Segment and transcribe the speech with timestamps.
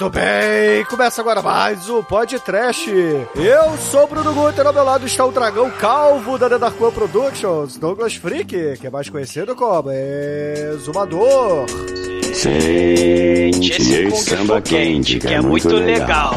[0.00, 2.88] Muito bem, começa agora mais o Podcast.
[2.88, 6.80] Eu sou o Bruno Guter, ao meu lado está o dragão calvo da The Dark
[6.80, 11.66] One Productions, Douglas Freak, que é mais conhecido como Exumador.
[12.32, 16.36] Sente esse samba quente, que é muito legal.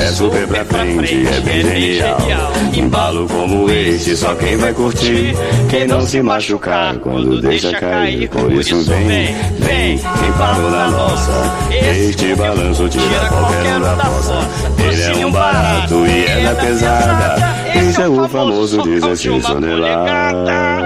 [0.00, 2.18] É super pra frente, é bem genial.
[2.74, 5.34] Embalo como esse, só quem vai curtir.
[5.68, 8.28] Quem não se machucar quando deixa cair.
[8.28, 11.54] Por isso vem, vem, quem parou na nossa.
[11.70, 14.48] Este balanço tira qualquer um da fossa.
[14.78, 17.54] Ele é um barato e é da pesada.
[17.74, 20.84] Esse é o famoso 16 toneladas.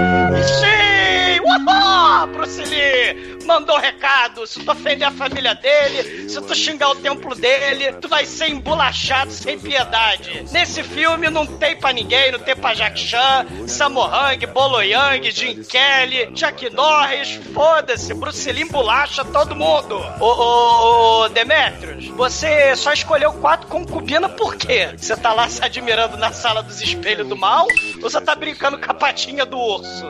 [3.48, 4.46] Mandou recado.
[4.46, 8.50] Se tu ofender a família dele, se tu xingar o templo dele, tu vai ser
[8.50, 10.44] embolachado sem piedade.
[10.52, 15.30] Nesse filme não tem pra ninguém, não tem pra Jack Chan, Sammo Hung, Bolo Yang,
[15.30, 19.96] Jim Kelly, Jack Norris, foda-se, Bruce Lee embolacha todo mundo.
[20.20, 24.90] Ô, ô, ô, Demetrius, você só escolheu quatro concubinas por quê?
[24.94, 27.66] Você tá lá se admirando na sala dos espelhos do mal
[28.02, 30.06] ou você tá brincando com a patinha do urso?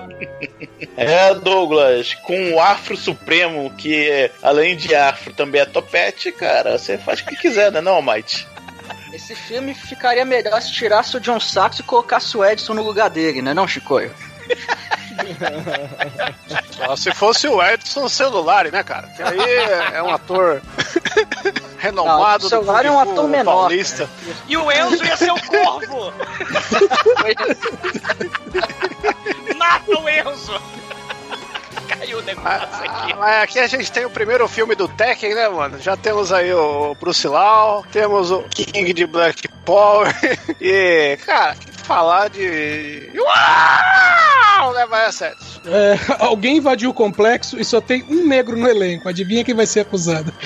[0.96, 3.27] É, Douglas, com o afro supremo,
[3.76, 7.94] que além de afro também é topete, cara, você faz o que quiser, né, não,
[7.94, 8.46] Almighty?
[9.12, 13.10] Esse filme ficaria melhor se tirasse o John Sachs e colocasse o Edson no lugar
[13.10, 14.12] dele, né, não, Chicoio?
[16.70, 19.08] Só se fosse o Edson Celulari, né, cara?
[19.08, 19.38] Que aí
[19.92, 20.62] é um ator
[21.78, 24.08] renomado Não, o Celulari é um ator menor, paulista.
[24.46, 26.12] E o Enzo ia ser o corvo!
[29.56, 30.60] Mata o Enzo!
[31.88, 33.12] Caiu o negócio aqui.
[33.12, 35.80] Ah, Mas aqui a gente tem o primeiro filme do Tekken, né, mano?
[35.80, 40.14] Já temos aí o Bruce Lau, temos o King de Black Power
[40.60, 43.10] e, cara, falar de...
[43.16, 44.72] Uau!
[44.74, 45.36] Né, vai a sério.
[45.64, 49.08] É, alguém invadiu o complexo e só tem um negro no elenco.
[49.08, 50.32] Adivinha quem vai ser acusado?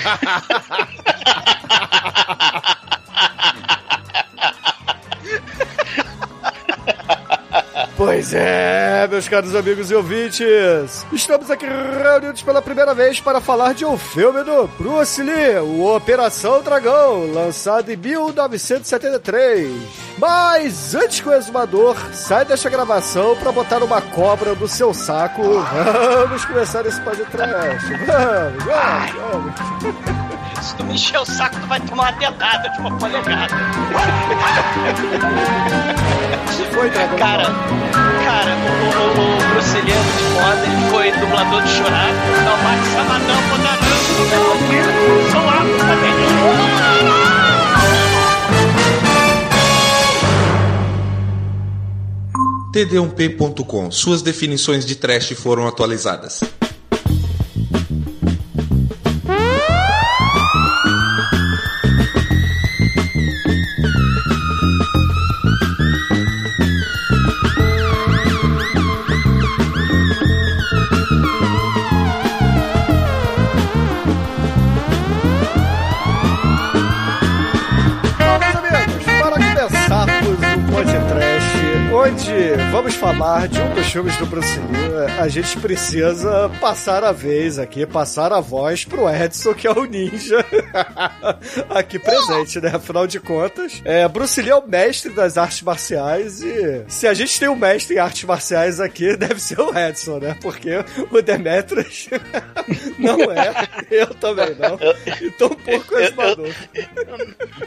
[8.05, 13.73] Pois é, meus caros amigos e ouvintes, estamos aqui reunidos pela primeira vez para falar
[13.73, 19.71] de um filme do Bruce Lee, o Operação Dragão, lançado em 1973.
[20.17, 25.41] Mas antes que o exumador saia desta gravação para botar uma cobra no seu saco,
[25.41, 27.87] vamos começar esse podcast.
[28.05, 30.73] Vamos, vamos, vamos.
[30.77, 33.55] Tu me encher o saco, vai tomar uma dedada de uma polegada.
[36.73, 37.17] Foi, dragão.
[37.17, 37.43] Cara,
[38.25, 39.61] cara, o, o, o
[39.93, 42.13] muito foda, ele foi dublador de Churato,
[42.43, 43.97] não vai samadão, podarão,
[45.31, 45.63] sou lá,
[52.73, 53.91] td1p.com.
[53.91, 56.41] Suas definições de trash foram atualizadas.
[83.23, 83.52] Falar
[83.93, 89.07] filmes do Bruce Lee, a gente precisa passar a vez aqui, passar a voz pro
[89.07, 90.43] Edson, que é o ninja
[91.69, 92.71] aqui presente, né?
[92.73, 97.13] Afinal de contas, é, Bruce Lee é o mestre das artes marciais e se a
[97.13, 100.35] gente tem um mestre em artes marciais aqui, deve ser o Edson, né?
[100.41, 100.71] Porque
[101.11, 102.09] o Demetrius
[102.97, 103.53] não é,
[103.91, 104.79] eu também não.
[105.21, 106.49] Então um pouco exumador.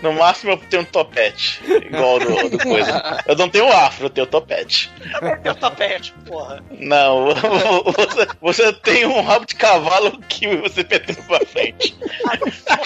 [0.02, 3.22] No máximo eu tenho um topete, igual do, do coisa.
[3.28, 4.90] Eu não tenho afro, eu tenho topete.
[5.44, 6.62] Eu topete, porra.
[6.78, 7.34] Não,
[7.96, 11.96] você, você tem um rabo de cavalo que você peteu pra frente.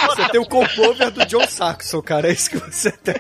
[0.07, 2.29] Você tem o compover do John Saxon, cara.
[2.29, 3.15] É isso que você tem.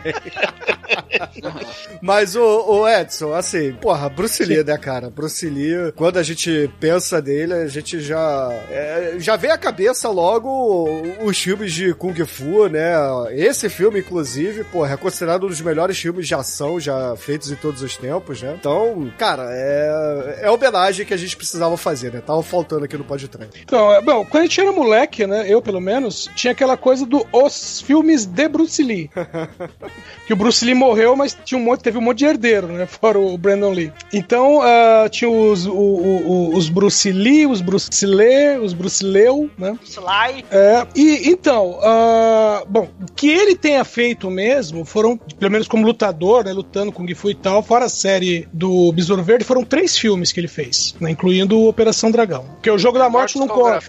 [2.00, 5.10] Mas o, o Edson, assim, porra, Bruce Lee, né, cara?
[5.10, 8.48] Bruce Lee, quando a gente pensa dele, a gente já.
[8.70, 12.92] é, já vem à cabeça logo os filmes de Kung Fu, né?
[13.32, 17.56] Esse filme, inclusive, porra, é considerado um dos melhores filmes de ação já feitos em
[17.56, 18.56] todos os tempos, né?
[18.58, 19.99] Então, cara, é,
[20.40, 22.20] é a homenagem que a gente precisava fazer, né?
[22.20, 23.48] Tava faltando aqui no podcast.
[23.62, 27.04] Então, é, bom, quando a gente era moleque, né, eu pelo menos, tinha aquela coisa
[27.06, 29.10] do os filmes de Bruce Lee.
[30.26, 32.86] que o Bruce Lee morreu, mas tinha um monte, teve um monte de herdeiro, né,
[32.90, 33.92] fora o Brandon Lee.
[34.12, 39.04] Então, ah, tinha os, o- o- o- os Bruce Lee, os Bruce Lee, os Bruce
[39.04, 39.78] Leu, né?
[39.84, 40.44] Sly.
[40.50, 45.86] É, e então, ah, bom, o que ele tenha feito mesmo foram, pelo menos como
[45.86, 49.64] lutador, né, lutando com Kung Fu e tal, fora a série do Besouro Verde, foram
[49.64, 52.44] três filmes que ele fez, né, incluindo Operação Dragão.
[52.54, 53.80] Porque o Jogo da Morte não conta.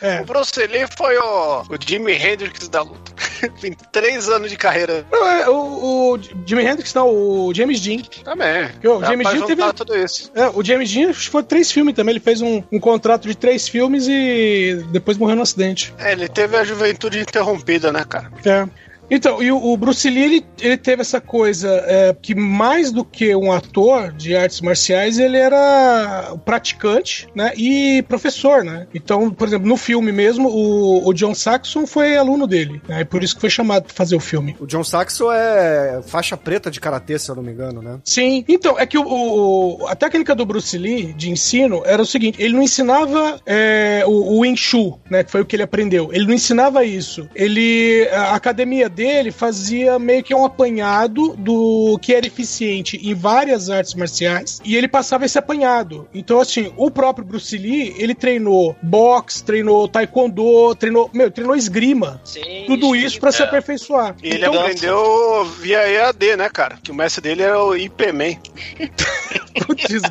[0.00, 0.20] É.
[0.20, 3.12] O Bruce Lee foi o, o Jimi Hendrix da luta.
[3.60, 5.04] Tem três anos de carreira.
[5.10, 8.02] Não, é, o, o Jimi Hendrix, não, o James Dean.
[8.24, 8.70] Também.
[8.84, 9.72] O Dá James Dean teve.
[9.72, 10.30] tudo isso.
[10.34, 12.12] É, o James Dean foi três filmes também.
[12.12, 15.92] Ele fez um, um contrato de três filmes e depois morreu no acidente.
[15.98, 18.30] É, ele teve a juventude interrompida, né, cara?
[18.44, 18.68] É.
[19.10, 23.34] Então, e o, Bruce Lee, ele, ele teve essa coisa é, que mais do que
[23.34, 28.86] um ator de artes marciais, ele era praticante, né, e professor, né.
[28.94, 33.04] Então, por exemplo, no filme mesmo, o, o John Saxon foi aluno dele, né, e
[33.04, 34.56] por isso que foi chamado pra fazer o filme.
[34.60, 37.98] O John Saxon é faixa preta de karatê, se eu não me engano, né?
[38.04, 42.06] Sim, então, é que o, o- a técnica do Bruce Lee de ensino era o
[42.06, 45.22] seguinte: ele não ensinava é, o, o Wing Chun, né?
[45.24, 46.10] Que foi o que ele aprendeu.
[46.12, 47.28] Ele não ensinava isso.
[47.34, 48.08] Ele.
[48.12, 53.94] A academia dele fazia meio que um apanhado do que era eficiente em várias artes
[53.94, 56.08] marciais e ele passava esse apanhado.
[56.12, 61.08] Então, assim, o próprio Bruce Lee, ele treinou boxe, treinou taekwondo, treinou.
[61.14, 62.20] Meu, treinou esgrima.
[62.24, 63.44] Sim, Tudo isso pra se é.
[63.44, 64.16] aperfeiçoar.
[64.20, 66.76] E ele Então, aprendeu via EAD, né, cara?
[66.82, 68.34] Que o mestre dele era o IP-Man.
[69.64, 70.02] putz.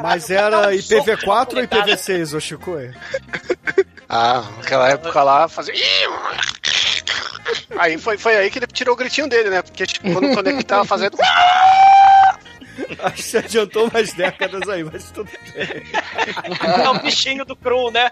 [0.00, 2.72] Mas era IPv4 ou IPv6, ô Chico?
[4.08, 5.74] Ah, naquela época lá fazia.
[7.78, 9.62] Aí foi, foi aí que ele tirou o gritinho dele, né?
[9.62, 11.16] Porque tipo, quando conectava fazendo.
[13.00, 15.68] Acho que você adiantou umas décadas aí, mas tudo bem.
[16.84, 18.10] É o bichinho do Cru, né?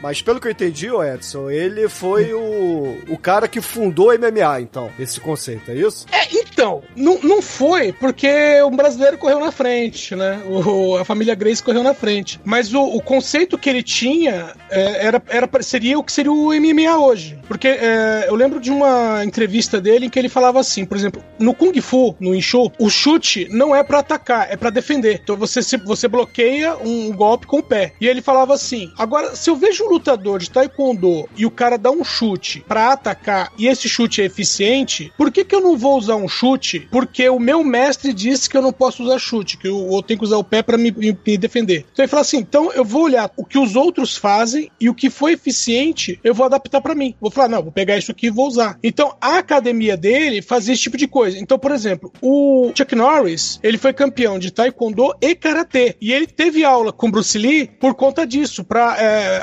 [0.00, 4.18] Mas pelo que eu entendi, ô Edson, ele foi o, o cara que fundou o
[4.18, 6.06] MMA, então, esse conceito, é isso?
[6.12, 10.42] É, então, não, não foi porque um brasileiro correu na frente, né?
[10.46, 12.40] O, a família Grace correu na frente.
[12.44, 16.52] Mas o, o conceito que ele tinha é, era, era, seria o que seria o
[16.54, 17.38] MMA hoje.
[17.48, 21.22] Porque é, eu lembro de uma entrevista dele em que ele falava assim, por exemplo,
[21.38, 25.20] no Kung Fu, no Inshu, o chute não é pra atacar, é pra defender.
[25.22, 27.94] Então você, se, você bloqueia um golpe com o pé.
[28.00, 31.76] E ele falava assim: agora, se eu vejo um lutador de taekwondo e o cara
[31.78, 35.76] dá um chute pra atacar e esse chute é eficiente, por que, que eu não
[35.76, 36.88] vou usar um chute?
[36.90, 40.18] Porque o meu mestre disse que eu não posso usar chute, que eu, eu tenho
[40.18, 41.86] que usar o pé pra me, me- me defender.
[41.92, 44.94] Então ele fala assim: então eu vou olhar o que os outros fazem e o
[44.94, 47.14] que foi eficiente eu vou adaptar pra mim.
[47.20, 48.78] Vou falar, não, vou pegar isso aqui e vou usar.
[48.82, 51.38] Então a academia dele fazia esse tipo de coisa.
[51.38, 55.96] Então, por exemplo, o Chuck Norris, ele foi campeão de taekwondo e karatê.
[56.00, 59.42] E ele teve aula com Bruce Lee por conta disso, pra é,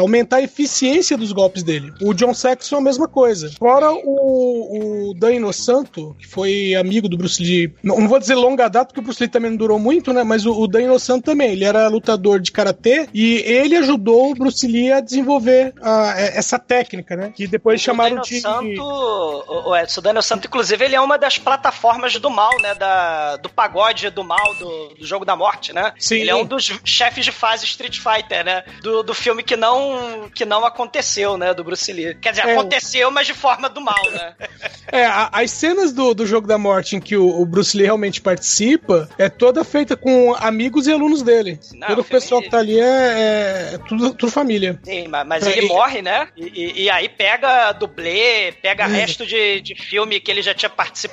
[0.00, 1.92] aumentar a eficiência dos golpes dele.
[2.00, 3.50] O John Saxon, a mesma coisa.
[3.58, 8.36] Fora o, o Dan Inosanto, que foi amigo do Bruce Lee, não, não vou dizer
[8.36, 10.22] longa data, porque o Bruce Lee também não durou muito, né?
[10.22, 14.34] Mas o, o Dan Inosanto também, ele era lutador de karatê e ele ajudou o
[14.34, 17.34] Bruce Lee a desenvolver a- essa técnica, né?
[17.36, 18.40] Que depois chamaram Daniel de.
[18.40, 22.50] Santo, o, o Edson, o Daniel Santo, inclusive, ele é uma das plataformas do mal,
[22.60, 22.74] né?
[22.74, 25.92] Da, do pagode do mal, do, do jogo da morte, né?
[25.98, 26.16] Sim.
[26.16, 28.64] Ele é um dos chefes de fase Street Fighter, né?
[28.82, 31.52] Do, do filme que não, que não aconteceu, né?
[31.54, 32.14] Do Bruce Lee.
[32.16, 32.52] Quer dizer, É.
[32.52, 34.34] aconteceu, mas de forma do mal, né?
[34.92, 37.84] É, a- as cenas do, do Jogo da Morte em que o, o Bruce Lee
[37.86, 41.58] realmente participa é toda feita com amigos e alunos dele.
[41.74, 44.78] Não, Todo o pessoal que tá ali é, é tudo, tudo família.
[44.84, 46.28] Sim, ma- mas É, ele morre, né?
[46.36, 50.70] E, e- e aí pega dublê, pega resto de, de filme que ele já tinha
[50.70, 51.04] participado,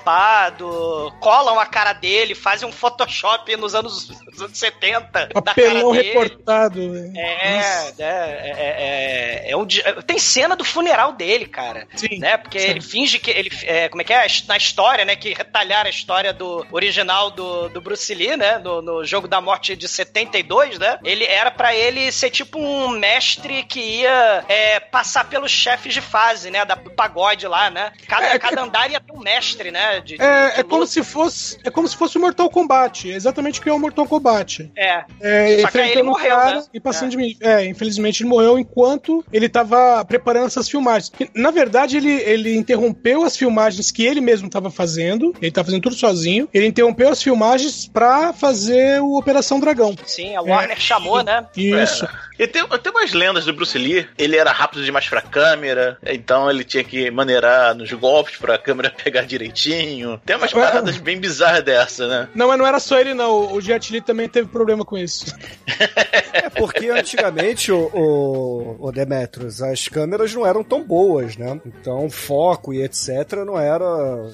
[1.20, 5.92] colam a cara dele, fazem um Photoshop nos anos, nos anos 70 da cara Papelão
[5.92, 6.80] recortado.
[7.16, 9.66] É, é, é, é, é um
[10.06, 11.88] tem cena do funeral dele, cara.
[11.96, 12.38] Sim, Né?
[12.38, 13.50] Porque ele finge que ele.
[13.64, 14.26] é, como é que é?
[14.48, 15.16] Na história, né?
[15.16, 18.58] Que detalhar a história do original do, do Bruce Lee, né?
[18.58, 21.00] No, no jogo da morte de 72, né?
[21.04, 26.02] Ele era pra ele ser tipo um mestre que ia é, passar pelos chefes de
[26.02, 26.64] fase, né?
[26.64, 27.92] Da, do pagode lá, né?
[28.08, 30.01] Cada, É, cada andar ia ter um mestre, né?
[30.02, 31.58] De, de- É, de é como se fosse.
[31.64, 33.12] É como se fosse o Mortal Kombat.
[33.12, 34.72] É exatamente o que é o Mortal Kombat.
[34.76, 35.04] É.
[35.22, 36.64] É, Só que aí ele morreu, cara né?
[36.74, 37.36] e passando de mim.
[37.40, 41.12] É, infelizmente ele morreu enquanto ele tava preparando essas filmagens.
[41.36, 45.34] Na verdade, ele, ele interrompeu as filmagens que ele mesmo tava fazendo.
[45.42, 46.48] Ele tava fazendo tudo sozinho.
[46.54, 49.96] Ele interrompeu as filmagens pra fazer o Operação Dragão.
[50.06, 51.46] Sim, a Warner chamou, né?
[51.56, 52.08] Isso.
[52.40, 54.08] E tem, tem umas lendas do Bruce Lee.
[54.18, 58.90] Ele era rápido demais pra câmera, então ele tinha que maneirar nos golpes pra câmera
[59.04, 59.81] pegar direitinho.
[60.26, 62.30] Tem umas paradas bem bizarras dessa, né?
[62.36, 63.54] Não, mas não era só ele, não.
[63.54, 65.26] O Jet Li também teve problema com isso.
[66.34, 71.60] É porque antigamente, o, o, o Demetrius, as câmeras não eram tão boas, né?
[71.66, 73.10] Então, foco e etc.
[73.46, 73.86] não era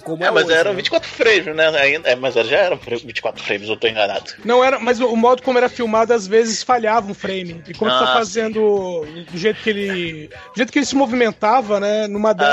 [0.04, 0.78] como É, mas hoje, eram né?
[0.78, 1.68] 24 frames, né?
[1.80, 4.32] Ainda, é, mas já eram 24 frames, eu tô enganado.
[4.46, 7.64] Não era, mas o, modo como era filmado às vezes falhava um frame.
[7.68, 11.80] E quando Ah, tá fazendo do jeito que ele, do jeito que ele se movimentava,
[11.80, 12.48] né, numa dessa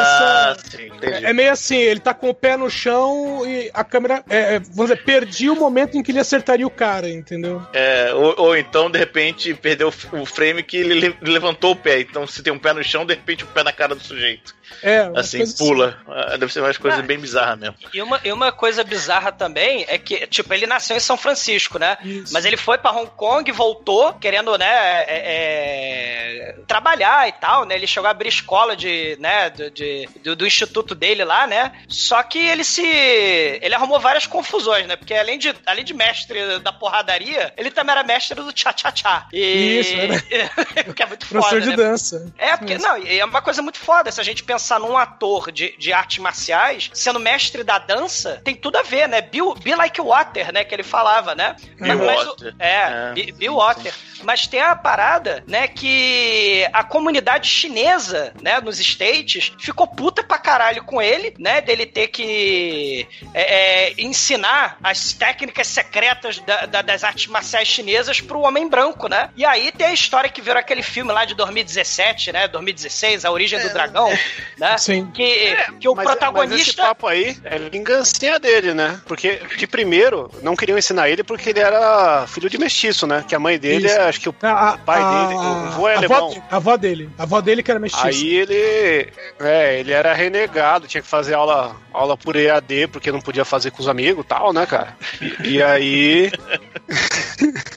[0.53, 1.27] Ah, sim, entendi.
[1.27, 4.59] é meio assim, ele tá com o pé no chão e a câmera, é, é,
[4.59, 7.63] vamos dizer, perdia o momento em que ele acertaria o cara, entendeu?
[7.73, 12.01] É, ou, ou então, de repente, perdeu o frame que ele le- levantou o pé.
[12.01, 14.55] Então, se tem um pé no chão, de repente o pé na cara do sujeito.
[14.83, 15.99] É, Assim, coisas pula.
[16.09, 17.03] Ah, Deve ser umas coisas Ah.
[17.03, 17.77] bem bizarras mesmo.
[17.93, 21.79] E uma, e uma coisa bizarra também é que, tipo, ele nasceu em São Francisco,
[21.79, 21.97] né?
[22.03, 22.33] Isso.
[22.33, 24.67] Mas ele foi pra Hong Kong, voltou, querendo, né,
[25.07, 25.23] é,
[26.49, 27.75] é, trabalhar e tal, né?
[27.75, 31.73] Ele chegou a abrir escola de, né, do, de- do, do instituto dele lá, né?
[31.89, 33.59] Só que ele se...
[33.63, 34.97] Ele arrumou várias confusões, né?
[34.97, 39.27] Porque além de, além de mestre da porradaria, ele também era mestre do tchá-tchá-tchá.
[39.33, 39.81] E...
[39.81, 40.23] Isso, né?
[40.95, 41.77] que é muito professor foda, de né?
[41.77, 42.33] dança.
[42.39, 44.11] É, porque, não, e é uma coisa muito foda.
[44.11, 48.55] Se a gente pensar num ator de, de artes marciais, sendo mestre da dança, tem
[48.55, 49.21] tudo a ver, né?
[49.21, 50.65] Be, be like water, né?
[50.65, 51.57] Que ele falava, né?
[51.81, 52.55] Be Mas- mas o- water.
[52.59, 53.13] é, É.
[53.15, 53.93] be, be water.
[54.23, 55.69] Mas tem a parada, né?
[55.69, 58.61] Que a comunidade chinesa, né?
[58.61, 61.61] Nos States, ficou puta pra caralho com ele, né?
[61.61, 62.64] Dele ter que
[63.35, 69.09] é, é, ensinar as técnicas secretas da- da- das artes marciais chinesas pro homem branco,
[69.09, 69.31] né?
[69.37, 72.49] E aí tem a história que virou aquele filme lá de 2017, né?
[72.49, 74.09] 2016, A Origem do Dragão,
[74.59, 74.77] né?
[74.79, 75.11] Sim.
[75.13, 76.83] Que, que o Mas- Mas esse protagonista.
[76.83, 79.01] papo aí é vingancinha dele, né?
[79.07, 83.25] Porque, de primeiro, não queriam ensinar ele porque ele era filho de mestiço, né?
[83.27, 84.01] Que a mãe dele, Isso.
[84.01, 86.29] acho que o A, a- pai a- dele, o avô é a alemão.
[86.31, 87.11] dele- a avó dele.
[87.19, 88.07] A avó dele que era mestiça.
[88.07, 93.21] Aí ele, é, ele era renegado, tinha que fazer aula, aula por EAD, porque não
[93.21, 94.97] podia fazer com os amigos e tal, né, cara?
[95.45, 96.31] E aí.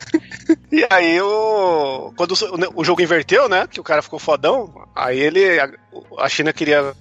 [0.72, 2.14] E aí o.
[2.16, 3.68] Quando o, o jogo inverteu, né?
[3.68, 5.42] Que o cara ficou fodão, aí ele.
[6.18, 6.94] A, China queria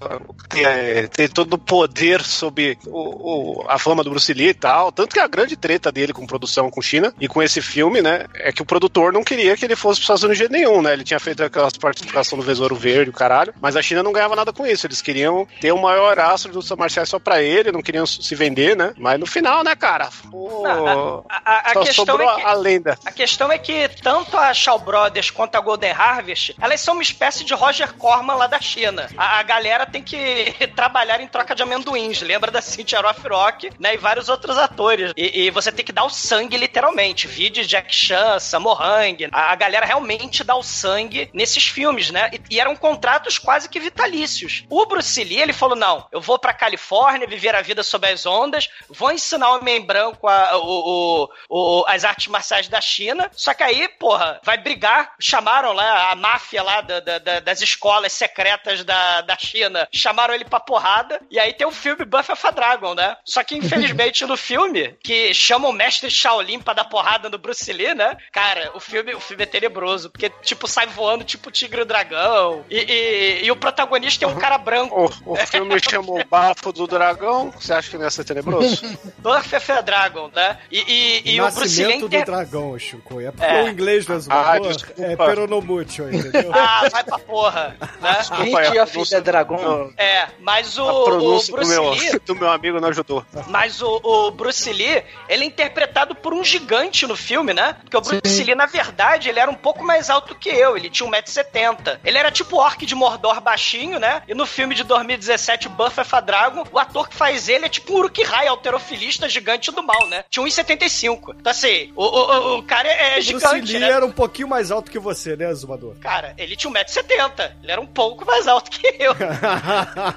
[0.48, 4.92] ter, ter todo o poder sobre o, o- a fama do Bruce Lee e tal.
[4.92, 8.26] Tanto que a grande treta dele com produção com China e com esse filme, né?
[8.34, 10.82] É que o produtor não queria que ele fosse pros Estados Unidos de jeito nenhum,
[10.82, 10.92] né?
[10.92, 13.54] Ele tinha feito aquelas participações do Besouro Verde, o caralho.
[13.60, 14.86] Mas a China não ganhava nada com isso.
[14.86, 18.34] Eles queriam ter o maior astro de lutas marciais só pra ele, não queriam se
[18.34, 18.92] vender, né?
[18.98, 20.08] Mas no final, né, cara?
[20.30, 22.42] Pô, Não, a, a- a só questão sobrou é que...
[22.42, 22.98] a lenda.
[23.04, 27.02] A questão é que tanto a Shaw Brothers quanto a Golden Harvest, elas são uma
[27.02, 28.85] espécie de Roger Corman lá da China.
[29.16, 32.20] A, a galera tem que trabalhar em troca de amendoins.
[32.22, 33.94] Lembra da Cynthia Rothrock, né?
[33.94, 35.12] E vários outros atores.
[35.16, 37.26] E, e você tem que dar o sangue, literalmente.
[37.26, 39.28] Vídeo Jack Chan, Sammo Hung.
[39.32, 42.30] A, a galera realmente dá o sangue nesses filmes, né?
[42.32, 44.64] E, e eram contratos quase que vitalícios.
[44.70, 48.26] O Bruce Lee, ele falou, não, eu vou pra Califórnia, viver a vida sob as
[48.26, 53.30] ondas, vou ensinar o homem branco a- o- o- o- as artes marciais da China.
[53.34, 55.12] Só que aí, porra, vai brigar.
[55.20, 59.86] Chamaram lá a máfia lá da- da- das escolas secretas da, da China.
[59.92, 61.20] Chamaram ele pra porrada.
[61.30, 63.16] E aí tem o filme Buffy Dragon, né?
[63.24, 67.72] Só que, infelizmente, no filme, que chama o mestre Shaolin pra dar porrada no Bruce
[67.72, 68.16] Lee, né?
[68.32, 70.10] Cara, o filme, o filme é tenebroso.
[70.10, 72.64] Porque, tipo, sai voando tipo Tigre e o Dragão.
[72.70, 75.12] E, e- e o protagonista é um cara branco.
[75.24, 77.50] O, o filme chamou Bafo do Dragão.
[77.50, 78.82] Você acha que não ia ser tenebroso?
[79.18, 80.58] Buffy Dragon, né?
[80.70, 80.78] E,
[81.24, 81.66] e, e o Bruce Lee...
[81.66, 83.20] Nascimento do inter- dragão, Chico.
[83.20, 83.62] É porque É.
[83.64, 84.56] o inglês do Ah,
[84.98, 86.50] é peronomútil, entendeu?
[86.54, 88.18] Ah, vai pra porra, né?
[88.62, 89.92] A filha pronúncia- dragão.
[89.96, 92.18] É, mas o, A o pronúncia do Bruce meu, Lee...
[92.26, 93.24] do meu amigo não ajudou.
[93.48, 97.76] Mas o, o Bruce Lee, ele é interpretado por um gigante no filme, né?
[97.82, 100.76] Porque o Bruce Lee, na verdade, ele era um pouco mais alto que eu.
[100.76, 101.98] Ele tinha 1,70m.
[102.04, 104.22] Ele era tipo o orc de Mordor baixinho, né?
[104.28, 107.96] E no filme de 2017, Buffy Dragon, o ator que faz ele é tipo um
[107.96, 110.24] Uruk-hai, alterofilista gigante do mal, né?
[110.30, 111.34] Tinha 1,75.
[111.38, 113.90] Então assim, o, o, o- o cara é o Bruce gigante, Lee né?
[113.90, 115.94] era um pouquinho mais alto que você, né, Zumador?
[116.00, 117.52] Cara, ele tinha 1,70m.
[117.62, 119.14] Ele era um pouco mais alto alto que eu.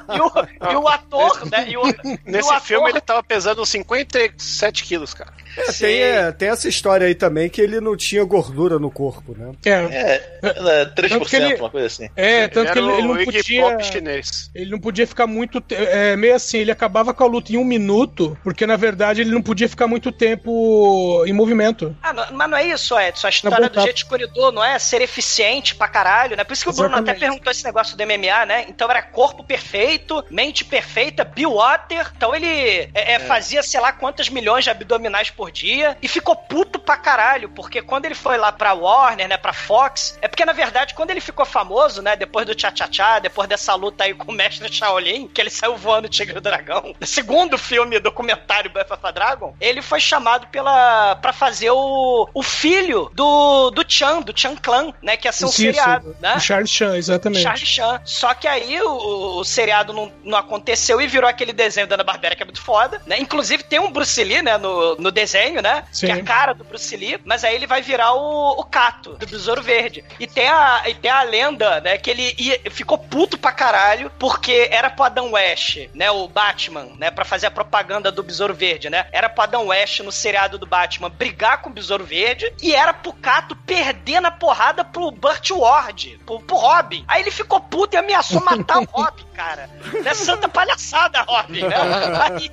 [0.09, 1.65] E o, e o ator, né?
[1.69, 5.33] E o, e Nesse o ator, filme ele tava pesando 57 quilos, cara.
[5.57, 9.35] É, tem, é, tem essa história aí também que ele não tinha gordura no corpo,
[9.37, 9.51] né?
[9.65, 9.71] É.
[9.71, 12.09] É, é, 3%, Tanto que ele- uma coisa assim.
[12.15, 13.79] É, tanto que ele, ele não podia.
[13.81, 14.49] Chinês.
[14.53, 15.61] Ele não podia ficar muito.
[15.71, 19.31] É, meio assim, ele acabava com a luta em um minuto, porque na verdade ele
[19.31, 21.95] não podia ficar muito tempo em movimento.
[22.01, 23.27] Ah, não- mas não é isso, Edson.
[23.27, 23.87] A história bom do papo.
[23.87, 26.43] Jet Corridor não é ser eficiente pra caralho, né?
[26.43, 28.65] Por isso que o Bruno até perguntou esse negócio do MMA, né?
[28.67, 32.11] Então era corpo perfeito, mente perfeita, Bill Water.
[32.15, 32.47] Então ele
[32.93, 36.97] é, é, fazia sei lá quantas milhões de abdominais por dia e ficou puto pra
[36.97, 40.93] caralho, porque quando ele foi lá pra Warner, né, pra Fox, é porque na verdade
[40.93, 44.71] quando ele ficou famoso, né, depois do Tcha, depois dessa luta aí com o mestre
[44.71, 48.91] Shaolin, que ele saiu voando o Tigre e o Dragão, no segundo filme documentário Buff
[48.91, 54.37] of Dragon, ele foi chamado pela para fazer o, o filho do do Chan, do
[54.37, 56.35] Chan Clan, né, que ia ser um Isso, seriado, né?
[56.35, 57.43] O Charles Chan, exatamente.
[57.43, 58.01] Charlie Chan.
[58.09, 62.03] Só que aí o, o seriado não, não aconteceu e virou aquele desenho da Ana
[62.03, 63.19] Barbera que é muito foda, né?
[63.19, 65.83] Inclusive tem um Bruce Lee, né, no, no desenho, né?
[65.91, 66.07] Sim.
[66.07, 69.13] Que é a cara do Bruce Lee, mas aí ele vai virar o, o Cato,
[69.13, 70.03] do Besouro Verde.
[70.19, 74.11] E tem a, e tem a lenda, né, que ele ia- ficou puto pra caralho
[74.17, 78.55] porque era pro Adam West, né, o Batman, né, pra fazer a propaganda do Besouro
[78.55, 79.05] Verde, né?
[79.11, 82.91] Era pro Adam West no seriado do Batman brigar com o Besouro Verde e era
[82.93, 87.05] pro Cato perder na porrada pro Burt Ward, pro, pro Robin.
[87.07, 89.69] Aí ele ficou puto e ameaçou matar o Robin, cara.
[90.03, 90.13] Né?
[90.13, 91.75] Santa palhaçada, Robin, né?
[92.21, 92.51] Aí...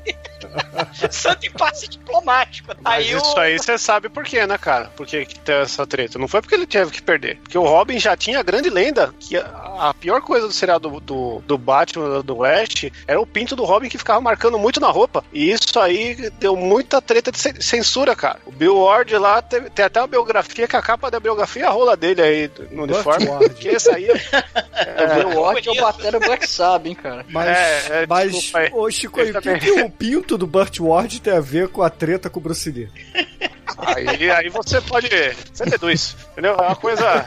[1.11, 2.73] Santo impasse diplomático.
[2.81, 3.19] Mas Aí o...
[3.19, 4.90] isso aí você sabe por quê, né, cara?
[4.97, 6.19] Por que tem essa treta?
[6.19, 7.38] Não foi porque ele teve que perder.
[7.38, 10.88] Porque o Robin já tinha a grande lenda que a, a pior coisa do seriado
[10.88, 14.78] do, do, do Batman do West era o pinto do Robin que ficava marcando muito
[14.81, 15.25] na roupa.
[15.33, 18.38] E isso aí deu muita treta de cen- censura, cara.
[18.47, 21.66] O Bill Ward lá teve- tem até uma biografia que a capa da biografia é
[21.66, 23.26] a rola dele aí no uniforme.
[23.26, 23.55] Ward.
[23.55, 27.25] Que esse aí É, o Watch é o batera Black Sabbath, hein, cara.
[27.28, 31.21] Mas, É, é, mas desculpa ô Chico, o que, que o pinto do Burt Ward
[31.21, 32.88] tem a ver com a treta com o Bruce Lee?
[33.79, 35.09] Aí, aí você pode.
[35.53, 36.53] Você deduz, entendeu?
[36.55, 37.27] É uma coisa.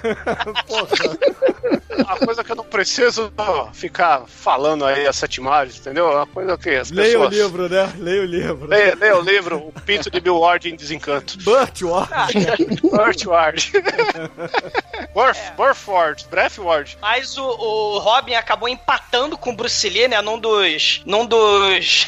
[1.98, 3.31] uma coisa que eu não preciso
[3.74, 5.41] ficar falando aí as sete
[5.77, 6.12] entendeu?
[6.12, 7.34] É uma coisa que as Leia o pessoas.
[7.34, 7.93] livro, né?
[7.98, 8.67] Leia o livro.
[8.67, 11.38] Leia, leia o livro O Pinto de Bill Ward em Desencanto.
[11.43, 12.34] Burt Ward.
[12.81, 13.72] Burt Ward.
[15.13, 16.98] Burf, Burford, Breathward.
[17.01, 20.22] Mas o, o Robin acabou empatando com o Bruce Lee, né?
[20.22, 21.01] Num dos.
[21.05, 22.08] Num dos.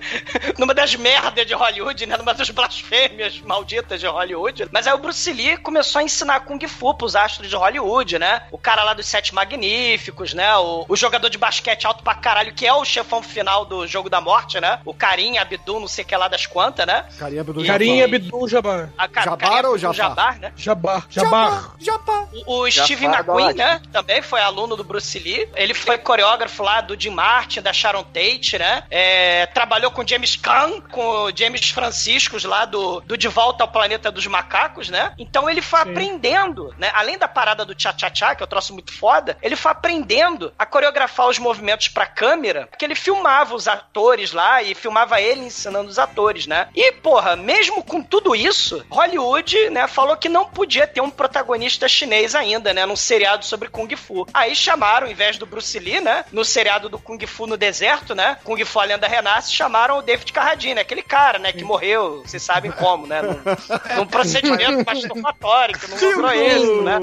[0.58, 2.16] numa das merdas de Hollywood, né?
[2.16, 4.68] Numa das blasfêmias malditas de Hollywood.
[4.72, 8.42] Mas aí o Bruce Lee começou a ensinar Kung Fu pros astros de Hollywood, né?
[8.50, 10.54] O cara lá dos Sete Magníficos, né?
[10.56, 14.08] O, o jogador de basquete alto pra caralho, que é o chefão final do Jogo
[14.10, 14.80] da Morte, né?
[14.84, 17.04] O Karim Abdul, não sei o que lá das quantas, né?
[17.18, 18.90] Carinha do Carinha Abdul Jabbar.
[18.96, 20.38] A, ca- Jabbar Karim ou Abdul Jabbar?
[20.40, 20.52] né?
[20.56, 21.06] Jabbar.
[21.10, 21.74] Jabbar.
[21.78, 22.26] Jabá.
[22.46, 23.80] O, o Já Steve McQueen, né?
[23.92, 25.48] Também foi aluno do Bruce Lee.
[25.54, 28.82] Ele foi coreógrafo lá do Jim Martin, da Sharon Tate, né?
[28.90, 33.68] É, trabalhou com James Caan, com o James Franciscos lá do, do De Volta ao
[33.68, 35.12] Planeta dos Macacos, né?
[35.18, 36.90] Então ele foi aprendendo, né?
[36.94, 41.28] Além da parada do tcha-tcha-tcha, que eu trouxe muito foda, ele foi aprendendo a coreografar
[41.28, 45.98] os movimentos pra câmera, porque ele filmava os atores lá e filmava ele ensinando os
[45.98, 46.68] atores, né?
[46.74, 51.88] E, porra, mesmo com tudo isso, Hollywood, né, falou que não podia ter um protagonista
[51.88, 54.26] chinês ainda, né, num seriado sobre Kung Fu.
[54.32, 58.14] Aí chamaram, ao invés do Bruce Lee, né, no seriado do Kung Fu no deserto,
[58.14, 62.22] né, Kung Fu A Lenda Renasce, chamaram o David Carradine, aquele cara, né, que morreu,
[62.24, 63.36] vocês sabem como, né, num,
[63.96, 66.98] num procedimento masturbatório, que não logrou êxito, né.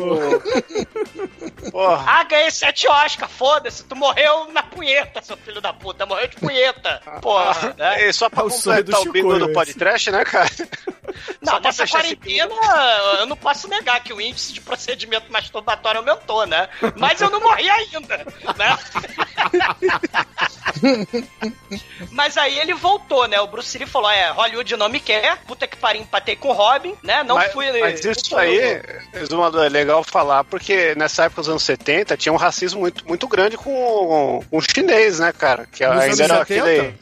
[1.69, 2.03] Porra.
[2.07, 6.37] Ah, ganhei sete Oscar, foda-se, tu morreu na punheta, seu filho da puta, morreu de
[6.37, 7.01] punheta.
[7.21, 8.07] Porra, né?
[8.07, 9.53] E só pra É o completar o bingo do esse.
[9.53, 10.49] podcast, né, cara?
[11.41, 12.55] Não, nessa quarentena,
[13.19, 16.69] eu não posso negar que o índice de procedimento masturbatório aumentou, né?
[16.95, 18.17] Mas eu não morri ainda,
[18.57, 18.77] né?
[22.11, 23.39] Mas aí ele voltou, né?
[23.39, 26.53] O Bruce Lee falou: é, Hollywood não me quer, puta que pariu, empatei com o
[26.53, 27.23] Robin, né?
[27.23, 27.71] Não mas, fui.
[27.79, 28.81] Mas isso aí,
[29.13, 33.27] Exumador, é legal falar, porque nessa época dos anos 70 tinha um racismo muito, muito
[33.27, 35.67] grande com, o chinês, né, cara?
[35.71, 36.63] Que Nos ainda era 70?
[36.63, 36.95] aquele.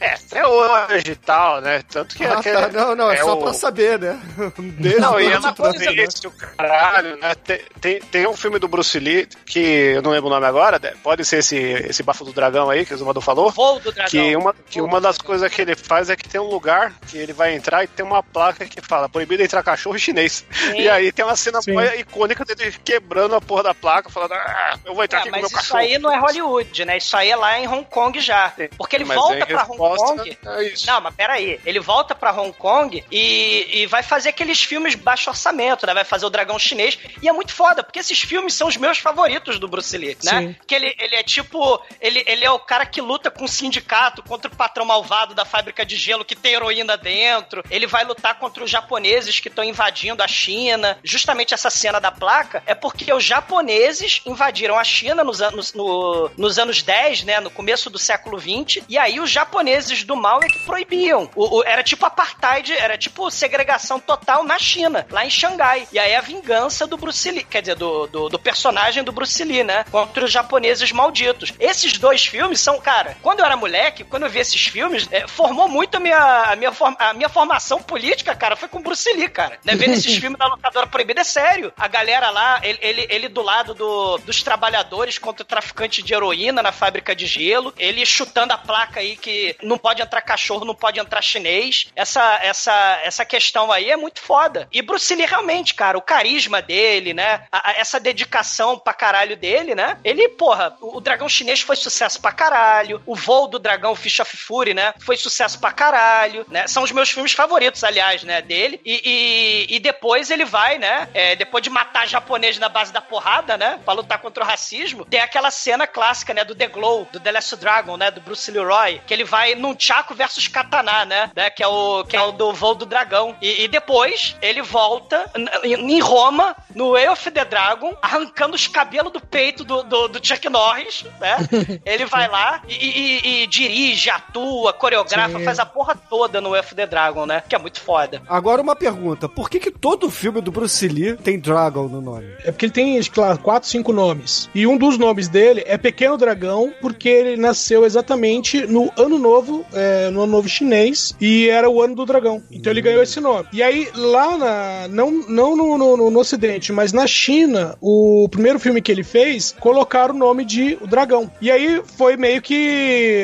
[0.00, 1.82] É, até hoje e tal, né?
[1.90, 2.68] Tanto que Ah, aquele- tá.
[2.68, 4.20] Não, não, é, só o- pra saber, né?
[4.58, 7.34] Beijo Não, e pra é uma coisa esse, o caralho, né?
[7.34, 10.78] Tem, tem, tem um filme do Bruce Lee, que eu não lembro o nome agora,
[10.78, 10.92] né?
[11.02, 13.50] pode ser esse, esse Bafo do Dragão aí, que o Zumador falou.
[13.50, 14.10] Voo do dragão.
[14.10, 17.16] Que uma que uma das coisas que ele faz é que tem um lugar que
[17.16, 20.44] ele vai entrar e tem uma placa que fala proibido entrar cachorro chinês.
[20.76, 21.72] E aí tem uma cena Sim.
[21.98, 25.36] icônica dele quebrando a porra da placa, falando, ah, eu vou entrar É, aqui com
[25.36, 25.80] mas meu isso cachorro.
[25.80, 26.96] aí não é Hollywood, né?
[26.98, 28.52] Isso aí é lá em Hong Kong já.
[28.76, 30.38] Porque ele Mas volta pra Hong Kong.
[30.46, 30.86] é isso.
[30.86, 31.60] Não, mas peraí.
[31.64, 33.39] Ele volta pra Hong Kong e,
[33.82, 35.94] e vai fazer aqueles filmes baixo orçamento, né?
[35.94, 36.98] Vai fazer o Dragão Chinês.
[37.22, 40.40] E é muito foda, porque esses filmes são os meus favoritos do Bruce Lee, né?
[40.40, 40.56] Sim.
[40.66, 41.80] Que ele, ele é tipo.
[42.00, 45.44] Ele, ele é o cara que luta com o sindicato contra o patrão malvado da
[45.44, 47.62] fábrica de gelo que tem heroína dentro.
[47.70, 50.98] Ele vai lutar contra os japoneses que estão invadindo a China.
[51.02, 56.30] Justamente essa cena da placa é porque os japoneses invadiram a China nos, anos, no-
[56.36, 57.40] nos anos 10, né?
[57.40, 58.84] No começo do século 20.
[58.88, 61.30] E aí os japoneses do mal é que proibiam.
[61.34, 65.88] O- o- era tipo apartheid, era tipo segregação total na China, lá em Xangai.
[65.92, 69.42] E aí a vingança do Bruce Lee, quer dizer, do, do, do personagem do Bruce
[69.42, 69.84] Lee, né?
[69.90, 71.52] Contra os japoneses malditos.
[71.58, 75.26] Esses dois filmes são, cara, quando eu era moleque, quando eu vi esses filmes, é,
[75.26, 79.28] formou muito a minha, a, minha a minha formação política, cara, foi com Bruce Lee,
[79.28, 79.58] cara.
[79.64, 79.74] Né?
[79.74, 81.72] Vendo esses filmes da locadora proibida, é sério.
[81.76, 86.14] A galera lá, ele, ele, ele do lado do, dos trabalhadores contra o traficante de
[86.14, 90.64] heroína na fábrica de gelo, ele chutando a placa aí que não pode entrar cachorro,
[90.64, 91.88] não pode entrar chinês.
[91.96, 94.68] Essa, essa, essa questão aí é muito foda.
[94.72, 97.44] E Bruce Lee, realmente, cara, o carisma dele, né?
[97.50, 99.98] A- a- essa dedicação pra caralho dele, né?
[100.04, 103.02] Ele, porra, o, o Dragão Chinês foi sucesso pra caralho.
[103.04, 104.94] O Voo do Dragão Fish of Fury, né?
[105.00, 106.66] Foi sucesso pra caralho, né?
[106.68, 108.40] São os meus filmes favoritos, aliás, né?
[108.40, 108.80] Dele.
[108.84, 111.08] E, e, e depois ele vai, né?
[111.12, 113.80] é, depois de matar japonês na base da porrada, né?
[113.84, 116.44] Pra lutar contra o racismo, tem aquela cena clássica, né?
[116.44, 118.10] Do The Glow, do The Last Dragon, né?
[118.10, 121.30] Do Bruce Leroy, que ele vai num Chaco versus Katana, né?
[121.34, 121.50] né?
[121.50, 122.99] Que é o que é o do voo do dragão.
[123.40, 125.30] E, e depois ele volta
[125.64, 130.08] em em Roma, no Way of the Dragon, arrancando os cabelos do peito do, do,
[130.08, 131.36] do Chuck Norris, né?
[131.84, 135.44] Ele vai lá e, e- e dirige, atua, coreografa, Sim.
[135.44, 137.42] faz a porra toda no Way of the Dragon, né?
[137.48, 138.22] Que é muito foda.
[138.28, 142.32] Agora uma pergunta: por que, que todo filme do Bruce Lee tem Dragon no nome?
[142.44, 144.48] É porque ele tem, acho que lá, quatro, cinco nomes.
[144.54, 149.64] E um dos nomes dele é Pequeno Dragão, porque ele nasceu exatamente no Ano Novo,
[149.72, 152.42] é, no Ano Novo chinês, e era o Ano do Dragão.
[152.50, 153.46] Então ele ganhou esse nome.
[153.52, 154.88] E aí, lá na.
[154.88, 159.02] Não, não no, no- no- no Ocidente, mas na China, o primeiro filme que ele
[159.04, 161.30] fez, colocaram o nome de O Dragão.
[161.40, 162.54] E aí foi meio que.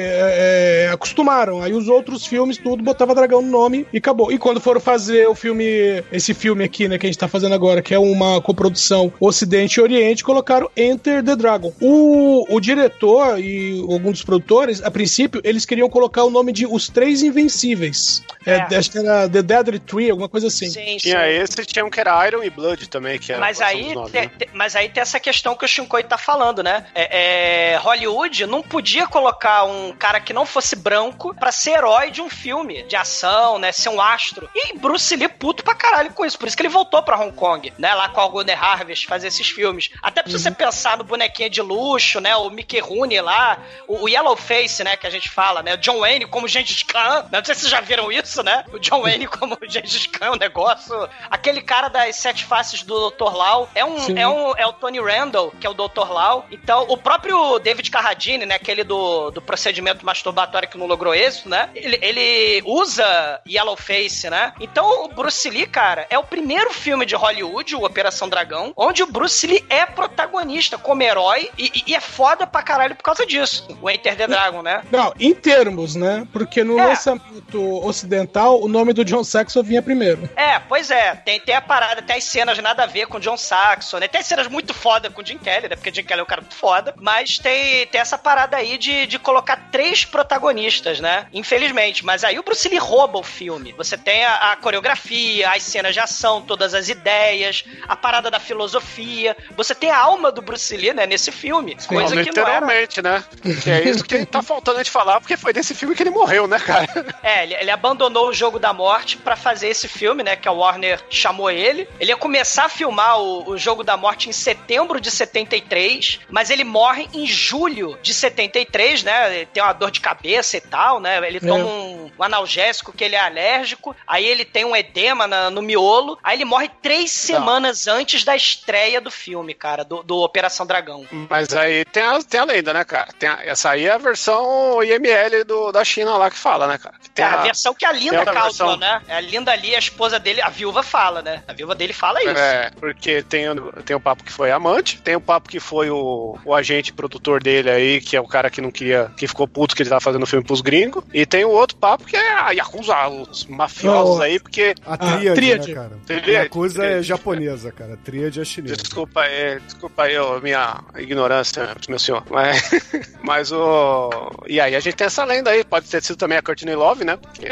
[0.01, 1.63] é, é, acostumaram.
[1.63, 4.31] Aí os outros filmes, tudo, botava dragão no nome e acabou.
[4.33, 7.55] E quando foram fazer o filme, esse filme aqui, né, que a gente tá fazendo
[7.55, 11.73] agora, que é uma coprodução Ocidente e Oriente, colocaram Enter the Dragon.
[11.81, 16.67] O, o diretor e alguns dos produtores, a princípio, eles queriam colocar o nome de
[16.67, 18.23] Os Três Invencíveis.
[18.45, 18.77] É, É.
[18.77, 20.69] Acho que era The Deadly Tree, alguma coisa assim.
[20.71, 21.29] Sim, Tinha sim.
[21.42, 24.12] esse e tinha um que era Iron e Blood também, que era Mas aí, te-
[24.12, 24.31] né?
[24.38, 26.87] te- mas aí tem essa questão que o Shinkoi tá falando, né?
[26.95, 32.11] É, é, Hollywood não podia colocar um cara que não fosse branco pra ser herói
[32.11, 33.73] de um filme de ação, né?
[33.73, 34.49] Ser um astro.
[34.55, 36.38] E Bruce Lee puto pra caralho com isso.
[36.38, 37.95] Por isso que ele voltou pra Hong Kong, né?
[37.95, 39.90] Lá com a Gunnar Harvest fazer esses filmes.
[40.03, 42.35] Até pra você pensar no bonequinho de luxo, né?
[42.37, 44.97] O Mickey Rooney lá, o, o Yellow Face, né?
[44.97, 45.75] Que a gente fala, né?
[45.75, 47.27] O John Wayne como Gengis Khan.
[47.31, 48.64] Não sei se vocês já viram isso, né?
[48.73, 51.09] O John Wayne como Gengis Khan, o negócio.
[51.31, 53.35] Aquele cara das sete faces do Dr.
[53.35, 54.19] Lau é um, Sim.
[54.19, 56.11] é um é o Tony Randall, que é o Dr.
[56.11, 56.47] Lau.
[56.51, 58.55] Então, o próprio David Carradine, né?
[58.57, 61.71] Aquele do, do procedimento masturbatório que não logrou êxito, né?
[61.75, 64.53] Ele, ele usa Yellow Face, né?
[64.61, 69.03] Então, o Bruce Lee, cara, é o primeiro filme de Hollywood, o Operação Dragão, onde
[69.03, 73.03] o Bruce Lee é protagonista como herói e, e- e é foda pra caralho por
[73.03, 73.67] causa disso.
[73.81, 74.83] O Enter the Dragon, né?
[74.91, 76.27] Não, em termos, né?
[76.33, 76.87] Porque no É.
[76.87, 80.29] lançamento ocidental, o nome do John Saxon vinha primeiro.
[80.37, 81.14] É, pois é.
[81.14, 84.09] Tem, tem a parada, tem as cenas nada a ver com John Saxon, né?
[84.09, 85.77] Tem as cenas muito foda com Jim Kelly, né?
[85.77, 86.94] Porque Jim Kelly é um cara muito foda.
[87.01, 91.27] Mas tem, tem essa parada aí de, de colocar três protagonistas, né?
[91.33, 92.05] Infelizmente.
[92.05, 93.72] Mas aí o Bruce Lee rouba o filme.
[93.77, 98.40] Você tem a, a coreografia, as cenas de ação, todas as ideias, a parada da
[98.40, 99.37] filosofia.
[99.57, 101.07] Você tem a alma do Bruce Lee, né?
[101.07, 101.77] Nesse filme.
[101.87, 102.61] Coisa Não, que não era.
[102.61, 103.25] literalmente, né?
[103.62, 106.11] Que é isso que tá faltando a gente falar, porque foi desse filme que ele
[106.11, 106.87] morreu, né, cara?
[107.22, 110.37] É, ele, ele abandonou o jogo da morte pra fazer esse filme, né?
[110.37, 111.89] Que a Warner chamou ele.
[111.99, 116.49] Ele ia começar a filmar o, o jogo da morte em setembro de 73, mas
[116.49, 119.35] ele morre em julho de 73, né?
[119.37, 121.19] Ele tem uma dor de cabeça e tal, né?
[121.27, 125.51] Ele toma um, um analgésico que ele é alérgico, aí ele tem um edema na-
[125.51, 130.19] no miolo, aí ele morre três semanas antes da estreia do filme, cara, do, do
[130.19, 131.05] Operação Dragão.
[131.29, 133.09] Mas aí tem a, tem a lenda, né, cara?
[133.19, 136.79] Tem a- essa aí é a versão IML do, da China lá que fala, né,
[136.79, 136.95] cara?
[137.03, 138.77] Que É tem a versão que a tem Linda causa, versão.
[138.77, 139.03] né?
[139.09, 141.42] A Linda ali, a esposa dele, a viúva fala, né?
[141.47, 142.37] A viúva dele fala isso.
[142.38, 145.90] É, porque tem, o- tem o papo que foi amante, tem o papo que foi
[145.90, 149.47] o, o agente produtor dele aí, que é o cara que não queria, que ficou
[149.47, 151.05] puto que ele tava fazendo filme pros gringos.
[151.12, 154.23] E tem o outro papo que é a Yakuza, os mafiosos Oh.
[154.23, 154.75] aí, porque.
[154.85, 155.69] A tríade, tríade.
[155.69, 155.90] né, cara?
[156.07, 156.47] Tríade.
[156.47, 157.95] A coisa é japonesa, cara.
[157.95, 158.77] A tríade é chinesa.
[158.77, 162.23] Desculpa aí, desculpa aí a minha ignorância, meu senhor.
[162.31, 162.71] Mas,
[163.23, 164.11] mas o.
[164.47, 167.05] E aí a gente tem essa lenda aí, pode ter sido também a Courtney Love,
[167.05, 167.16] né?
[167.16, 167.49] Porque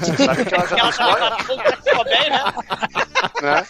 [0.00, 0.92] você sabe que ela já Ela
[1.84, 2.44] ficou bem, né?
[3.42, 3.66] né?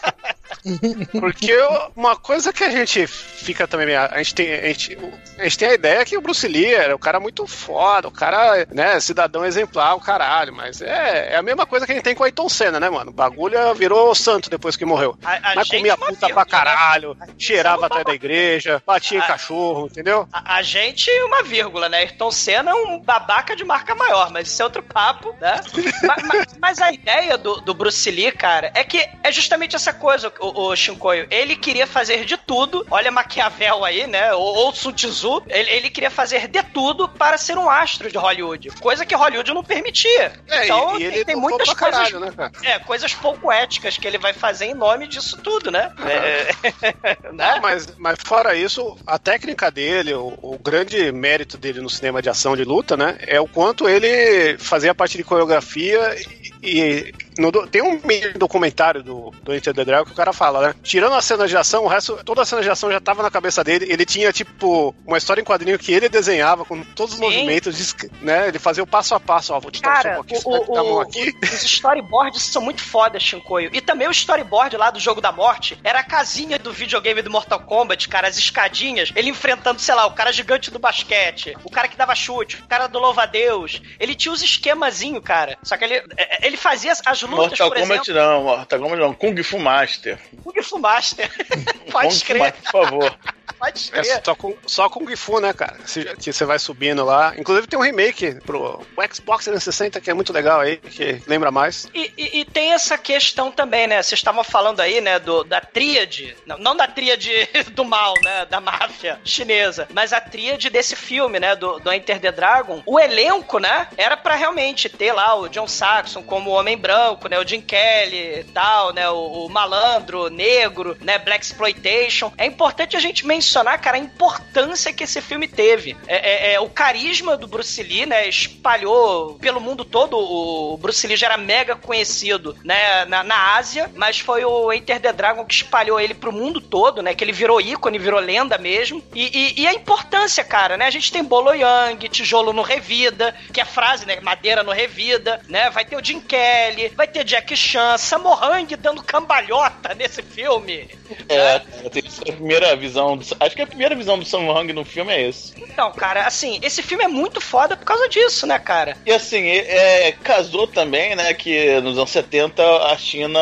[1.21, 1.57] Porque
[1.97, 3.94] uma coisa que a gente fica também.
[3.97, 4.99] A gente, tem, a, gente,
[5.38, 8.12] a gente tem a ideia que o Bruce Lee era um cara muito foda, o
[8.12, 10.53] cara, né, cidadão exemplar, o caralho.
[10.53, 12.88] Mas é, é a mesma coisa que a gente tem com o Ayrton Senna, né,
[12.90, 13.11] mano?
[13.11, 15.16] O bagulho virou santo depois que morreu.
[15.25, 16.51] A, a Mas comia puta vírgula, pra né?
[16.51, 20.29] caralho, cheirava atrás da igreja, batia em cachorro, entendeu?
[20.33, 21.99] A, gente, uma vírgula, né?
[21.99, 25.61] Ayrton Senna é um babaca de marca maior, mas isso é outro papo, né?
[26.03, 29.92] Ma- ma- mas, a ideia do, do Bruce Lee, cara, é que é justamente essa
[29.92, 31.27] coisa, o, o Shinkoio.
[31.31, 34.33] Ele queria fazer de tudo, olha Maquiavel aí, né?
[34.35, 38.19] Ou, ou Sun Tzu, ele, ele queria fazer de tudo para ser um astro de
[38.19, 40.33] Hollywood, coisa que Hollywood não permitia.
[40.49, 42.53] É, então, e, e tem, ele tem muitas coisas caralho, né, cara?
[42.63, 45.93] é, coisas pouco éticas que ele vai fazer em nome disso tudo, né?
[46.07, 46.49] É,
[47.33, 47.59] né?
[47.63, 52.29] Mas, mas fora isso, a técnica dele, o, o grande mérito dele no cinema de
[52.29, 53.19] ação de luta, né?
[53.27, 56.15] É o quanto ele fazia parte de coreografia
[56.63, 57.11] e.
[57.11, 60.68] e no tem um mini documentário do, do Enter the Dragon que o cara fala,
[60.68, 60.74] né?
[60.83, 63.31] Tirando a cena de ação, o resto, toda a cena de ação já tava na
[63.31, 63.87] cabeça dele.
[63.88, 67.24] Ele tinha, tipo, uma história em quadrinho que ele desenhava com todos os Sim.
[67.24, 68.48] movimentos, né?
[68.48, 70.74] Ele fazia o passo a passo, ó, vou te dar um Cara, soco aqui, o,
[70.74, 71.35] dar a mão o- aqui.
[71.42, 73.70] o- os storyboards são muito fodas, Shinkoio.
[73.72, 77.31] E também o storyboard lá do Jogo da Morte era a casinha do videogame do
[77.31, 79.12] Mortal Kombat, cara, as escadinhas.
[79.14, 82.66] Ele enfrentando, sei lá, o cara gigante do basquete, o cara que dava chute, o
[82.66, 83.81] cara do louva-a-Deus.
[84.01, 85.57] Ele tinha os esquemazinho, cara.
[85.62, 89.01] Só que ele, é, ele fazia as lutas, Mortal por Kombat exemplo, não, Mortal Kombat
[89.01, 90.19] não, Kung Fu Master.
[90.43, 91.31] Kung Fu Master.
[91.91, 93.19] Pode Kung Fu crer, Master, por favor.
[93.55, 95.77] Pode É só com, só com Gifu, né, cara?
[95.85, 97.35] Você- Que você vai subindo lá.
[97.37, 101.87] Inclusive tem um remake pro Xbox 360 que é muito legal aí, que lembra mais.
[101.95, 104.03] E, e- e tem essa questão também, né?
[104.03, 107.31] Vocês estavam falando aí, né, do, da tríade, não, não da tríade
[107.73, 112.21] do mal, né, da máfia chinesa, mas a tríade desse filme, né, do, do Enter
[112.21, 112.83] the Dragon.
[112.87, 117.39] O elenco, né, era pra realmente ter lá o John Saxon como Homem Branco, né,
[117.39, 122.33] o Jim Kelly e tal, né, o, o malandro, negro, né, Black Exploitation.
[122.37, 123.38] É importante a gente mencionar,
[123.79, 125.96] cara, a importância que esse filme teve.
[126.07, 130.16] É, é- é o carisma do Bruce Lee, né, espalhou pelo mundo todo.
[130.18, 135.01] O Bruce Lee já era mega conhecido, né, na, na Ásia, mas foi o Enter
[135.01, 138.59] the Dragon que espalhou ele pro mundo todo, né, que ele virou ícone, virou lenda
[138.59, 139.03] mesmo.
[139.14, 139.27] E,
[139.59, 143.61] e- e a importância, cara, né, a gente tem Bolo Yang, tijolo no revida, que
[143.61, 147.24] é a frase, né, madeira no revida, né, vai ter o Jim Kelly, vai ter
[147.24, 150.88] Jack Chan, Sammo Hung dando cambalhota nesse filme.
[151.29, 153.16] É, cara, tem essa primeira visão.
[153.16, 155.53] Do, acho que a primeira visão do Sam Hung no filme é esse.
[155.59, 158.97] Então, cara, assim, esse filme é muito foda por causa disso, né, cara?
[159.07, 163.38] E assim, é, é, casou também, né, que nos anos 70 a China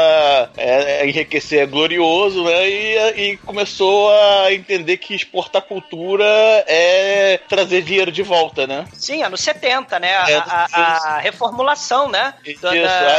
[0.57, 2.97] é, é, enriquecer é glorioso, né, e,
[3.33, 6.25] e começou a entender que exportar cultura
[6.67, 8.87] é trazer dinheiro de volta, né?
[8.93, 10.17] Sim, anos 70, né?
[10.17, 12.35] A, É, a- a reformulação, né?
[12.45, 12.71] Isso, Da-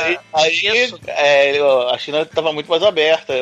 [0.06, 0.99] aí, aí, Isso.
[1.08, 1.58] é,
[1.93, 3.34] a China estava muito mais aberta.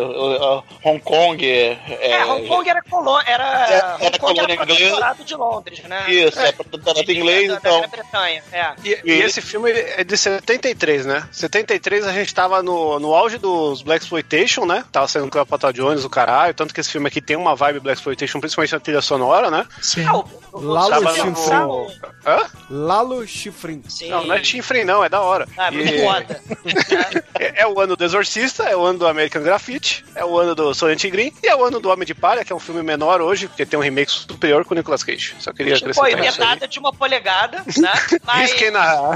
[0.84, 1.46] Hong Kong.
[1.46, 5.16] É, Hong Kong era colônia, era, É, era Hong Kong colônia era inglesa.
[5.26, 6.06] de Londres, né?
[6.12, 7.80] Isso, é, protetorado inglês, da, da então.
[7.82, 8.74] Grã-Bretanha, é.
[8.84, 11.28] E, e esse filme é de 73, né?
[11.32, 14.84] 73 a gente tava no, no auge dos Black Exploitation, né?
[14.92, 16.54] Tava saindo Cleopatra Jones, o caralho.
[16.54, 19.66] Tanto que esse filme aqui tem uma vibe Black Exploitation, principalmente na trilha sonora, né?
[19.82, 20.06] Sim.
[20.06, 21.56] Ah, o, o, Lalo Chinfrim.
[21.60, 21.92] no...
[22.26, 22.50] Hã?
[22.70, 23.84] Lalo Chifrin.
[23.88, 24.10] Sim.
[24.10, 25.48] Não, não é chifre não, é da hora.
[25.58, 26.42] Ah, muito E- foda.
[27.38, 30.56] É, é o ano do Exorcista, é o ano do American Graffiti, é o ano
[30.56, 32.82] do Silent Green e é o ano do Homem de Palha, que é um filme
[32.82, 35.36] menor hoje, porque tem um remake superior com o Nicolas Cage.
[35.40, 37.92] Só queria Tipo, foi acrescentar isso metade de uma polegada, né?
[38.24, 39.12] Mas, Risquem na,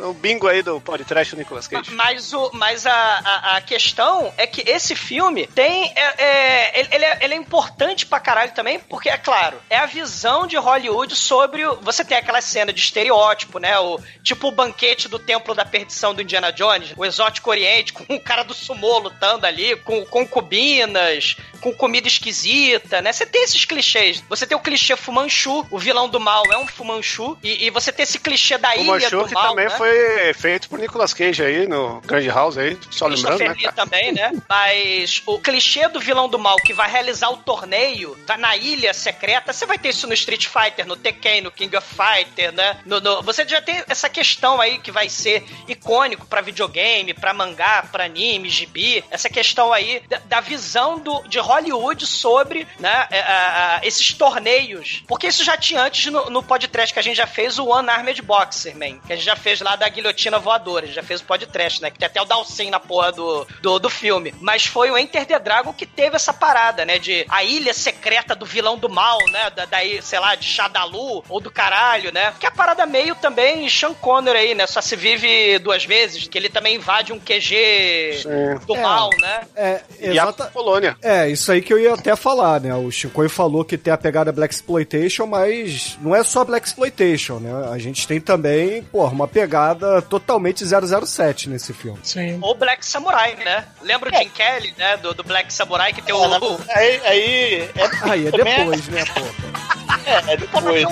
[0.00, 1.90] no bingo aí do podcast do Nicolas Cage.
[1.92, 5.92] mas, o, mas a, a, a questão é que esse filme tem.
[5.96, 9.76] É, é, ele, ele é, ele é importante pra caralho também, porque, é claro, é
[9.78, 11.64] a visão de Hollywood sobre.
[11.64, 13.78] o- Você tem aquela cena de estereótipo, né?
[13.78, 18.14] O, tipo o banquete do Templo da Perdição do Indiana Jones, o exótico oriente, com
[18.14, 23.12] o cara do sumô lutando ali, com concubinas, com comida esquisita, né?
[23.12, 24.22] Você tem esses clichês.
[24.28, 27.92] Você tem o clichê Fumanchu, o vilão do mal é um Fumanchu, e, e você
[27.92, 29.76] tem esse clichê da O ilha do que mal, também né?
[29.76, 34.32] foi feito por Nicolas Cage aí no Grand House aí, só lembrando, né, também, né?
[34.48, 38.92] Mas o clichê do vilão do mal que vai realizar o torneio, vai na ilha
[38.92, 42.78] secreta, você vai ter isso no Street Fighter, no Tekken, no King of Fighter, né?
[42.84, 47.32] No, no- você já tem essa questão aí que vai ser icônico pra videogame, pra
[47.32, 53.06] mangá, pra anime, gibi, essa questão aí da, da visão do, de Hollywood sobre, né,
[53.10, 55.02] é, a- a- esses torneios.
[55.06, 57.88] Porque isso já tinha antes no, no podcast que a gente já fez o One
[57.90, 58.98] Armed Boxer, man.
[59.06, 60.84] Que a gente já fez lá da guilhotina voadora.
[60.84, 61.90] A gente já fez o podcast, né?
[61.90, 64.34] Que tem até o Dalsin na porra do, do, do filme.
[64.40, 66.98] Mas foi o Enter the Dragon que teve essa parada, né?
[66.98, 69.50] De a ilha secreta do vilão do mal, né?
[69.50, 72.32] Da, daí, sei lá, de Shadalu ou do caralho, né?
[72.38, 74.66] Que é a parada meio também Sean Connery aí, né?
[74.66, 76.26] Só se vive duas vezes.
[76.28, 78.22] Que ele também invade um QG
[78.66, 78.80] do É.
[78.82, 79.42] mal, né?
[79.56, 80.44] É, E a exata...
[80.52, 80.96] Polônia.
[81.02, 82.74] É, isso aí que eu ia até falar, né?
[82.74, 87.38] O Chicoio falou que tem a pegada Black Exploitation, mas não é só Black Exploitation,
[87.38, 87.70] né?
[87.70, 91.98] A gente tem também, porra, uma pegada totalmente 007 nesse filme.
[92.02, 92.38] Sim.
[92.42, 93.64] Ou Black Samurai, né?
[93.82, 94.96] Lembra o Jim Kelly, né?
[94.98, 96.22] Do, do Black Samurai que tem o.
[96.68, 99.20] É, aí, aí é, Aí é também depois, né, pô?
[100.06, 100.86] É, é depois.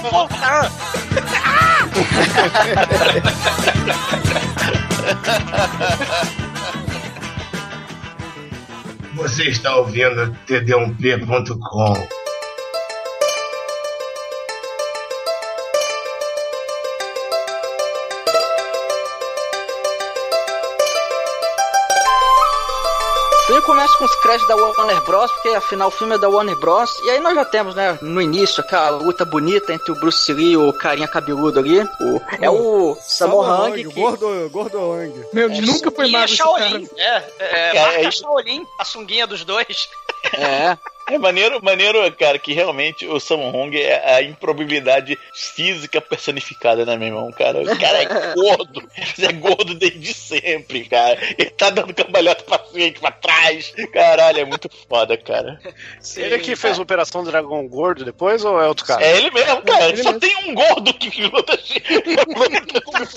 [9.20, 12.19] Você está ouvindo td1p.com.
[23.50, 26.56] filme começa com os créditos da Warner Bros, porque afinal o filme é da Warner
[26.56, 26.88] Bros.
[27.04, 30.52] E aí nós já temos, né, no início, aquela luta bonita entre o Bruce Lee
[30.52, 31.80] e o carinha cabeludo ali.
[31.82, 34.00] O- é o Sammo Hung, o que...
[34.00, 35.24] gordo, gordo Hang.
[35.32, 38.10] Meu, nunca foi magro a esse Shaolin, é, é, Cara, marca é.
[38.12, 39.88] Shaolin, a sunguinha dos dois.
[40.34, 40.78] É,
[41.10, 46.96] É maneiro, maneiro, cara, que realmente o Sammo Hung é a improbabilidade física personificada, né,
[46.96, 47.32] meu irmão?
[47.32, 48.82] Cara, o cara é gordo.
[49.18, 51.18] É gordo desde sempre, cara.
[51.36, 53.72] Ele tá dando cambalhota pra frente, pra trás.
[53.92, 55.60] Caralho, é muito foda, cara.
[56.00, 59.04] Sim, Ele que fez a Operação Dragão Gordo depois ou é outro cara?
[59.04, 59.88] É ele mesmo, cara.
[59.88, 60.20] ele Só mesmo.
[60.20, 61.58] tem um gordo que luta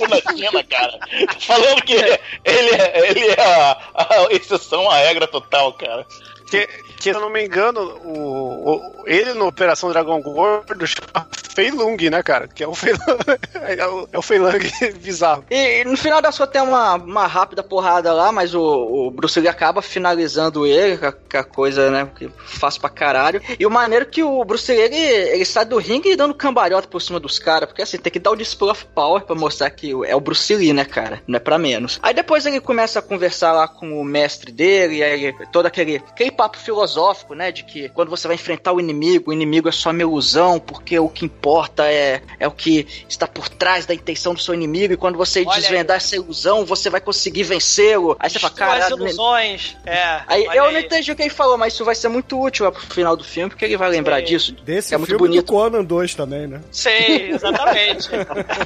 [0.10, 0.99] na China, cara.
[1.39, 6.06] Falando que ele é, ele é a, a exceção à regra total, cara.
[6.49, 6.67] Que,
[7.04, 11.70] que, se eu não me engano, o, o- ele no Operação Dragão Gordo chama Fei
[11.70, 12.48] Lung, né, cara?
[12.48, 12.94] Que é o Fei
[13.78, 15.44] é o, é bizarro.
[15.52, 19.39] E no final da sua tem uma, uma rápida porrada lá, mas o, o Bruce
[19.39, 23.42] Lee acaba finalizando ele, com a, coisa, né, que faz pra caralho.
[23.60, 26.88] E o maneiro é que o Bruce Lee, ele, ele sai do ringue dando cambalhota
[26.88, 29.70] por cima dos caras, porque assim, tem que dar o display of power pra mostrar
[29.70, 31.22] que é o Bruce Lee, né, cara?
[31.28, 32.00] Não é pra menos.
[32.02, 35.98] Aí depois ele começa a conversar lá com o mestre dele, e aí todo aquele,
[35.98, 36.92] aquele papo filosófico,
[37.36, 40.60] né, de que quando você vai enfrentar o inimigo, o inimigo é só uma ilusão,
[40.60, 44.53] porque o que importa é, é o que está por trás da intenção do seu
[44.53, 48.15] inimigo, e quando você Olha desvendar essa ilusão, você vai conseguir vencê-lo.
[48.19, 49.75] Aí você fala, né?" ilusões.
[49.86, 50.21] É.
[50.27, 52.71] Aí olha eu não entendi o que ele falou, mas isso vai ser muito útil
[52.71, 54.25] pro final do filme, porque ele vai lembrar Sim.
[54.25, 54.51] disso.
[54.63, 55.45] Desse que é muito filme bonito.
[55.45, 56.62] do Conan 2 também, né?
[56.71, 58.10] Sei, exatamente.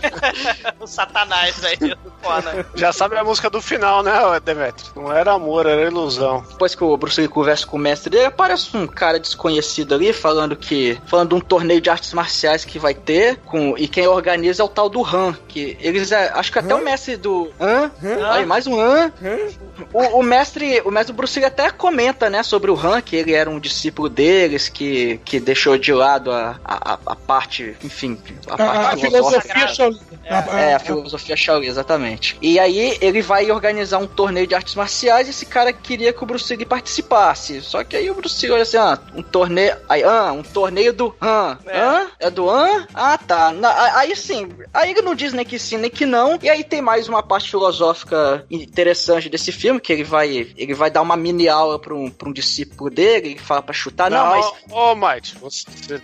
[0.79, 2.65] o satanás aí do Conan.
[2.75, 4.11] Já sabe a música do final, né,
[4.43, 4.91] Demetrio?
[4.95, 6.43] Não era amor, era ilusão.
[6.49, 10.13] Depois que o Bruce Lee conversa com o mestre dele, aparece um cara desconhecido ali
[10.13, 10.98] falando que.
[11.06, 13.38] falando de um torneio de artes marciais que vai ter.
[13.46, 15.34] Com, e quem organiza é o tal do Han.
[15.48, 17.50] Que eles é, acho que até o mestre do.
[17.60, 17.91] Hã?
[18.32, 19.12] Aí, mais um Han.
[19.93, 20.82] O, o mestre.
[20.86, 24.10] O mestre Bruce Lee até comenta, né, sobre o Han, que ele era um discípulo
[24.10, 28.17] deles, que, que deixou de lado a, a, a parte, enfim,
[28.50, 30.00] a A, parte filosofia Shaolin.
[30.30, 32.38] A- É, a- a filosofia Shaolin, exatamente.
[32.41, 36.24] E aí ele vai organizar um torneio de artes marciais e esse cara queria que
[36.24, 37.62] o Bruce Lee participasse.
[37.62, 39.75] Só que aí o Bruce olha assim, ah, um torneio...
[39.89, 41.57] Aí, ah, um torneio do Han.
[41.65, 41.79] É.
[41.79, 42.07] Hã?
[42.19, 42.88] É do Han?
[42.93, 43.51] Ah, tá.
[43.51, 46.39] Na- aí sim, aí ele não diz nem que sim, nem que não.
[46.41, 50.89] E aí tem mais uma parte filosófica interessante desse filme, que ele vai, ele vai
[50.89, 54.10] dar uma mini aula pra um, pra um discípulo dele, ele fala pra chutar.
[54.10, 54.45] Não, mas...
[54.69, 56.01] Ô, Mike, você,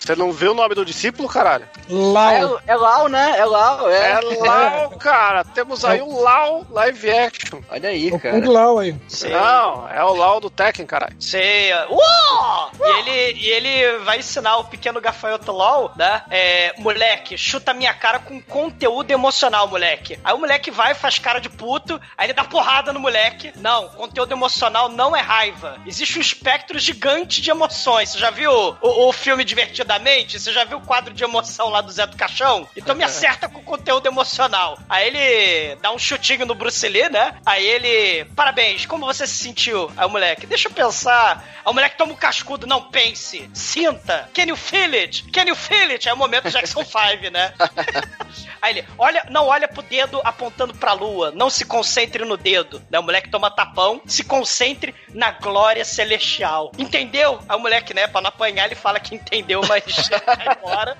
[0.00, 1.68] você não viu o nome do discípulo, caralho?
[1.88, 2.60] Lau.
[2.66, 3.34] É, é Lau, né?
[3.36, 4.12] É Lau, é.
[4.12, 5.44] É Lau, cara.
[5.44, 7.60] Temos aí o Lau live action.
[7.68, 8.40] Olha aí, O cara.
[8.40, 8.96] Kung Lao aí.
[9.08, 9.30] Sei.
[9.30, 11.16] Não, é o Lau do Tekken, caralho.
[11.20, 11.72] Sei.
[11.88, 12.70] Uou!
[12.80, 16.22] E ele, e ele vai ensinar o pequeno gafanhoto LOL, né?
[16.30, 20.18] É, moleque, chuta minha cara com conteúdo emocional, moleque.
[20.24, 23.52] Aí o moleque vai, faz cara de puto, aí ele dá porrada no moleque.
[23.56, 25.78] Não, conteúdo emocional não é raiva.
[25.86, 28.10] Existe um espectro gigante de emoções.
[28.10, 29.44] Você já viu o, o filme
[29.88, 30.38] Divertidamente?
[30.38, 32.68] Você já viu o quadro de emoção lá do Zé do Caixão?
[32.76, 34.78] Então me acerta com conteúdo emocional.
[34.88, 37.34] Aí ele dá um chutinho no Bruce Lee, né?
[37.46, 39.90] Aí ele, parabéns, como você se sentiu?
[39.96, 41.42] Aí o moleque, deixa eu pensar.
[41.64, 44.28] Aí o moleque toma um cascudo, não pense, sinta.
[44.34, 45.24] Can you feel it?
[45.30, 46.06] Can you feel it?
[46.06, 47.54] É o momento Jackson 5, né?
[48.60, 52.82] Aí ele, olha, não olha pro dedo apontando pra lua, não se concentre no dedo.
[52.90, 52.98] Né?
[52.98, 56.72] O moleque toma tapão, se concentre na glória celestial.
[56.76, 57.40] Entendeu?
[57.48, 59.77] Aí o moleque, né, pra não apanhar, ele fala que entendeu, mas
[60.26, 60.96] vai embora.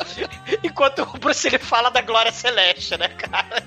[0.63, 3.63] Enquanto o Bruce Lee fala da glória celeste, né, cara?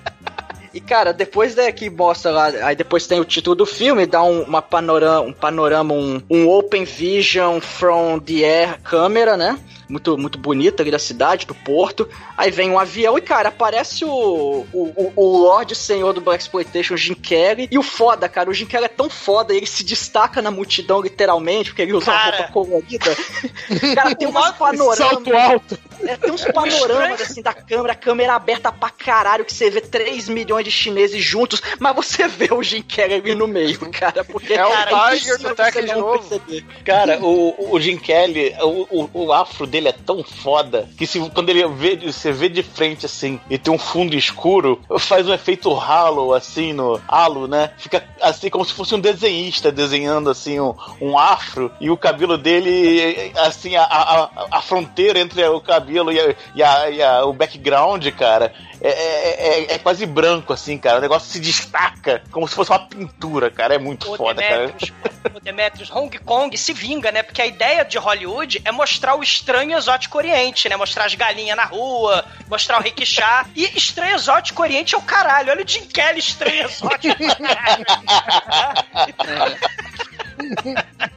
[0.74, 4.24] E, cara, depois é que mostra lá, aí depois tem o título do filme, dá
[4.24, 9.60] um, uma panorama, um panorama, um, um open vision from the air câmera, né?
[9.92, 12.08] Muito, muito bonita ali da cidade, do porto.
[12.38, 16.96] Aí vem um avião e, cara, aparece o, o, o, Lorde Senhor do Black Exploitation,
[16.96, 17.68] Jim Kelly.
[17.70, 21.02] E o foda, cara, o Jim Kelly é tão foda, ele se destaca na multidão,
[21.02, 22.28] literalmente, porque ele usa Cara.
[22.28, 23.18] uma roupa colorida.
[23.94, 25.30] cara, tem umas Salto panoramas.
[25.30, 25.80] alto.
[26.06, 29.82] É, tem uns panoramas assim da câmera, a câmera aberta pra caralho, que você vê
[29.82, 34.24] 3 milhões de chineses juntos, mas você vê o Jim Carrey ali no meio, cara.
[34.24, 36.20] Porque É o cara, Tiger do Tekken você de não novo.
[36.20, 36.66] perceber.
[36.84, 41.20] Cara, o, o Jim Kelly, o, o, o afro dele é tão foda que se,
[41.32, 45.34] quando ele vê, você vê de frente assim e tem um fundo escuro, faz um
[45.34, 47.72] efeito halo assim no halo, né?
[47.78, 52.38] Fica assim como se fosse um desenhista desenhando assim um, um afro e o cabelo
[52.38, 57.26] dele, assim, a, a, a fronteira entre o cabelo e, a, e, a- e a-
[57.26, 61.00] o background, cara, é, é, é- é quase branco assim, cara.
[61.00, 63.76] O negócio se destaca como se fosse uma pintura, cara.
[63.76, 64.68] É muito O foda, cara.
[64.68, 64.94] Demetrius,
[65.36, 67.24] o Demetrius, Hong Kong se vinga, né?
[67.24, 70.76] Porque a ideia de Hollywood é mostrar o estranho exótico oriente, né?
[70.76, 73.46] Mostrar as galinhas na rua, mostrar o rickshaw.
[73.56, 75.52] E estranho exótico oriente é o caralho.
[75.52, 77.16] Olha o Jim Kelly estranho exótico.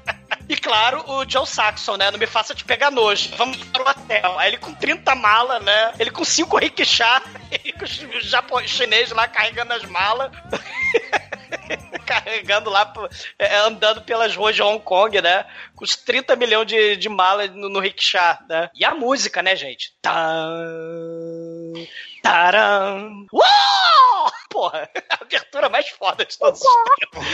[0.64, 2.10] E claro, o Joe Saxon, né?
[2.10, 3.28] Não me faça te pegar nojo.
[3.36, 4.38] Vamos para o hotel.
[4.38, 5.92] Aí ele com 30 malas, né?
[5.98, 10.32] Ele com 5 rickshaw, ele com o japonês chinês lá carregando as malas.
[12.06, 13.08] carregando lá, pro-
[13.38, 15.44] é, andando pelas ruas de Hong Kong, né?
[15.76, 18.70] Com os 30 milhões de, de malas no, no rickshaw, né?
[18.74, 19.92] E a música, né, gente?
[20.00, 21.74] Tan,
[22.22, 23.26] taram.
[23.32, 24.32] Uau!
[24.48, 27.26] Porra, a abertura mais foda de todos os tempos.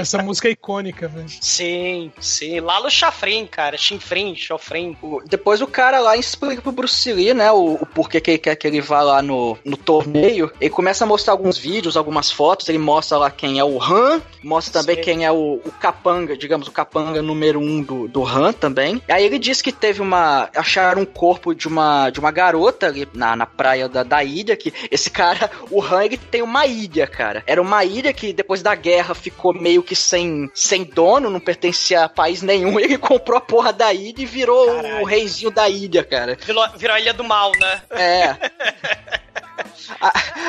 [0.00, 1.28] Essa música é icônica, velho.
[1.28, 2.60] Sim, sim.
[2.60, 3.76] Lalo Chafrin, cara.
[3.76, 4.96] Chinfrin, Chofrin.
[5.02, 8.38] O- Depois o cara lá explica pro Bruce Lee, né, o, o porquê que ele
[8.38, 10.50] quer que ele vá lá no, no torneio.
[10.60, 14.20] Ele começa a mostrar alguns vídeos, algumas fotos, ele mostra lá quem é o Han,
[14.42, 15.02] mostra também Sim.
[15.02, 19.02] quem é o, o capanga, digamos, o capanga número um do, do Han também.
[19.08, 20.48] Aí ele diz que teve uma...
[20.54, 24.56] acharam um corpo de uma, de uma garota ali na, na praia da, da ilha,
[24.56, 27.42] que esse cara, o Han, ele tem uma ilha, cara.
[27.46, 32.04] Era uma ilha que depois da guerra ficou meio que sem, sem dono, não pertencia
[32.04, 32.78] a país nenhum.
[32.78, 35.00] Ele comprou a porra da ilha e virou Caralho.
[35.00, 36.36] o reizinho da ilha, cara.
[36.44, 37.82] Virou, virou a Ilha do Mal, né?
[37.90, 38.36] É.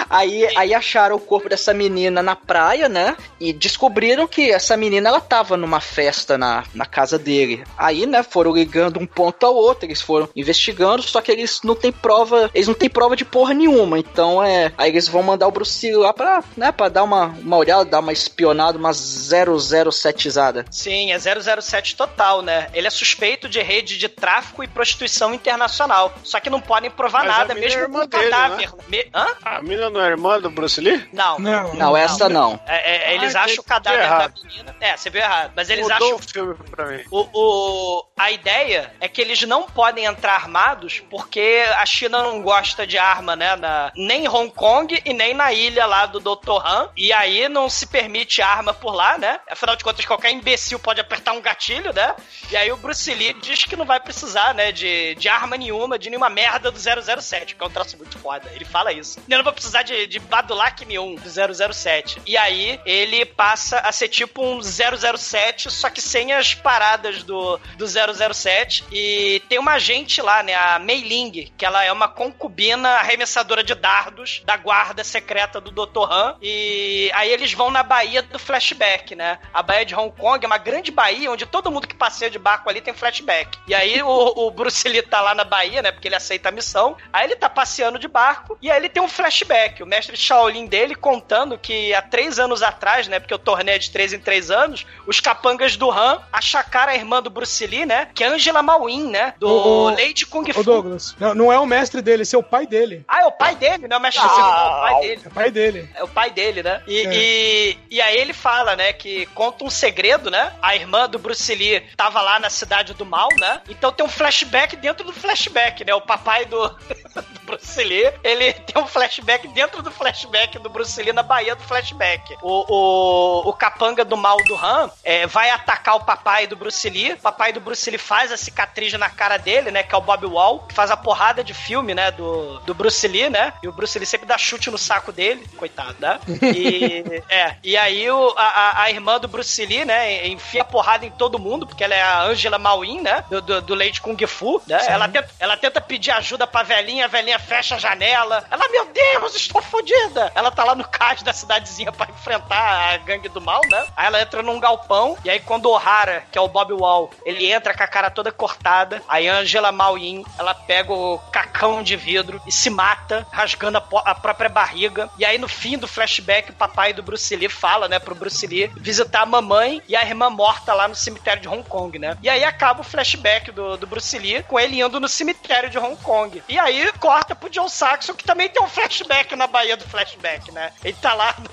[0.09, 3.15] Aí, aí acharam o corpo dessa menina na praia, né?
[3.39, 7.63] E descobriram que essa menina ela tava numa festa na, na casa dele.
[7.77, 11.75] Aí, né, foram ligando um ponto ao outro, eles foram investigando, só que eles não
[11.75, 13.99] têm prova, eles não têm prova de porra nenhuma.
[13.99, 17.25] Então é, aí eles vão mandar o Bruce Lee lá pra, né, pra dar uma,
[17.25, 20.65] uma olhada, dar uma espionada, uma 007zada.
[20.71, 22.67] Sim, é 007 total, né?
[22.73, 26.13] Ele é suspeito de rede de tráfico e prostituição internacional.
[26.23, 28.69] Só que não podem provar Mas nada, é mesmo com dele, cadáver.
[28.87, 29.27] Me- Hã?
[29.43, 31.07] A mina não é irmã do Bruce Lee?
[31.13, 31.39] Não.
[31.39, 32.59] Não, Não, essa não.
[32.65, 34.33] É, é, eles Ah, acham o cadáver da errado.
[34.43, 34.75] menina.
[34.79, 35.51] É, você viu errado.
[35.55, 37.03] Mas eles Mudou acham o filme pra mim.
[37.11, 42.41] O, o- a ideia é que eles não podem entrar armados porque a China não
[42.41, 43.55] gosta de arma, né?
[43.55, 46.65] na- nem em Hong Kong e nem na ilha lá do Dr.
[46.65, 46.89] Han.
[46.95, 49.39] E aí não se permite arma por lá, né?
[49.49, 52.15] Afinal de contas, qualquer imbecil pode apertar um gatilho, né?
[52.51, 54.71] E aí o Bruce Lee diz que não vai precisar, né?
[54.71, 58.49] De, de arma nenhuma, de nenhuma merda do 007, que é um troço muito foda.
[58.53, 59.18] Ele fala isso.
[59.27, 61.29] Eu não vou precisar de, de Badulac nenhum do
[61.73, 62.21] 007.
[62.25, 67.59] E aí ele passa a ser tipo um 007, só que sem as paradas do,
[67.77, 68.85] do 007.
[68.91, 70.55] E tem uma agente lá, né?
[70.55, 75.71] A Mei Ling, que ela é uma concubina arremessadora de dardos da guarda secreta do
[75.71, 76.11] Dr.
[76.11, 76.35] Han.
[76.41, 79.39] E aí eles vão na Baía do flashback, né?
[79.53, 82.39] A Baía de Hong Kong é uma grande baía onde todo mundo que passeia de
[82.39, 83.57] barco ali tem flashback.
[83.67, 85.91] E aí o, o Bruce Lee tá lá na Bahia, né?
[85.91, 86.97] Porque ele aceita a missão.
[87.11, 89.81] Aí ele tá passeando de barco e aí ele tem um flashback.
[89.83, 93.19] O mestre Shaolin dele contando que há três anos atrás, né?
[93.19, 96.95] Porque o torneio é de três em três anos, os capangas do Han achacaram a
[96.95, 98.07] irmã do Bruce Lee, né?
[98.13, 99.33] Que é Angela Mawin, né?
[99.39, 100.63] Do ô, Lady Kung Fu.
[100.63, 103.03] Douglas, não, não é o mestre dele, esse é o pai dele.
[103.07, 103.97] Ah, é o pai dele, né?
[103.97, 105.21] O mestre Ah, Shaolin, é o pai dele.
[105.23, 105.89] É o pai dele.
[105.95, 106.83] É o pai dele, né?
[106.87, 107.13] E, É.
[107.13, 110.53] e, e aí ele fala, né, que conta um segredo, né?
[110.61, 113.61] A irmã do Bruce Lee tava lá na cidade do mal, né?
[113.69, 115.93] Então tem um flashback dentro do flashback, né?
[115.93, 116.67] O papai do,
[117.15, 121.55] do Bruce Lee, ele tem um flashback dentro do flashback do Bruce Lee na Bahia
[121.55, 122.35] do flashback.
[122.41, 126.89] O, o, o capanga do mal do Han é, vai atacar o papai do Bruce
[126.89, 127.13] Lee.
[127.13, 129.83] O papai do Bruce Lee faz a cicatriz na cara dele, né?
[129.83, 132.11] Que é o Bob Wall, que faz a porrada de filme, né?
[132.11, 133.53] Do, do Bruce Lee, né?
[133.63, 136.19] E o Bruce Lee sempre dá chute no saco dele, coitado, né?
[136.27, 140.27] E, é, e aí o, a, a- irmã do Bruce Lee, né?
[140.27, 143.23] Enfia a porrada em todo mundo, porque ela é a Angela Mawin, né?
[143.29, 144.79] Do, do, do Leite Kung Fu, né?
[144.87, 148.43] Ela tenta, ela tenta pedir ajuda pra velhinha, a velhinha fecha a janela.
[148.49, 150.31] Ela, meu Deus, estou fodida!
[150.33, 153.85] Ela tá lá no cais da cidadezinha pra enfrentar a gangue do mal, né?
[153.95, 157.09] Aí ela entra num galpão, e aí quando o O'Hara, que é o Bob Wall,
[157.25, 161.83] ele entra com a cara toda cortada, aí a Angela Malin, ela pega o cacão
[161.83, 165.09] de vidro e se mata, rasgando a, a própria barriga.
[165.17, 168.45] E aí no fim do flashback, o papai do Bruce Lee fala, né, pro Bruce
[168.47, 172.17] Lee visitar a mamãe e a irmã morta lá no cemitério de Hong Kong, né?
[172.21, 175.77] E aí acaba o flashback do, do Bruce Lee com ele indo no cemitério de
[175.77, 176.41] Hong Kong.
[176.47, 180.51] E aí corta pro John Saxon, que também tem um flashback na Bahia do flashback,
[180.51, 180.71] né?
[180.83, 181.49] Ele tá lá no,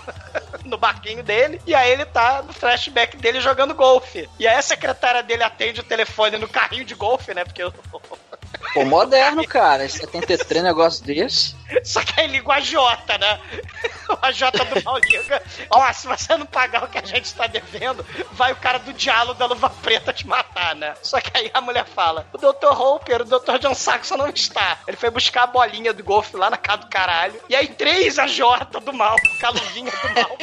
[0.71, 4.29] no barquinho dele, e aí ele tá no flashback dele jogando golfe.
[4.39, 7.45] E aí a secretária dele atende o telefone no carrinho de golfe, né?
[7.45, 7.73] Porque o-
[8.75, 9.85] Pô, moderno, cara.
[9.85, 11.55] Em 73, negócio desse.
[11.83, 13.41] Só que aí liga o agiota, né?
[14.09, 15.43] O agiota do mal liga.
[15.69, 18.93] Ó, se você não pagar o que a gente tá devendo, vai o cara do
[18.93, 20.95] diálogo da luva preta te matar, né?
[21.03, 22.81] Só que aí a mulher fala: o Dr.
[22.81, 23.59] Hopper, o Dr.
[23.59, 24.79] John Saxon não está.
[24.87, 27.41] Ele foi buscar a bolinha do golfe lá na casa do caralho.
[27.49, 30.39] E aí três agiota do mal, com a luvinha do mal.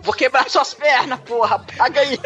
[0.00, 1.58] Vou quebrar suas pernas, porra.
[1.76, 2.20] Paga aí.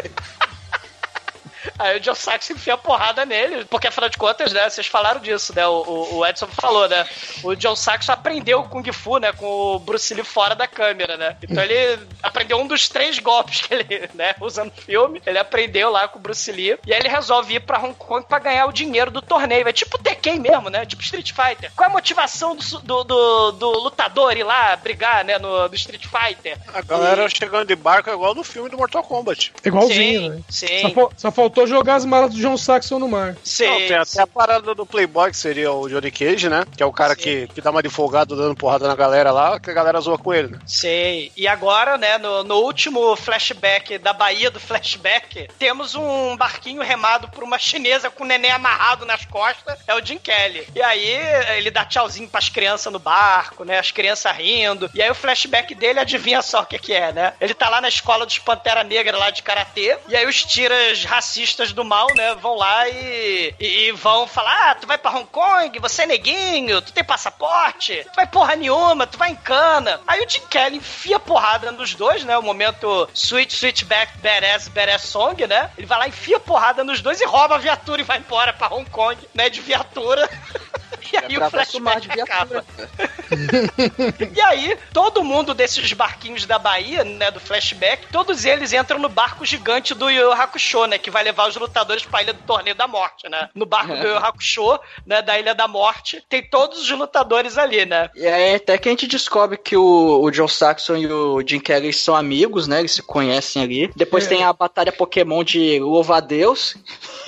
[1.77, 5.19] Aí o John Saxon enfia a porrada nele, porque afinal de contas, né, vocês falaram
[5.19, 7.05] disso, né, o, o- Edson falou, né,
[7.43, 11.17] o John Saxon aprendeu o Kung Fu, né, com o Bruce Lee fora da câmera,
[11.17, 15.37] né, então ele aprendeu um dos três golpes que ele, né, usa no filme, ele
[15.37, 18.39] aprendeu lá com o Bruce Lee, e aí ele resolve ir pra Hong Kong pra
[18.39, 21.71] ganhar o dinheiro do torneio, é tipo Tekken mesmo, né, tipo Street Fighter.
[21.75, 25.75] Qual é a motivação do, do, do, do lutador ir lá brigar, né, no, no
[25.75, 26.57] Street Fighter?
[26.73, 29.51] A galera chegando de barco é igual no filme do Mortal Kombat.
[29.63, 30.41] Igualzinho, Sim, né?
[30.49, 30.93] sim.
[30.93, 33.35] Só, só faltou jogar as malas do John Saxon no mar.
[33.43, 36.65] Sim, Não, tem até a parada do Playboy, que seria o Johnny Cage, né?
[36.75, 37.21] Que é o cara Sim.
[37.21, 40.17] que, que dá uma de folgado dando porrada na galera lá, que a galera zoa
[40.17, 40.59] com ele, né?
[40.65, 41.31] Sei.
[41.35, 47.27] E agora, né, no, no último flashback da Bahia do flashback, temos um barquinho remado
[47.29, 50.67] por uma chinesa com o neném amarrado nas costas, é o Jim Kelly.
[50.75, 51.17] E aí
[51.57, 54.89] ele dá tchauzinho pras crianças no barco, né, as crianças rindo.
[54.93, 57.33] E aí o flashback dele, adivinha só o que que é, né?
[57.41, 61.03] Ele tá lá na escola dos Pantera Negra lá de Karatê, e aí os tiras
[61.03, 61.38] racistas
[61.73, 65.25] do mal, né, vão lá e, e, e vão falar, ah, tu vai pra Hong
[65.25, 70.01] Kong, você é neguinho, tu tem passaporte, tu vai porra nenhuma, tu vai em cana.
[70.05, 74.67] Aí o Jim Kelly enfia porrada nos dois, né, o momento Sweet Sweet Back Badass
[74.67, 78.05] Badass Song, né, ele vai lá, enfia porrada nos dois e rouba a viatura e
[78.05, 80.29] vai embora pra Hong Kong, né, de viatura.
[81.11, 82.65] E aí o Atravessa o flashback acaba.
[84.35, 89.09] E aí, todo mundo desses barquinhos da Bahia, né, do flashback, todos eles entram no
[89.09, 92.75] barco gigante do Yu Hakusho, né, que vai levar os lutadores pra Ilha do Torneio
[92.75, 93.49] da Morte, né?
[93.53, 97.85] No barco do Yu Hakusho, né, da Ilha da Morte, tem todos os lutadores ali,
[97.85, 98.09] né?
[98.15, 101.59] E aí até que a gente descobre que o, o John Saxon e o Jim
[101.59, 102.79] Kelly são amigos, né?
[102.79, 103.91] Eles se conhecem ali.
[103.95, 104.29] Depois É.
[104.29, 106.75] tem a batalha Pokémon de Louva a Deus.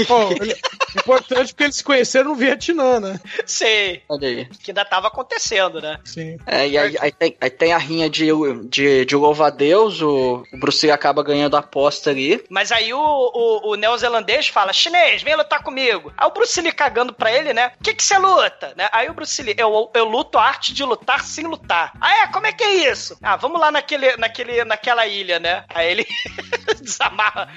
[0.07, 0.55] Bom, ele-
[0.95, 3.19] importante porque eles se conheceram no Vietnã, né?
[3.45, 4.45] Sei, Olha aí.
[4.61, 5.99] que ainda tava acontecendo, né?
[6.03, 6.37] Sim.
[6.45, 8.27] É, e aí, aí tem, aí tem a rinha de,
[8.69, 12.43] de, de Louva a Deus, o, o Bruce Lee acaba ganhando a aposta ali.
[12.49, 16.11] Mas aí o, o, o neozelandês fala, chinês, vem lutar comigo.
[16.17, 17.71] Aí o Bruce Lee cagando pra ele, né?
[17.79, 18.73] O que que você luta?
[18.75, 18.89] Né?
[18.91, 21.93] Aí o Bruce Lee, eu, eu luto a arte de lutar sem lutar.
[22.01, 22.27] Ah, é?
[22.27, 23.17] Como é que é isso?
[23.21, 25.63] Ah, vamos lá naquele, naquele, naquela ilha, né?
[25.69, 26.07] Aí ele
[26.81, 27.47] desamarra.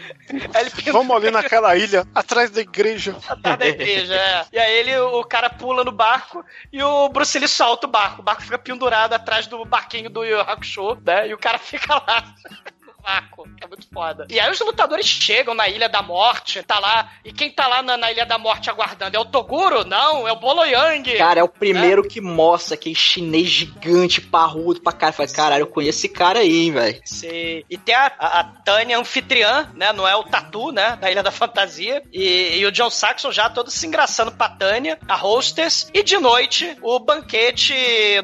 [0.55, 3.16] Aí ele pinta Vamos ali naquela ilha, atrás da igreja.
[3.28, 4.47] atrás da igreja, é.
[4.53, 8.20] E aí ele, o cara pula no barco e o Bruce Lee solta o barco.
[8.20, 11.28] O barco fica pendurado atrás do barquinho do Yu Hakusho, né?
[11.28, 12.35] E o cara fica lá.
[13.05, 14.27] Vácuo, que é muito foda.
[14.31, 17.83] E aí os lutadores chegam na Ilha da Morte, tá lá, e quem tá lá
[17.83, 19.17] na, na Ilha da Morte aguardando?
[19.17, 19.85] É o Toguro?
[19.85, 21.19] Não, é o Bolo Yang.
[21.19, 25.13] Cara, é o primeiro que mostra aquele chinês gigante, parrudo pra cara.
[25.13, 27.01] Fala, caralho, eu conheço esse cara aí, hein, velho.
[27.05, 27.63] Sim.
[27.69, 29.93] E tem a, a, a Tânia anfitriã, né?
[29.93, 30.97] Não é o Tatu, né?
[31.01, 32.03] Da Ilha da Fantasia.
[32.13, 35.91] E, e o John Saxon já todo se engraçando pra Tânia, a hostess.
[35.93, 37.75] E de noite, o banquete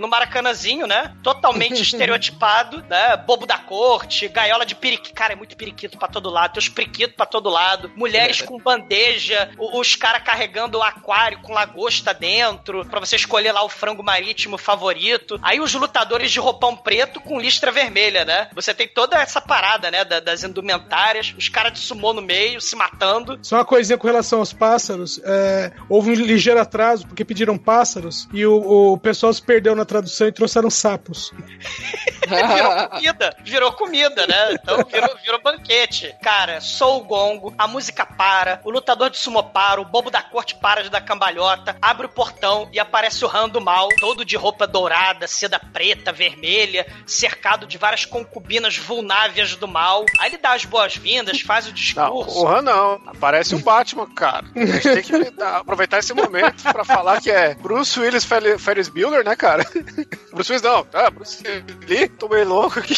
[0.00, 1.14] no Maracanãzinho, né?
[1.22, 3.16] Totalmente estereotipado, né?
[3.16, 5.14] Bobo da corte, gaiola de periquito.
[5.14, 6.52] Cara, é muito periquito pra todo lado.
[6.54, 7.90] Tem os periquitos pra todo lado.
[7.96, 9.50] Mulheres com bandeja.
[9.58, 12.84] Os caras carregando o aquário com lagosta dentro.
[12.86, 15.38] Pra você escolher lá o frango marítimo favorito.
[15.42, 18.48] Aí os lutadores de roupão preto com listra vermelha, né?
[18.54, 20.04] Você tem toda essa parada, né?
[20.04, 21.34] da- das indumentárias.
[21.36, 23.38] Os caras de sumô no meio, se matando.
[23.42, 25.20] Só uma coisinha com relação aos pássaros.
[25.24, 29.84] é, houve um ligeiro atraso, porque pediram pássaros, e o, o pessoal se perdeu na
[29.84, 31.32] tradução e trouxeram sapos.
[32.26, 34.56] virou comida, virou comida, né?
[34.62, 36.14] Então virou, virou banquete.
[36.22, 40.22] Cara, sou o gongo, a música para, o lutador de sumo para, o bobo da
[40.22, 44.24] corte para de dar cambalhota, abre o portão e aparece o Han do mal, todo
[44.24, 50.04] de roupa dourada, seda preta, vermelha, cercado de várias concubinas vulnáveis do mal.
[50.18, 52.42] Aí ele dá as boas-vindas, faz o Não, discurso.
[52.44, 53.00] o Han não.
[53.06, 54.46] Aparece o Batman, cara.
[54.54, 58.88] A gente tem que aproveitar esse momento pra falar que é Bruce Willis Fer- Ferris
[58.88, 59.64] Bueller, né, cara?
[60.32, 60.86] Bruce Willis não.
[60.92, 61.42] Ah, Bruce
[61.88, 62.94] Lee, tô meio louco aqui.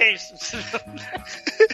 [0.00, 0.34] É isso.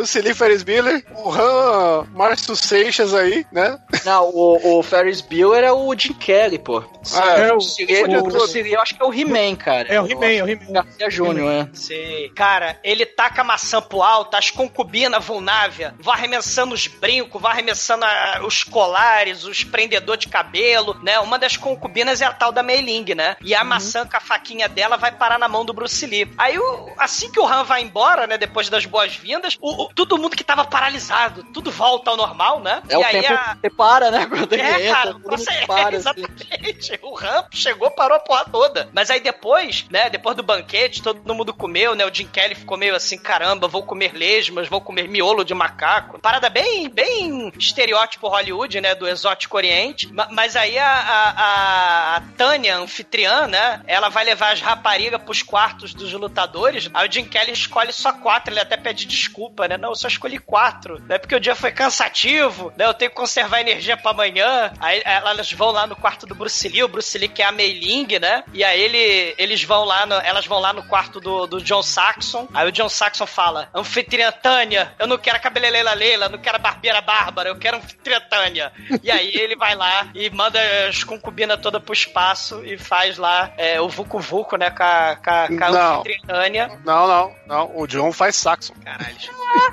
[0.00, 3.78] Bruce Lee Ferris Bueller, o Han Márcio Seixas aí, né?
[4.04, 6.82] Não, o, o Ferris Bueller é o Jim Kelly, pô.
[7.14, 9.88] Ah, é, o o- o- o Bruce Lee, eu acho que é o He-Man, cara.
[9.92, 10.72] É o He-Man, é o He-Man.
[10.72, 11.68] Garcia Júnior, é.
[11.74, 12.30] Sei.
[12.30, 17.52] Cara, ele taca a maçã pro alto, as concubinas vulnáveis, vai arremessando os brincos, vai
[17.52, 21.18] arremessando a- os colares, os prendedores de cabelo, né?
[21.20, 23.36] Uma das concubinas é a tal da Mei Ling, né?
[23.42, 26.30] E a maçã com a faquinha dela vai parar na mão do Bruce Lee.
[26.38, 28.38] Aí, o- assim que o Han vai embora, né?
[28.38, 32.82] Depois das boas-vindas, o- o- todo mundo que tava paralisado, tudo volta ao normal, né?
[32.88, 33.56] É e o aí tempo a...
[33.60, 34.26] que para, né?
[34.26, 35.80] Quando ele É, entra, cara, você, para.
[35.82, 35.96] é, assim.
[35.96, 36.98] exatamente.
[37.02, 38.88] O Ramp chegou, parou a porra toda.
[38.92, 42.04] Mas aí depois, né, depois do banquete, todo mundo comeu, né?
[42.04, 46.18] O Jim Kelly ficou meio assim, caramba, vou comer lesmas, vou comer miolo de macaco.
[46.20, 50.12] Parada bem, bem estereótipo Hollywood, né, do exótico oriente.
[50.12, 55.22] Ma- Mas aí a, a, a, a Tânia, anfitriã, né, ela vai levar as raparigas
[55.22, 56.88] pros quartos dos lutadores.
[56.94, 59.76] Aí o Jim Kelly escolhe só quatro, ele até pede desculpa, né?
[59.80, 61.18] Não, eu só escolhi quatro, né?
[61.18, 62.86] Porque o dia foi cansativo, né?
[62.86, 64.72] Eu tenho que conservar energia pra amanhã.
[64.80, 67.52] Aí elas vão lá no quarto do Bruce Lee, o Bruce Lee que é a
[67.52, 68.44] Mei Ling, né?
[68.52, 71.82] E aí ele, eles vão lá, no- elas vão lá no quarto do, do John
[71.82, 72.46] Saxon.
[72.54, 76.38] Aí o John Saxon fala: Anfitriã Tânia, eu não quero a cabeleleila Leila, eu não
[76.38, 78.72] quero a barbeira Bárbara, eu quero anfitriã Tânia.
[79.02, 80.58] E aí ele vai lá e manda
[80.88, 84.70] as concubinas todas pro espaço e faz lá é, o Vucu Vucu, né?
[84.70, 85.94] Com a, com a, com a Não.
[86.00, 86.80] anfitriã Tânia.
[86.84, 87.70] Não, não, não.
[87.76, 88.74] O John faz Saxon.
[88.84, 89.16] Caralho.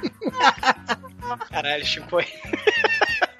[1.50, 2.20] Caralho, Chico.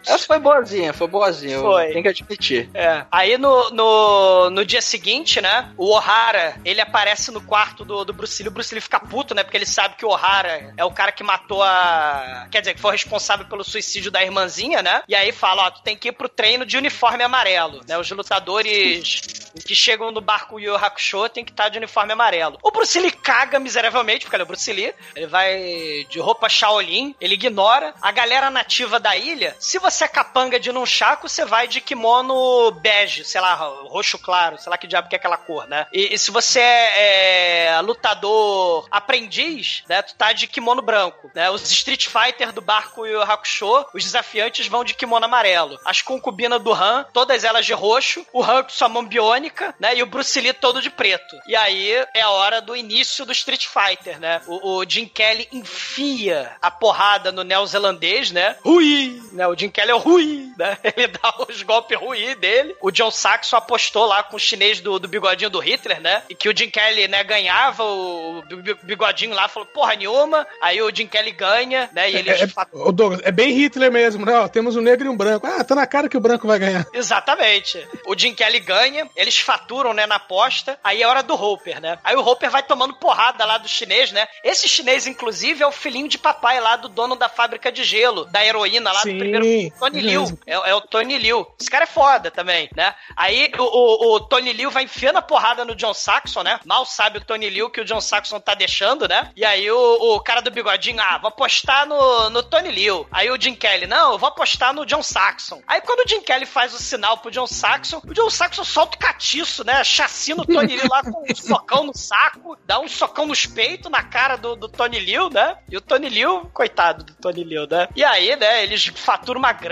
[0.08, 1.60] Essa foi boazinha, foi boazinha.
[1.60, 1.92] Foi.
[1.92, 2.70] Tem que admitir.
[2.74, 3.06] É.
[3.12, 5.72] Aí no, no, no dia seguinte, né?
[5.78, 8.50] O O'Hara, ele aparece no quarto do, do Bruce Lee.
[8.50, 9.44] O Bruce Lee fica puto, né?
[9.44, 12.48] Porque ele sabe que o O'Hara é o cara que matou a.
[12.50, 15.02] Quer dizer, que foi responsável pelo suicídio da irmãzinha, né?
[15.08, 17.98] E aí fala: ó, tu tem que ir pro treino de uniforme amarelo, né?
[17.98, 22.58] Os lutadores que chegam no barco Yu Hakusho tem que estar de uniforme amarelo.
[22.62, 24.94] O Bruce Lee caga miseravelmente, porque ele é o Bruce Lee.
[25.16, 27.94] Ele vai de roupa Shaolin, ele ignora.
[28.02, 32.72] A galera nativa da ilha, se você é capanga de nunchaku, você vai de kimono
[32.72, 35.86] bege, sei lá, roxo claro, sei lá que diabo que é aquela cor, né?
[35.92, 41.50] E, e se você é, é, lutador aprendiz, né, tu tá de kimono branco, né?
[41.50, 45.80] Os Street Fighter do barco Yu Yu Hakusho, os desafiantes vão de kimono amarelo.
[45.84, 49.96] As concubinas do Han, todas elas de roxo, o Han com sua mão biônica, né?
[49.96, 51.36] E o Bruce Lee todo de preto.
[51.48, 54.42] E aí é a hora do início do Street Fighter, né?
[54.48, 58.56] O, o Jim Kelly enfia a porrada no neozelandês, né?
[58.64, 59.22] Rui!
[59.32, 59.48] Né?
[59.48, 60.78] O Jim Kelly é o Rui, né?
[60.96, 62.76] Ele dá os golpes Rui dele.
[62.82, 66.24] O John Saxon apostou lá com o chinês do, do bigodinho do Hitler, né?
[66.30, 70.46] E que o Jim Kelly, né, ganhava, o bi- bigodinho lá falou, porra nenhuma.
[70.62, 72.10] Aí o Jim Kelly ganha, né?
[72.12, 74.38] E eles É, fa- ô, Douglas, é bem Hitler mesmo, né?
[74.40, 75.46] Ó, temos um negro e um branco.
[75.48, 76.86] Ah, tá na cara que o branco vai ganhar.
[76.94, 77.86] Exatamente.
[78.06, 81.98] O Jim Kelly ganha, eles faturam, né, na aposta, aí é hora do Hopper, né?
[82.04, 84.28] Aí o Hopper vai tomando porrada lá do chinês, né?
[84.44, 88.26] Esse chinês, inclusive, é o filhinho de papai lá do dono da fábrica de gelo,
[88.26, 89.46] da heroína lá Sim, do primeiro.
[89.80, 90.40] Tony Liu.
[90.46, 91.48] É, é o Tony Liu.
[91.60, 92.94] Esse cara é foda também, né?
[93.16, 96.60] Aí o, o, o Tony Liu vai enfiando a porrada no John Saxon, né?
[96.66, 99.32] Mal sabe o Tony Liu que o John Saxon tá deixando, né?
[99.36, 103.08] E aí o, o cara do bigodinho, ah, vou apostar no, no Tony Liu.
[103.12, 105.62] Aí o Jim Kelly, não, eu vou apostar no John Saxon.
[105.68, 108.96] Aí quando o Jim Kelly faz o sinal pro John Saxon, o John Saxon solta
[108.96, 109.84] o catiço, né?
[109.84, 113.92] Chacina o Tony Liu lá com um socão no saco, dá um socão nos peitos
[113.92, 115.58] na cara do, do Tony Liu, né?
[115.70, 117.88] E o Tony Liu, coitado do Tony Liu, né?
[117.96, 119.67] E aí, né, eles faturam uma grana,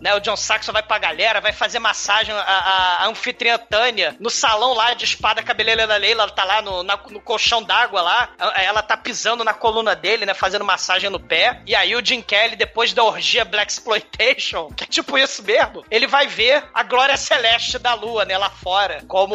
[0.00, 0.14] né?
[0.14, 4.30] O John Saxon vai pra galera, vai fazer massagem, a, a, a anfitriã Tânia, no
[4.30, 8.00] salão lá de espada cabeleira da Leila, ela tá lá no, na- no colchão d'água
[8.02, 12.04] lá, ela tá pisando na coluna dele, né, fazendo massagem no pé, e aí o
[12.04, 16.64] Jim Kelly, depois da orgia Black Exploitation, que é tipo isso mesmo, ele vai ver
[16.74, 19.34] a glória celeste da lua, né, lá fora, como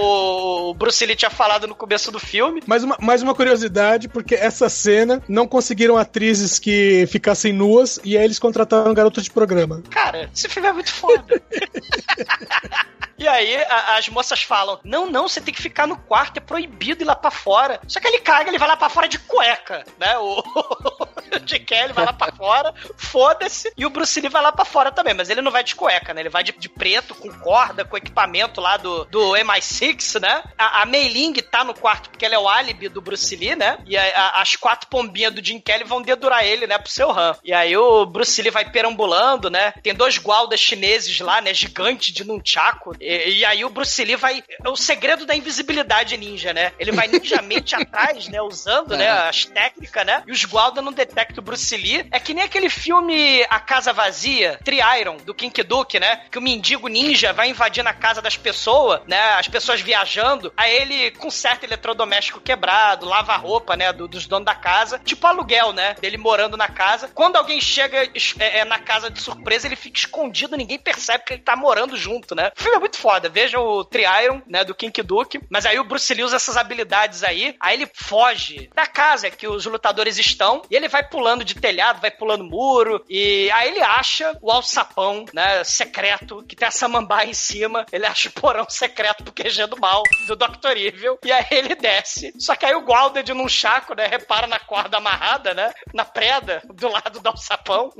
[0.70, 4.36] o Bruce Lee tinha falado no começo do filme, Mais uma, mais uma curiosidade, porque
[4.36, 9.82] essa cena não conseguiram atrizes que ficassem nuas e aí eles contrataram garotas de programa.
[9.90, 11.42] Cara, esse filme é muito foda.
[13.18, 16.42] E aí a- as moças falam: Não, não, você tem que ficar no quarto, é
[16.42, 17.80] proibido ir lá pra fora.
[17.88, 20.18] Só que ele caga, ele vai lá pra fora de cueca, né?
[20.18, 24.52] O, o Jim Kelly vai lá pra fora, foda-se, e o Bruce Lee vai lá
[24.52, 26.22] pra fora também, mas ele não vai de cueca, né?
[26.22, 30.44] Ele vai de, de preto, com corda, com equipamento lá do, do MI6, né?
[30.58, 33.56] A, a Mei Ling tá no quarto porque ela é o álibi do Bruce Lee,
[33.56, 33.78] né?
[33.86, 37.12] E a, a, as quatro pombinhas do Jim Kelly vão dedurar ele, né, pro seu
[37.12, 37.36] Han.
[37.44, 39.74] E aí o Bruce Lee vai perambulando, né?
[39.84, 41.54] Tem dois gualdas chineses lá, né?
[41.54, 42.96] Gigante de nunchaku.
[43.06, 44.44] E, e aí o Bruce Lee vai.
[44.64, 46.72] É o segredo da invisibilidade ninja, né?
[46.80, 48.42] Ele vai ninjamente atrás, né?
[48.42, 49.08] Usando, né?
[49.10, 50.24] As técnicas, né?
[50.28, 52.06] E os gualdas não detectam o Bruce Lee.
[52.12, 56.22] É que nem aquele filme A Casa Vazia, Tri-Iron, do King Duke, né?
[56.32, 59.20] Que o mendigo ninja vai invadindo a casa das pessoas, né?
[59.34, 60.52] As pessoas viajando.
[60.58, 63.92] Aí ele conserta eletrodoméstico quebrado, lava a roupa, né?
[63.94, 65.00] do- dos donos da casa.
[65.00, 65.96] Tipo aluguel, né?
[66.00, 67.10] Dele morando na casa.
[67.14, 68.04] Quando alguém chega
[68.40, 71.96] é, é, na casa de surpresa, ele fica escondido, ninguém percebe que ele tá morando
[71.98, 72.52] junto, né?
[72.58, 73.30] O filme é muito foda.
[73.30, 74.64] Veja o Tri-Iron, né?
[74.64, 75.40] Do King Duke.
[75.50, 77.56] Mas aí o Bruce Lee usa essas habilidades aí.
[77.60, 80.62] Aí ele foge da casa que os lutadores estão.
[80.70, 83.04] E ele vai pulando de telhado, vai pulando muro.
[83.10, 85.64] E aí ele acha o alçapão, né?
[85.64, 87.86] Secreto, que tem a samambaia em cima.
[87.92, 90.78] Ele acha o porão secreto pro QG do mal, do Dr.
[90.78, 91.20] Evil.
[91.24, 92.34] E aí ele desce.
[92.40, 94.08] Só que aí o Gualded num chaco, né?
[94.08, 95.74] Repara na corda amarrada, né?
[95.94, 97.92] Na preda, do lado do alçapão.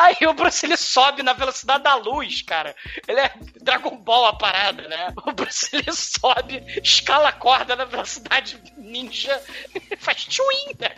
[0.00, 2.74] Aí o Bruce Lee sobe na velocidade da luz, cara.
[3.06, 5.12] Ele é Dragon Ball a parada, né?
[5.26, 9.38] O Bruce Lee sobe, escala a corda na velocidade ninja,
[10.00, 10.94] faz tchuim, né?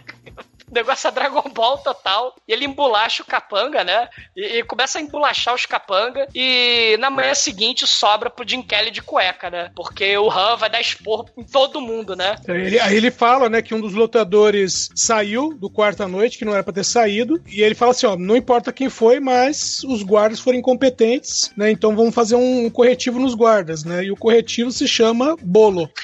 [0.73, 2.35] Negócio é Dragon Ball total.
[2.49, 4.09] E ele embolacha o capanga, né?
[4.37, 6.27] E, e começa a embolachar os capanga.
[6.35, 9.71] E na manhã seguinte sobra pro Jim Kelly de cueca, né?
[9.77, 12.37] Porque o Han vai dar esporro em todo mundo, né?
[12.49, 16.45] Ele- aí ele fala, né, que um dos lutadores saiu do quarto à noite, que
[16.45, 19.83] não era pra ter saído, e ele fala assim, ó, não importa quem foi, mas
[19.85, 24.17] os guardas foram incompetentes, né, então vamos fazer um corretivo nos guardas, né, e o
[24.17, 25.91] corretivo se chama bolo.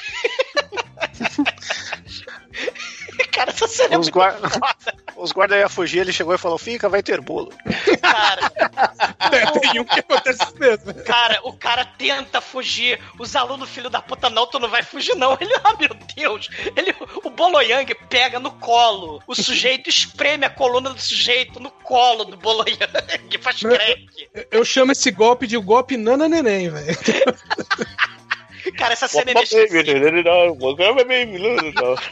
[3.39, 4.32] Cara, essa cena é Os, muito guar...
[4.34, 4.95] foda.
[5.16, 7.53] Os guardas iam fugir, ele chegou e falou: Fica, vai ter bolo.
[8.01, 8.51] Cara,
[9.32, 10.95] É, tem um que acontece isso mesmo.
[11.05, 12.99] Cara, o cara tenta fugir.
[13.18, 15.36] Os alunos, filho da puta, não, tu não vai fugir, não.
[15.41, 16.49] Ele, ah, meu Deus.
[16.76, 19.22] Ele, o Boloyang pega no colo.
[19.26, 22.78] O sujeito espreme a coluna do sujeito no colo do Boloyang.
[23.41, 24.07] Faz crack.
[24.51, 26.97] Eu chamo esse golpe de golpe nana neném, velho.
[28.72, 29.46] Cara, essa cena é baby,
[31.74, 31.96] não.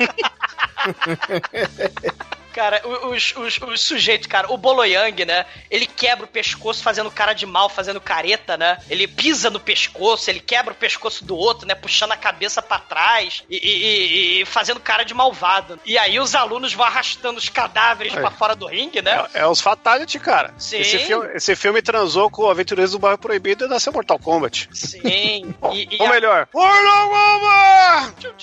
[2.57, 2.81] Cara,
[3.11, 5.45] os, os, os sujeitos, cara, o Boloyang, né?
[5.71, 8.79] Ele quebra o pescoço fazendo cara de mal, fazendo careta, né?
[8.89, 11.75] Ele pisa no pescoço, ele quebra o pescoço do outro, né?
[11.75, 13.61] Puxando a cabeça pra trás e, e-
[14.39, 15.79] e- e fazendo cara de malvado.
[15.85, 18.21] E aí os alunos vão arrastando os cadáveres É.
[18.21, 19.27] pra fora do ringue, né?
[19.35, 20.55] É, é os Fatality, cara.
[20.57, 20.79] Sim.
[20.79, 24.67] Esse filme, esse filme transou com o Aventureiros do Bairro Proibido e nasceu Mortal Kombat.
[24.73, 25.03] Sim.
[25.05, 25.55] E,
[25.95, 28.37] e Ou a- melhor, Mortal Kombat!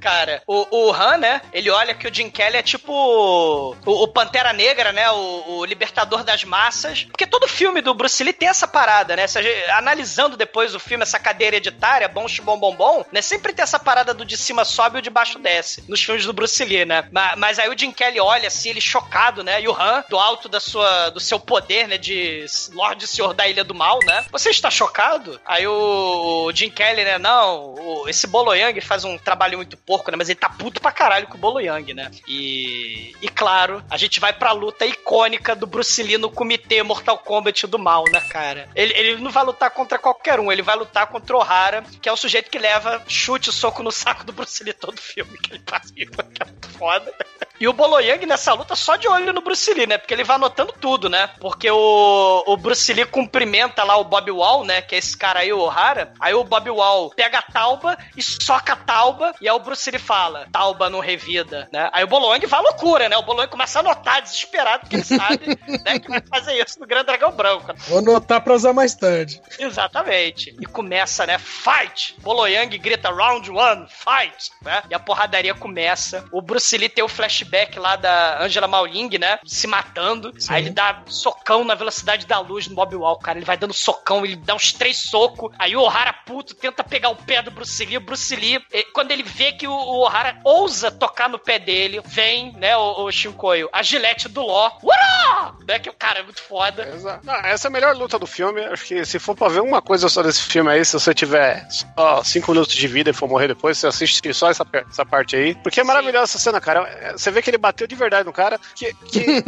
[0.00, 1.40] Cara, o, o Han, né?
[1.52, 5.10] Ele olha que o Jim Kelly é tipo o, o Pantera Negra, né?
[5.10, 7.04] O, o libertador das massas.
[7.04, 9.24] Porque todo filme do Bruce Lee tem essa parada, né?
[9.70, 13.22] Analisando depois o filme, essa cadeia hereditária, bom, bom, bom, bom, né?
[13.22, 15.82] Sempre tem essa parada do de cima sobe e o de baixo desce.
[15.88, 17.08] Nos filmes do Bruce Lee, né?
[17.10, 19.60] Mas, mas aí o Jim Kelly olha assim, ele chocado, né?
[19.62, 21.96] E o Han, do alto da sua, do seu poder, né?
[21.96, 24.24] De Lorde Senhor da Ilha do Mal, né?
[24.30, 25.40] Você está chocado?
[25.46, 27.18] Aí o Jim Kelly, né?
[27.18, 30.16] Não, o- esse Boloyang faz um trabalho muito porco, né?
[30.16, 32.10] Mas ele tá puto pra caralho com o Boloyang, né?
[32.26, 37.18] E, e claro, a gente vai pra luta icônica do Bruce Lee no comitê Mortal
[37.18, 38.68] Kombat do mal, né, cara?
[38.74, 42.08] Ele, ele não vai lutar contra qualquer um, ele vai lutar contra o O'Hara, que
[42.08, 45.36] é o sujeito que leva chute e soco no saco do Bruce Lee todo filme
[45.38, 47.14] que ele participa, que é muito foda.
[47.60, 49.96] E o Boloyang nessa luta só de olho no Bruce Lee, né?
[49.96, 51.30] Porque ele vai anotando tudo, né?
[51.40, 54.82] Porque o, o Bruce Lee cumprimenta lá o Bob Wall, né?
[54.82, 56.12] Que é esse cara aí, o O'Hara.
[56.18, 59.34] Aí o Bob Wall pega a tauba e soca a tauba.
[59.40, 61.88] E aí o Bruce Lee fala: Tauba não revida, né?
[61.92, 63.16] Aí o Boloyang vai à loucura, né?
[63.16, 65.46] O Boloyang começa a anotar desesperado, porque ele sabe
[65.84, 67.72] né, que vai fazer isso no Grande Dragão Branco.
[67.88, 69.40] Vou anotar pra usar mais tarde.
[69.58, 70.54] Exatamente.
[70.60, 71.38] E começa, né?
[71.38, 72.16] Fight!
[72.20, 74.50] Boloyang grita round one, fight!
[74.62, 74.82] Né?
[74.90, 76.24] E a porradaria começa.
[76.32, 77.08] O Bruce Lee tem o
[77.44, 79.38] flashback lá da Angela Mauling, né?
[79.44, 80.32] Se matando.
[80.48, 83.38] Aí ele dá socão na velocidade da luz no Bob Wall, cara.
[83.38, 85.54] Ele vai dando socão, ele dá uns três socos.
[85.58, 87.98] Aí o O'Hara puto tenta pegar o pé do Bruce Lee.
[87.98, 92.52] O Bruce Lee, quando ele vê que o, O'Hara ousa tocar no pé dele, vem,
[92.52, 94.70] né, o, o Shinkoio, a gilete do Ló.
[94.82, 95.54] Urá!
[95.66, 95.78] né?
[95.78, 96.88] Que o cara é muito foda.
[96.94, 97.26] Exato.
[97.26, 98.64] Não, essa é a melhor luta do filme.
[98.64, 101.66] Acho que se for pra ver uma coisa só desse filme aí, se você tiver
[101.70, 105.36] só 5 minutos de vida e for morrer depois, você assiste só essa, essa parte
[105.36, 105.54] aí.
[105.56, 107.12] Porque é maravilhosa essa cena, cara.
[107.12, 108.58] Você vê que ele bateu de verdade no cara.
[108.74, 108.94] Que,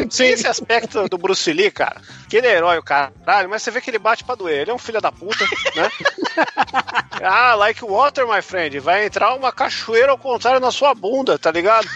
[0.06, 2.00] que esse aspecto do Bruce Lee, cara.
[2.28, 4.62] Que ele é herói, o caralho, mas você vê que ele bate pra doer.
[4.62, 5.90] Ele é um filho da puta, né?
[7.22, 8.78] ah, like water, my friend.
[8.80, 11.88] Vai entrar uma cachoeira ao contrário na sua bunda, tá ligado?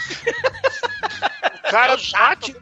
[1.71, 2.55] O cara bate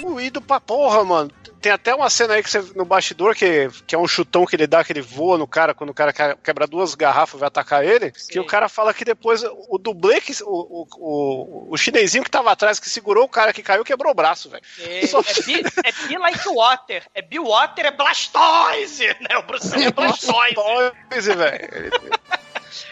[0.00, 1.30] doído pra porra, mano.
[1.60, 4.54] Tem até uma cena aí que você, no bastidor que, que é um chutão que
[4.54, 7.40] ele dá, que ele voa no cara quando o cara que- quebra duas garrafas e
[7.40, 8.12] vai atacar ele.
[8.12, 12.52] Que o cara fala que depois o dublê, que, o, o, o, chinesinho que tava
[12.52, 14.62] atrás, que segurou o cara que caiu, quebrou o braço, velho.
[14.80, 17.02] É, Só- é, be, é be like water.
[17.14, 19.36] É be water, é blastoise, né?
[19.38, 20.54] O Bruce é blastoise.
[20.54, 21.90] Blastoise, velho.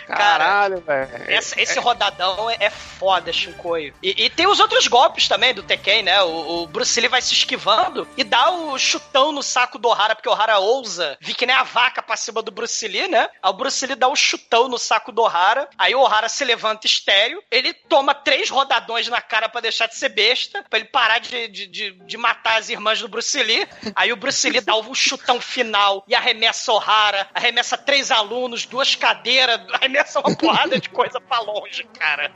[0.07, 1.11] Caralho, velho.
[1.31, 3.95] Essa- esse rodadão é, é foda, Shinkoio.
[4.03, 6.23] E, e tem os outros golpes também do Tekken, né?
[6.23, 10.15] O, o Bruce Lee vai se esquivando e dá o chutão no saco do Ohara,
[10.15, 13.29] porque o Ohara ousa vir que nem a vaca pra cima do Bruce Lee, né?
[13.43, 16.45] Aí o Bruce Lee dá o chutão no saco do Ohara, aí o Ohara se
[16.45, 20.89] levanta estéreo, ele toma três rodadões na cara pra deixar de ser besta, pra ele
[20.89, 23.67] parar de, de, de, de matar as irmãs do Bruce Lee.
[23.95, 28.67] Aí o Bruce Lee dá o chutão final e arremessa o Ohara, arremessa três alunos,
[28.67, 32.33] duas cadeiras, arremessa uma porrada de coisa pra longe, cara.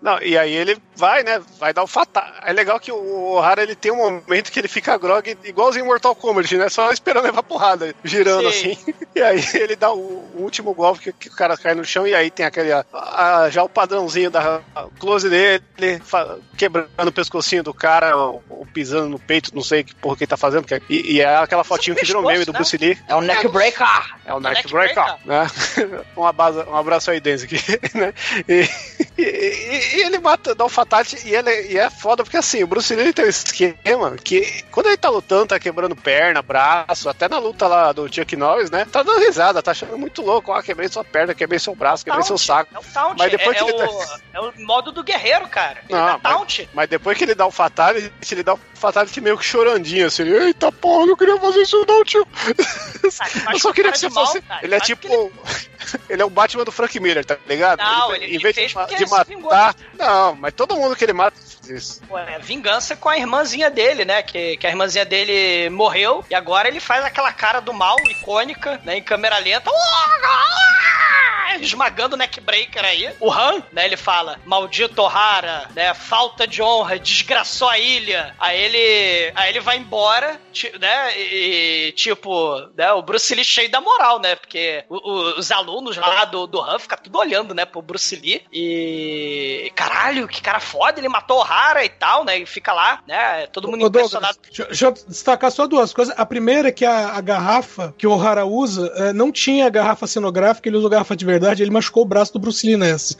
[0.00, 1.40] Não, e aí ele vai, né?
[1.58, 2.24] Vai dar o fatal.
[2.44, 5.88] É legal que o Ohara ele tem um momento que ele fica grog igualzinho em
[5.88, 6.68] Mortal Kombat, né?
[6.68, 8.72] Só esperando levar porrada, girando Sim.
[8.72, 8.94] assim.
[9.16, 12.14] E aí ele dá o, último golpe que, que o cara cai no chão e
[12.14, 12.70] aí tem aquele.
[12.70, 14.60] a- a- já o padrãozinho da
[14.98, 15.62] close dele,
[16.56, 20.24] quebrando o pescocinho do cara, ou, ou pisando no peito, não sei que porra que
[20.24, 20.66] ele tá fazendo.
[20.66, 22.58] que é- e, e é aquela fotinho que virou meme do né?
[22.58, 22.98] Bruce Lee.
[23.08, 23.86] É o neck breaker.
[24.26, 25.46] É o Neck Breaker, né?
[26.16, 28.12] um, abraço, um abraço aí, Denzel, aqui, né?
[28.46, 28.68] E,
[29.16, 29.22] e-
[29.94, 32.94] e- ele mata, dá um fatality, e, ele, e é foda, porque assim, o Bruce
[32.94, 37.28] Lee ele tem um esquema que, quando ele tá lutando, tá quebrando perna, braço, até
[37.28, 38.86] na luta lá do Chuck Norris, né?
[38.90, 40.52] Tá dando risada, tá achando muito louco.
[40.52, 42.70] Ó, quebrei sua perna, quebrei seu braço, quebrei seu saco.
[42.74, 44.02] É o taunt, Mas depois é, que é ele o,
[44.34, 45.78] é o modo do guerreiro, cara.
[45.88, 46.68] Ele Não, mas, taunt.
[46.74, 50.22] mas depois que ele dá o fatality, ele dá o fatality meio que chorandinho, assim,
[50.24, 52.26] eita porra, eu não queria fazer isso não, tio.
[53.52, 54.42] Eu só queria que você fosse.
[54.62, 55.32] ele é tipo.
[56.08, 57.78] Ele é o Batman do Frank Miller, tá ligado?
[57.78, 59.75] Não, ele- em ele vez fez de, de ele matar.
[59.98, 61.36] Não, mas todo mundo que ele mata
[61.68, 62.00] isso.
[62.08, 64.22] Pô, é vingança com a irmãzinha dele, né?
[64.22, 68.80] Que, que a irmãzinha dele morreu e agora ele faz aquela cara do mal icônica,
[68.84, 68.96] né?
[68.98, 69.70] Em câmera lenta.
[71.60, 73.10] Esmagando o neckbreaker aí.
[73.18, 73.86] O Han, né?
[73.86, 75.94] Ele fala: Maldito Ohara, né?
[75.94, 78.34] Falta de honra, desgraçou a ilha.
[78.38, 79.32] Aí ele.
[79.34, 80.38] Aí ele vai embora,
[80.78, 81.18] né?
[81.18, 82.92] E, tipo, né?
[82.92, 84.34] O Bruce Lee cheio da moral, né?
[84.36, 87.64] Porque o- o- os alunos lá do, do Han ficam tudo olhando, né?
[87.64, 88.44] Pro Bruce Lee.
[88.52, 89.72] E.
[89.74, 92.38] Caralho, que cara foda, ele matou o Ohara e tal, né?
[92.38, 93.46] E fica lá, né?
[93.48, 94.38] Todo mundo Ô, Douglas, impressionado.
[94.44, 96.14] deixa, deixa eu destacar só duas coisas.
[96.16, 100.06] A primeira é que a, a garrafa que o O'Hara usa eh, não tinha garrafa
[100.06, 103.16] cenográfica, ele usou garrafa de verdade, ele machucou o braço do Bruce Lee nessa.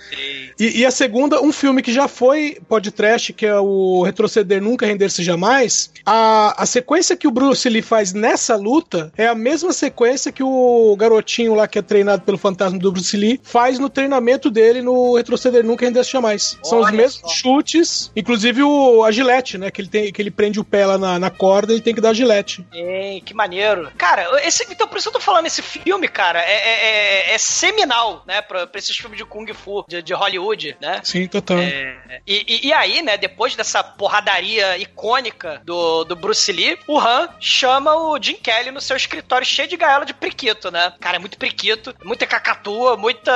[0.59, 4.87] E, e a segunda, um filme que já foi podcast, que é o Retroceder Nunca
[4.87, 5.91] Render-se Jamais.
[6.05, 10.43] A, a sequência que o Bruce Lee faz nessa luta é a mesma sequência que
[10.43, 14.83] o garotinho lá que é treinado pelo fantasma do Bruce Lee faz no treinamento dele
[14.83, 16.59] no Retroceder Nunca Render-se Jamais.
[16.63, 19.71] São os Olha mesmos chutes, inclusive o, a gilete, né?
[19.71, 22.01] Que ele, tem, que ele prende o pé lá na, na corda e tem que
[22.01, 22.67] dar a gilete.
[22.73, 23.91] Ei, que maneiro.
[23.97, 27.35] Cara, esse, então por isso que eu tô falando, esse filme, cara, é, é- é-
[27.35, 31.01] é seminal, né, pra, pra esses filmes de Kung Fu, de, de Hollywood, né?
[31.05, 31.59] Sim, total.
[31.59, 37.29] É, e, e- aí, né, depois dessa porradaria icônica do, do Bruce Lee, o Han
[37.39, 40.93] chama o Jim Kelly no seu escritório cheio de gaiola de priquito, né?
[41.01, 43.33] Cara, é muito priquito, muita cacatua, muita.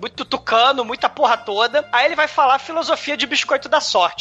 [0.00, 1.86] muito tucano, muita porra toda.
[1.92, 3.80] Aí ele vai falar filosofia de biscoito da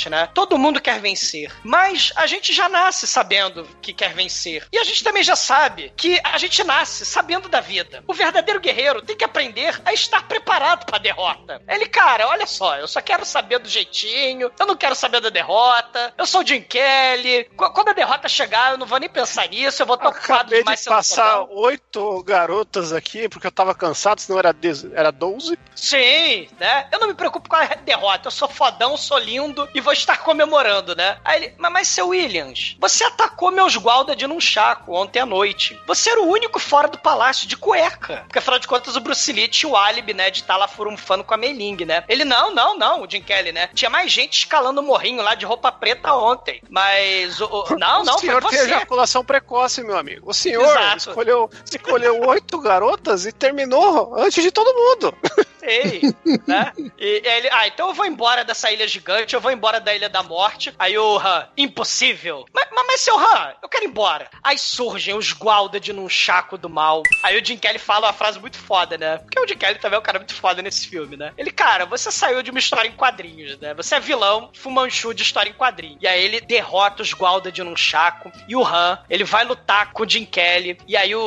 [0.10, 0.30] né?
[0.34, 4.68] Todo mundo quer vencer, mas a gente já nasce sabendo que quer vencer.
[4.72, 8.04] E a gente também já sabe que a gente nasce sabendo da vida.
[8.08, 11.62] O verdadeiro guerreiro tem que aprender a estar preparado pra derrota.
[11.68, 15.30] Ele, cara, olha só, eu só quero saber do jeitinho, eu não quero saber da
[15.30, 17.46] derrota, eu sou o Jim Kelly.
[17.56, 20.50] Qu- Quando a derrota chegar, eu não vou nem pensar nisso, eu vou estar ocupado
[20.60, 24.56] demais de passar oito garotas aqui, porque eu tava cansado, senão era,
[24.94, 25.58] era 12.
[25.76, 26.88] Sim, né?
[26.92, 28.28] Eu não me preocupo com a derrota.
[28.28, 31.18] Eu sou fodão, sou lindo e vou estar comemorando, né?
[31.24, 35.26] Aí ele, mas, mas seu Williams, você atacou meus guarda de num chaco ontem à
[35.26, 35.80] noite.
[35.86, 38.24] Você era o único fora do palácio de cueca.
[38.26, 40.32] Porque afinal de contas o Bruce Lee tinha o álibi, né?
[40.32, 42.04] De estar lá furunfando com a Mei-Ling, né?
[42.08, 43.70] Ele, não, não, não, o Jim Kelly, né?
[43.74, 46.62] Tinha mais gente escalando o morrinho lá de roupa preta ontem.
[46.70, 47.46] Mas o.
[47.46, 50.30] o- não, não, o senhor foi tem ejaculação precoce, meu amigo.
[50.30, 50.98] O senhor Exato.
[51.10, 55.14] escolheu, escolheu oito garotas e terminou antes de todo mundo.
[55.60, 56.14] Sim,
[56.46, 56.72] né?
[56.98, 59.94] E, e ele, ah, então eu vou embora dessa ilha gigante, eu vou embora da
[59.94, 60.74] Ilha da Morte.
[60.80, 62.46] Aí o Han, impossível.
[62.54, 64.30] Mas, mas, seu Han, eu quero ir embora.
[64.44, 67.04] Aí surgem os Gualda num chaco do mal.
[67.24, 69.18] Aí o Jim Kelly fala uma frase muito foda, né?
[69.18, 71.34] Porque o Jim Kelly também é um cara muito foda nesse filme, né?
[71.38, 73.74] Ele, cara, você saiu de uma história em quadrinhos, né?
[73.74, 75.98] Você é vilão, fumanchu de história em quadrinhos.
[76.02, 78.32] E aí ele derrota os Gualda num chaco.
[78.48, 80.78] E o Han, ele vai lutar com o Jim Kelly.
[80.88, 81.22] E aí o,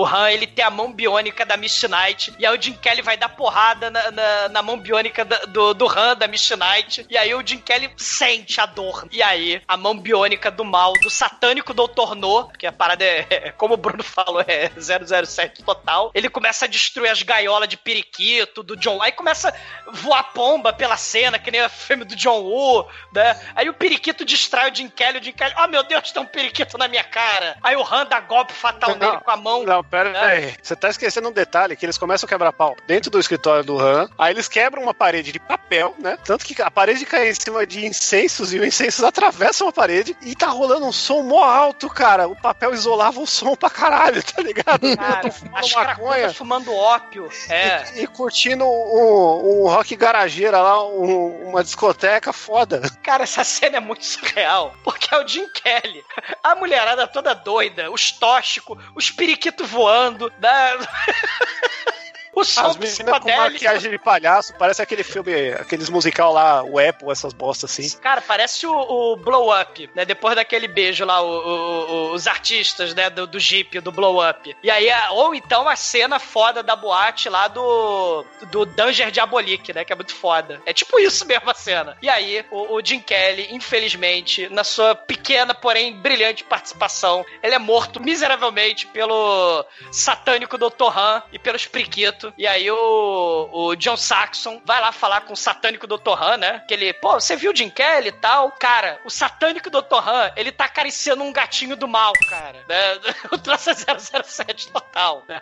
[0.00, 2.34] o Han, ele tem a mão biônica da Misty Knight.
[2.38, 5.74] E aí o Jim Kelly vai dar porrada na, na, na mão biônica da- do,
[5.74, 7.06] do Han, da Misty Knight.
[7.10, 9.06] E aí o Jim Kelly sente a dor.
[9.10, 12.14] E aí a mão biônica do mal, do satânico Dr.
[12.16, 16.10] No, que a parada é, é, como o Bruno falou, é 007 total.
[16.14, 19.00] Ele começa a destruir as gaiolas de periquito do John.
[19.02, 19.48] Aí começa
[19.86, 23.40] a voar pomba pela cena, que nem o filme do John Woo, né?
[23.54, 26.26] Aí o periquito distrai o Jim Kelly, o Jim Kelly, oh meu Deus, tem um
[26.26, 27.56] periquito na minha cara.
[27.62, 29.64] Aí o Han dá golpe fatal Não, nele com a mão.
[29.64, 30.20] Não, pera né?
[30.20, 30.54] aí.
[30.62, 33.78] Você tá esquecendo um detalhe, que eles começam a quebrar pau dentro do escritório do
[33.78, 36.18] Han, aí eles quebram uma parede de papel, né?
[36.24, 40.16] Tanto que a parede cai em cima de incensos e os incensos atravessam a parede
[40.22, 42.26] e tá rolando um som mó alto, cara.
[42.26, 44.96] O papel isolava o som pra caralho, tá ligado?
[44.96, 46.32] Cara, fumando as maconha.
[46.34, 47.28] fumando ópio.
[47.48, 47.84] É.
[47.96, 52.80] E, e curtindo um, um rock garageira lá, um- uma discoteca foda.
[53.02, 54.74] Cara, essa cena é muito surreal.
[54.82, 56.02] Porque é o Jim Kelly.
[56.42, 60.78] A mulherada toda doida, os tóxicos, os periquitos voando, né?
[62.34, 66.78] O som As meninas com maquiagem de palhaço, parece aquele filme, aqueles musical lá, o
[66.78, 67.96] Apple, essas bostas assim.
[67.98, 70.04] Cara, parece o, o Blow Up, né?
[70.04, 73.08] Depois daquele beijo lá, o- o- os artistas, né?
[73.10, 74.56] Do, do Jeep, do Blow Up.
[74.62, 79.84] E aí, ou então a cena foda da boate lá do, do Danger Diabolique, né?
[79.84, 80.60] Que é muito foda.
[80.66, 81.96] É tipo isso mesmo a cena.
[82.02, 87.58] E aí, o, o Jim Kelly, infelizmente, na sua pequena, porém brilhante participação, ele é
[87.58, 90.96] morto miseravelmente pelo satânico Dr.
[90.96, 92.23] Han e pelos priquitos.
[92.38, 96.10] E aí o, o John Saxon vai lá falar com o satânico Dr.
[96.20, 96.62] Han, né?
[96.66, 98.50] Que ele, pô, você viu o Jim Kelly e tal?
[98.52, 100.08] Cara, o satânico Dr.
[100.08, 102.64] Han, ele tá acariciando um gatinho do mal, cara.
[102.68, 103.14] Né?
[103.32, 105.40] O troço é 007 total, né?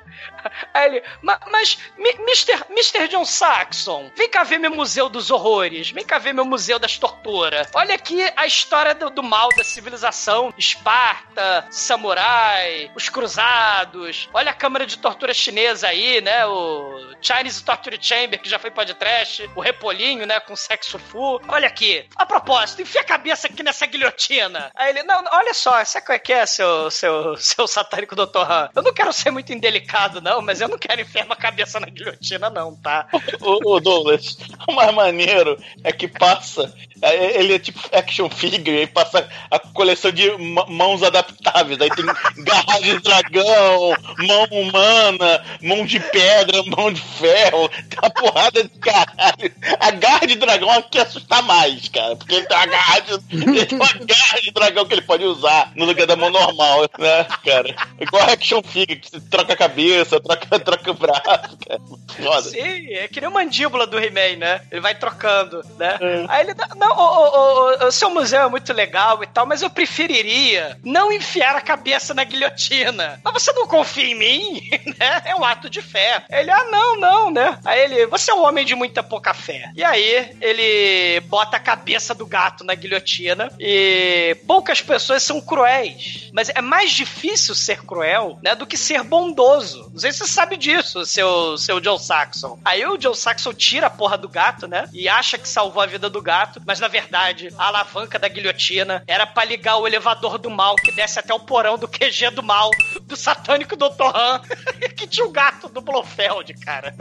[0.72, 2.64] Aí ele, "Ma- mas, Mr.
[2.70, 3.09] Mr.
[3.09, 6.97] John Saxon, vem cá ver meu museu dos horrores, vem cá ver meu museu das
[6.99, 7.68] torturas.
[7.74, 14.28] Olha aqui a história do, do mal da civilização, Esparta, samurai, os cruzados.
[14.33, 16.47] Olha a câmara de tortura chinesa aí, né?
[16.47, 16.72] O
[17.20, 21.41] Chinese Torture Chamber, que já foi podcast, o Repolinho, né, com sexo full.
[21.49, 24.70] Olha aqui, a propósito, enfia a cabeça aqui nessa guilhotina.
[24.75, 28.39] Aí ele, não, olha só, sabe qual é que é, seu, seu, seu satânico Dr.
[28.51, 28.68] Han?
[28.75, 31.87] Eu não quero ser muito indelicado, não, mas eu não quero enfiar uma cabeça na
[31.87, 33.07] guilhotina, não, tá?
[33.41, 34.37] O, o Douglas,
[34.68, 36.73] o mais maneiro é que passa.
[37.01, 40.31] é, Ele é tipo action figure, aí passa a coleção de
[40.68, 41.81] mãos adaptáveis.
[41.81, 42.05] Aí tem
[42.45, 47.68] garra de dragão, mão humana, mão de pedra, mão de ferro.
[47.68, 49.52] Tem uma porrada de caralho.
[49.80, 52.16] A garra de dragão aqui assusta mais, cara.
[52.16, 55.24] Porque ele tem uma garra de, ele tem uma garra de dragão que ele pode
[55.24, 57.74] usar no lugar da mão normal, né, cara?
[58.00, 61.80] Igual action figure, que troca a cabeça, troca, troca o braço, cara.
[62.16, 62.50] Foda.
[62.50, 64.60] Sim, é que nem a mandíbula do He-Man, né?
[64.70, 65.98] Ele vai trocando, né?
[66.28, 69.62] Aí ele, não, o, o, o, o seu museu é muito legal e tal, mas
[69.62, 73.20] eu preferiria não enfiar a cabeça na guilhotina.
[73.24, 75.22] Mas você não confia em mim, né?
[75.24, 76.24] É um ato de fé.
[76.30, 77.59] Ele, ah, não, não, né?
[77.64, 79.70] Aí ele, você é um homem de muita pouca fé.
[79.74, 86.30] E aí ele bota a cabeça do gato na guilhotina e poucas pessoas são cruéis.
[86.32, 89.90] Mas é mais difícil ser cruel, né, do que ser bondoso.
[89.92, 92.59] Não sei se você sabe disso, seu, seu John Saxon.
[92.64, 95.86] Aí o John Saxon tira a porra do gato, né, e acha que salvou a
[95.86, 100.38] vida do gato, mas na verdade a alavanca da guilhotina era pra ligar o elevador
[100.38, 102.70] do mal que desce até o porão do QG do mal,
[103.03, 104.14] do satânico Dr.
[104.14, 104.40] Han,
[104.96, 106.95] que tinha o gato do Blofeld, cara.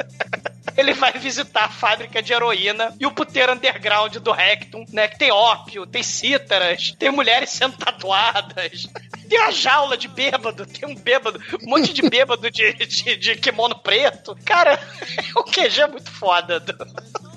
[0.78, 5.08] Ele vai visitar a fábrica de heroína e o puteiro underground do Rectum, né?
[5.08, 8.88] Que tem ópio, tem cítaras, tem mulheres sendo tatuadas.
[9.32, 13.36] Tem uma jaula de bêbado, tem um bêbado, um monte de bêbado de, de, de
[13.38, 14.38] kimono preto.
[14.44, 14.78] Cara,
[15.38, 16.62] o QG é muito foda.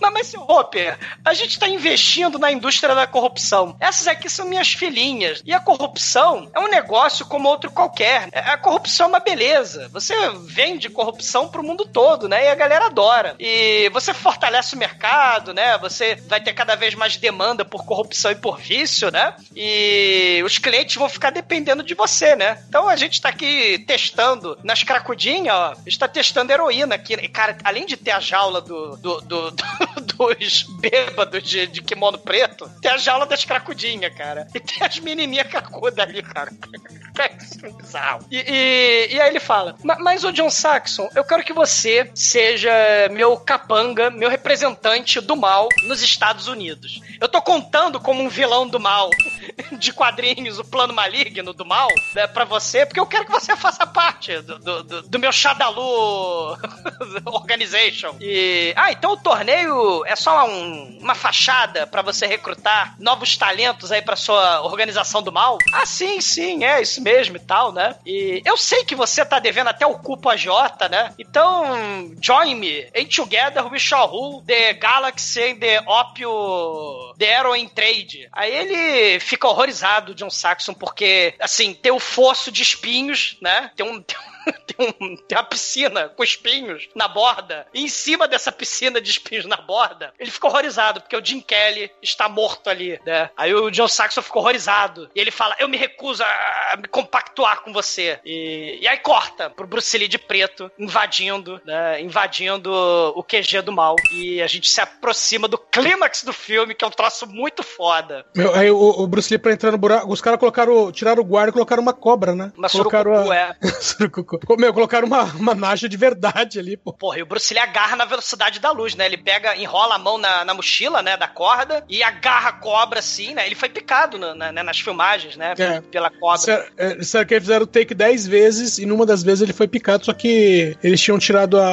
[0.01, 3.77] Mas, mas seu Hopper, a gente tá investindo na indústria da corrupção.
[3.79, 5.41] Essas aqui são minhas filhinhas.
[5.45, 8.29] E a corrupção é um negócio como outro qualquer.
[8.35, 9.89] A corrupção é uma beleza.
[9.93, 10.15] Você
[10.47, 12.47] vende corrupção pro mundo todo, né?
[12.47, 13.37] E a galera adora.
[13.39, 15.79] E você fortalece o mercado, né?
[15.79, 19.37] Você vai ter cada vez mais demanda por corrupção e por vício, né?
[19.55, 22.63] E os clientes vão ficar dependendo de você, né?
[22.69, 25.73] Então a gente tá aqui testando nas cracudinhas, ó.
[25.73, 27.15] A gente tá testando heroína aqui.
[27.15, 29.65] E, cara, além de ter a jaula do, do, do, do,
[30.35, 34.47] dos bêbados de, de kimono preto, tem a jaula das cracudinhas, cara.
[34.55, 36.51] E tem as menininhas cracudas ali, cara.
[37.17, 37.29] É
[37.71, 38.27] bizarro.
[38.29, 42.11] E, e, e aí ele fala: "Ma- Mas, o John Saxon, eu quero que você
[42.13, 42.73] seja
[43.13, 47.01] meu capanga, meu representante do mal nos Estados Unidos.
[47.21, 49.11] Eu tô contando como um vilão do mal
[49.79, 51.74] de quadrinhos, o plano maligno do mal,
[52.15, 55.33] né, pra você, porque eu quero que você faça parte do, do, do- do meu
[55.33, 56.57] Shadalu
[57.27, 58.17] Organization.
[58.21, 58.73] E.
[58.77, 64.03] Ah, então o torneio é só um- uma fachada pra você recrutar novos talentos aí
[64.03, 65.59] pra sua organização do mal?
[65.73, 67.97] Ah, sim, sim, é isso mesmo e tal, né?
[68.07, 71.13] E eu sei que você tá devendo até o cupo agiota, né?
[71.19, 72.87] Então, join me.
[72.97, 78.29] And together we shall the galaxy and the opio the heroin trade.
[78.33, 83.71] Aí ele fica horrorizado, John Saxon, porque, assim, tem o fosso de espinhos, né?
[83.77, 84.03] Tem um.
[84.34, 84.34] Um
[84.67, 89.11] tem, um- tem uma piscina com espinhos na borda, e em cima dessa piscina de
[89.11, 93.31] espinhos na borda, ele ficou horrorizado, porque o Jim Kelly está morto ali, né?
[93.37, 95.09] Aí o John Saxon ficou horrorizado.
[95.15, 98.19] E ele fala: Eu me recuso a me compactuar com você.
[98.25, 102.01] E, e aí corta pro Bruce Lee de preto, invadindo, né?
[102.01, 102.73] Invadindo
[103.17, 103.97] o QG do mal.
[104.13, 108.25] E a gente se aproxima do clímax do filme, que é um troço muito foda.
[108.35, 111.25] Meu, aí o, o Bruce Lee pra entrar no buraco, os caras colocaram, tiraram o
[111.25, 112.53] guarda e colocaram uma cobra, né?
[112.57, 113.57] Uma colocaram surucucu, é.
[113.81, 114.34] Surucucu.
[114.59, 116.93] Meu, colocaram uma, uma naja de verdade ali, pô.
[116.93, 119.07] Porra, e o Bruce Lee agarra na velocidade da luz, né?
[119.07, 122.99] Ele pega, enrola a mão na, na mochila, né, da corda, e agarra a cobra
[122.99, 123.47] assim, né?
[123.47, 125.55] Ele foi picado no- na- né, nas filmagens, né?
[125.59, 125.81] É.
[125.81, 126.39] Pela cobra.
[126.39, 129.53] Disseram é, disseram que eles fizeram o take 10 vezes e numa das vezes ele
[129.53, 131.65] foi picado, só que eles tinham tirado a,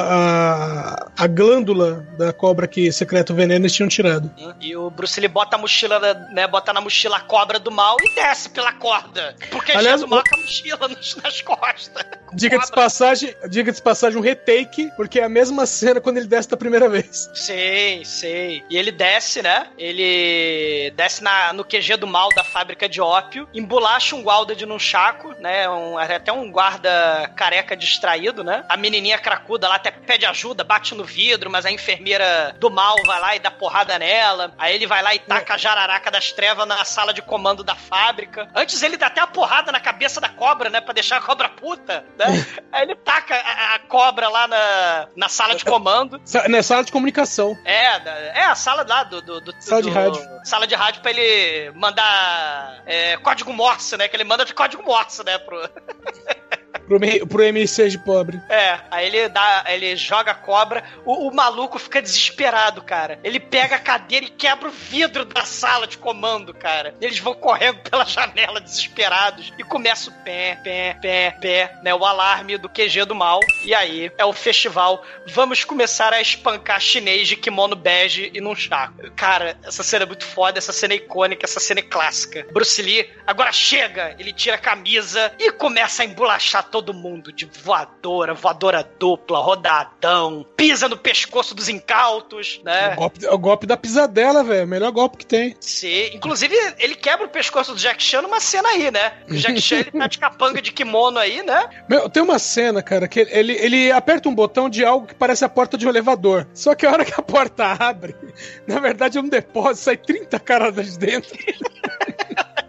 [1.16, 4.30] a, a glândula da cobra que secreta o veneno, eles tinham tirado.
[4.60, 5.98] E o Bruce Lee bota a mochila,
[6.32, 6.46] né?
[6.46, 9.34] Bota na mochila a cobra do mal e desce pela corda.
[9.50, 12.04] Porque Aliás, já do mal o- com a mochila nas, nas costas.
[12.32, 16.26] Diga de passagem, diga de passagem um retake, porque é a mesma cena quando ele
[16.26, 17.30] desce da primeira vez.
[17.34, 18.64] Sei, sei.
[18.70, 19.68] E ele desce, né?
[19.78, 24.64] Ele desce na, no QG do mal da fábrica de ópio, embolacha um guarda de
[24.64, 25.68] nunchaku, né?
[25.68, 28.64] Um, até um guarda careca distraído, né?
[28.68, 32.96] A menininha cracuda lá até pede ajuda, bate no vidro, mas a enfermeira do mal
[33.04, 34.52] vai lá e dá porrada nela.
[34.58, 37.74] Aí ele vai lá e taca a jararaca das trevas na sala de comando da
[37.74, 38.48] fábrica.
[38.54, 40.80] Antes ele dá até a porrada na cabeça da cobra, né?
[40.80, 42.46] Pra deixar a cobra puta, né?
[42.72, 46.20] Aí ele taca a, a cobra lá na, na sala de comando.
[46.24, 47.56] Sa- Na sala de comunicação.
[47.64, 49.20] É, da- é a sala lá do.
[49.22, 50.22] do, do- Sala de do- rádio.
[50.44, 54.08] Sala de rádio pra ele mandar é, código Morse, né?
[54.08, 55.38] Que ele manda de código Morse, né?
[55.38, 55.58] Pro...
[56.86, 58.40] Pro, pro MC de pobre.
[58.48, 59.64] É, aí ele dá.
[59.68, 63.18] Ele joga a cobra, o, o maluco fica desesperado, cara.
[63.22, 66.94] Ele pega a cadeira e quebra o vidro da sala de comando, cara.
[67.00, 71.94] Eles vão correndo pela janela desesperados e começa o pé, pé, pé, pé, né?
[71.94, 73.40] O alarme do QG do mal.
[73.64, 75.02] E aí é o festival.
[75.28, 79.10] Vamos começar a espancar chinês de kimono bege e num chaco.
[79.16, 82.46] Cara, essa cena é muito foda, essa cena é icônica, essa cena é clássica.
[82.52, 84.14] Bruce Lee, agora chega!
[84.18, 90.44] Ele tira a camisa e começa a embolachar todo mundo de voadora, voadora dupla, rodadão,
[90.56, 92.92] pisa no pescoço dos incautos, É né?
[92.94, 94.66] o golpe, é o golpe da pisadela, velho.
[94.66, 95.54] Melhor golpe que tem.
[95.60, 96.10] Sim.
[96.14, 99.12] Inclusive, ele quebra o pescoço do Jack Chan numa cena aí, né?
[99.28, 101.68] O Jack Chan, ele tá de capanga de kimono aí, né?
[101.88, 105.44] Meu, tem uma cena, cara, que ele, ele aperta um botão de algo que parece
[105.44, 106.48] a porta de um elevador.
[106.54, 108.16] Só que a hora que a porta abre,
[108.66, 111.30] na verdade é um depósito, sai 30 caras de dentro.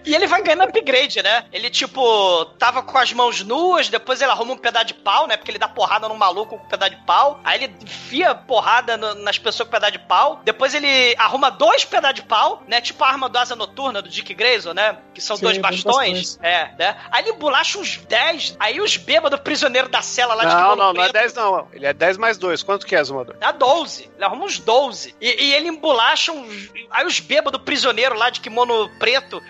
[0.05, 1.45] E ele vai ganhando upgrade, né?
[1.51, 5.37] Ele, tipo, tava com as mãos nuas, depois ele arruma um pedaço de pau, né?
[5.37, 7.39] Porque ele dá porrada num maluco com um pedaço de pau.
[7.43, 10.41] Aí ele enfia porrada no- nas pessoas com pedaço de pau.
[10.43, 12.81] Depois ele arruma dois pedaços de pau, né?
[12.81, 14.97] Tipo a arma do asa noturna do Dick Grayson, né?
[15.13, 15.83] Que são Sim, dois bastões.
[15.83, 16.39] bastões.
[16.41, 16.97] É, né?
[17.11, 18.55] Aí ele bolacha uns 10.
[18.59, 21.33] Aí os bêbados prisioneiros da cela lá de Não, kimono não, não é preto- 10
[21.33, 21.67] não.
[21.71, 22.61] Ele é 10 mais 2.
[22.63, 23.35] Quanto que é, Zumador?
[23.39, 24.11] Dá 12.
[24.15, 25.15] Ele arruma uns 12.
[25.21, 26.69] E, e ele embolacha uns.
[26.91, 29.41] Aí os bêbados prisioneiros lá de kimono preto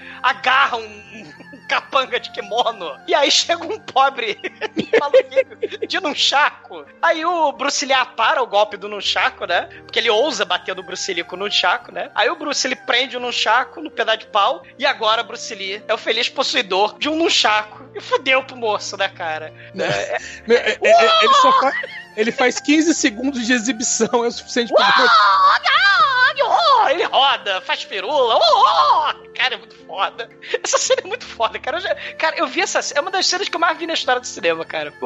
[0.44, 3.00] agarram um, um capanga de kimono.
[3.08, 4.38] E aí chega um pobre
[5.00, 6.86] maluquinho de nunchaku.
[7.02, 9.70] Aí o Bruce Lee para o golpe do nunchaku, né?
[9.86, 12.12] Porque ele ousa bater no Bruce Lee com o nunchaku, né?
[12.14, 14.64] Aí o Bruce Lee prende o nunchaku no pedaço de pau.
[14.78, 17.84] E agora Bruce Lee é o feliz possuidor de um nunchaku.
[17.96, 19.54] E fudeu pro moço, né, cara?
[19.78, 20.18] É,
[20.48, 22.03] Meu, é- é- é- ele só faz.
[22.16, 24.86] Ele faz 15 segundos de exibição, é o suficiente pra.
[26.91, 28.39] Ele roda, faz pirula.
[29.36, 30.30] Cara, é muito foda.
[30.64, 31.78] Essa cena é muito foda, cara.
[31.78, 32.99] Eu já- cara, eu vi essa cena.
[32.99, 34.93] É uma das cenas que eu mais vi na história do cinema, cara.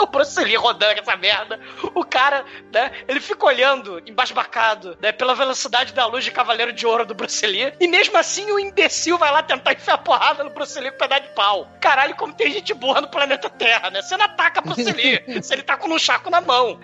[0.04, 1.58] O, Bruce Lee rodando essa merda.
[1.94, 6.86] O cara, né, ele fica olhando embasbacado, né, pela velocidade da luz de Cavaleiro de
[6.86, 7.72] Ouro do Bruce Lee.
[7.80, 10.98] E mesmo assim o imbecil vai lá tentar enfiar porrada no Bruce Lee com um
[11.00, 11.68] pedaço de pau.
[11.80, 14.00] Caralho, como tem gente burra no planeta Terra, né?
[14.02, 16.80] Você não ataca Bruce Lee se ele tá com um nunchaku na mão.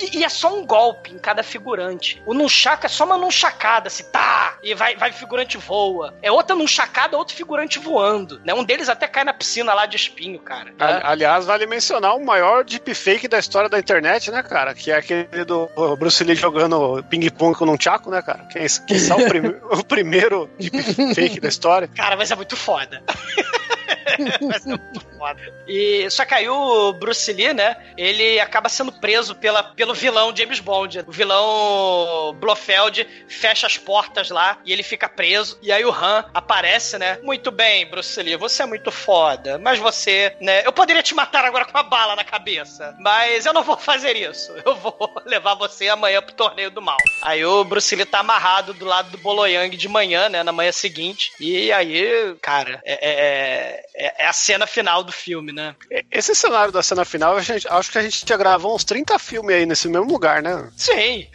[0.00, 2.22] E, e é só um golpe em cada figurante.
[2.26, 6.14] O nunchaku é só uma nunchacada, assim, tá, e vai, vai figurante voa.
[6.22, 8.52] É outra nunchacada, outro figurante voando, né?
[8.54, 10.74] Um deles até cai na piscina lá de espinho, cara.
[10.78, 14.74] Ali- Aliás, vale mencionar o maior deepfake da história da internet, né, cara?
[14.74, 18.44] Que é aquele do Bruce Lee jogando ping-pong com um tchaco, né, cara?
[18.46, 21.88] Que é, que é o, prime- o primeiro deepfake da história.
[21.88, 23.02] Cara, mas é muito foda.
[24.26, 25.52] É.
[25.68, 27.76] E só que aí o Bruce Lee, né?
[27.96, 31.04] Ele acaba sendo preso pela, pelo vilão James Bond.
[31.06, 35.58] O vilão Blofeld fecha as portas lá e ele fica preso.
[35.62, 37.18] E aí o Han aparece, né?
[37.22, 39.58] Muito bem, Bruce Lee, você é muito foda.
[39.58, 40.62] Mas você, né?
[40.66, 42.94] Eu poderia te matar agora com uma bala na cabeça.
[43.00, 44.52] Mas eu não vou fazer isso.
[44.64, 44.96] Eu vou
[45.26, 46.96] levar você amanhã pro torneio do mal.
[47.22, 50.42] Aí o Bruce Lee tá amarrado do lado do Boloyang de manhã, né?
[50.42, 51.32] Na manhã seguinte.
[51.38, 55.74] E aí, cara, é, é- é- é a cena final do filme, né?
[56.10, 59.18] Esse cenário da cena final, a gente- acho que a gente já gravou uns 30
[59.18, 60.68] filmes aí nesse mesmo lugar, né?
[60.76, 61.26] Sim.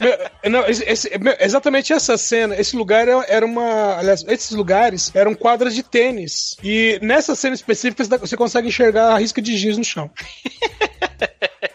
[0.00, 0.18] Meu,
[0.50, 3.96] Não, esse- exatamente essa cena, esse lugar era- era uma.
[3.98, 6.56] Aliás, esses lugares eram quadras de tênis.
[6.62, 10.10] E nessa cena específica você- você consegue enxergar a risca de giz no chão.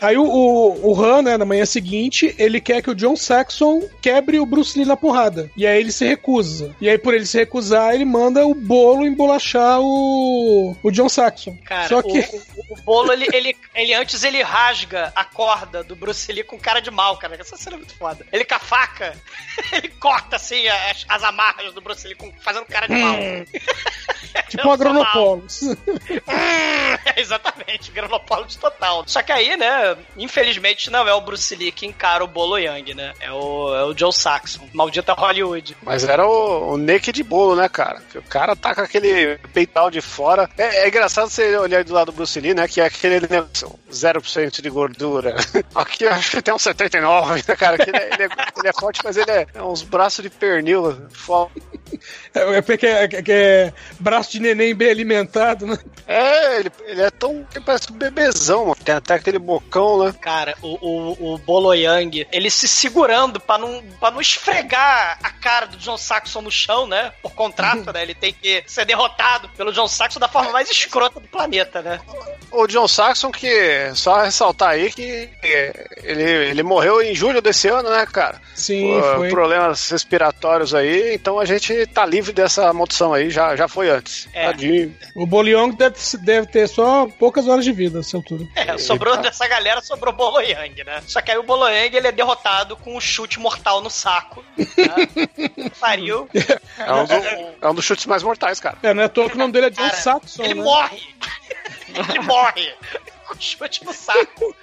[0.00, 3.82] Aí o, o, o Han, né, na manhã seguinte, ele quer que o John Saxon
[4.00, 5.50] quebre o Bruce Lee na porrada.
[5.56, 6.74] E aí ele se recusa.
[6.80, 11.56] E aí, por ele se recusar, ele manda o bolo embolachar o, o John Saxon.
[11.64, 12.18] Cara, Só o- que.
[12.20, 16.58] o, o bolo, ele, ele, ele antes ele rasga a corda do Bruce Lee com
[16.58, 17.36] cara de mal, cara.
[17.38, 18.24] Essa cena é muito foda.
[18.32, 19.14] Ele com a faca,
[19.72, 23.16] ele corta assim as, as amarras do Bruce Lee com, fazendo cara de mal.
[24.48, 25.62] Tipo um agronopolos.
[26.26, 29.02] É, exatamente, Granopólogos total.
[29.06, 32.94] Só que aí, né, infelizmente não é o Bruce Lee que encara o Bolo Yang,
[32.94, 33.12] né?
[33.20, 35.76] É o, é o Joe Saxon, maldita Hollywood.
[35.82, 38.00] Mas era o, o naked bolo, né, cara?
[38.10, 40.48] Que o cara tá com aquele peital de fora.
[40.56, 42.66] É, é engraçado você olhar do lado do Bruce Lee, né?
[42.68, 45.34] Que é aquele negócio, 0% de gordura.
[45.74, 47.76] Aqui eu acho que tem uns 79, né, cara?
[47.78, 50.30] Que ele, é, ele é- ele é forte, mas ele é, é uns braços de
[50.30, 50.96] pernil.
[51.10, 51.50] Foda.
[52.34, 55.78] É, é porque é, é- é braço de neném bem alimentado, né?
[56.06, 57.46] É, ele, ele é tão.
[57.54, 58.76] Ele parece um bebezão, mano.
[58.84, 60.14] Tem até aquele bocão, né?
[60.20, 65.30] Cara, o, o, o Bolo Yang, ele se segurando pra não, pra não esfregar a
[65.30, 67.12] cara do John Saxon no chão, né?
[67.22, 68.02] Por contrato, né?
[68.02, 72.00] Ele tem que ser derrotado pelo John Saxon da forma mais escrota do planeta, né?
[72.50, 77.68] O John Saxon, que só ressaltar aí que é, ele, ele morreu em julho desse
[77.68, 78.40] ano, né, cara?
[78.54, 79.28] Sim, Por foi.
[79.30, 84.28] Problemas respiratórios aí, então a gente tá livre dessa maldição aí, já, já foi antes.
[84.32, 84.46] É.
[84.46, 84.94] Tadinho.
[85.14, 88.44] O Boliong deve, deve ter só poucas horas de vida nessa altura.
[88.56, 91.02] É, sobrou dessa galera, sobrou o Bolo Yang, né?
[91.06, 94.44] Só que aí o Bolo Yang, ele é derrotado com um chute mortal no saco.
[94.56, 95.68] Né?
[95.78, 96.28] Pariu.
[96.78, 97.14] É um, do-
[97.62, 98.76] é um dos chutes mais mortais, cara.
[98.82, 100.42] É, não é à toa que o nome dele é John Cara, Saxon.
[100.42, 100.62] Ele né?
[100.62, 101.02] morre.
[102.08, 102.74] ele morre.
[103.30, 104.54] Com chute no saco.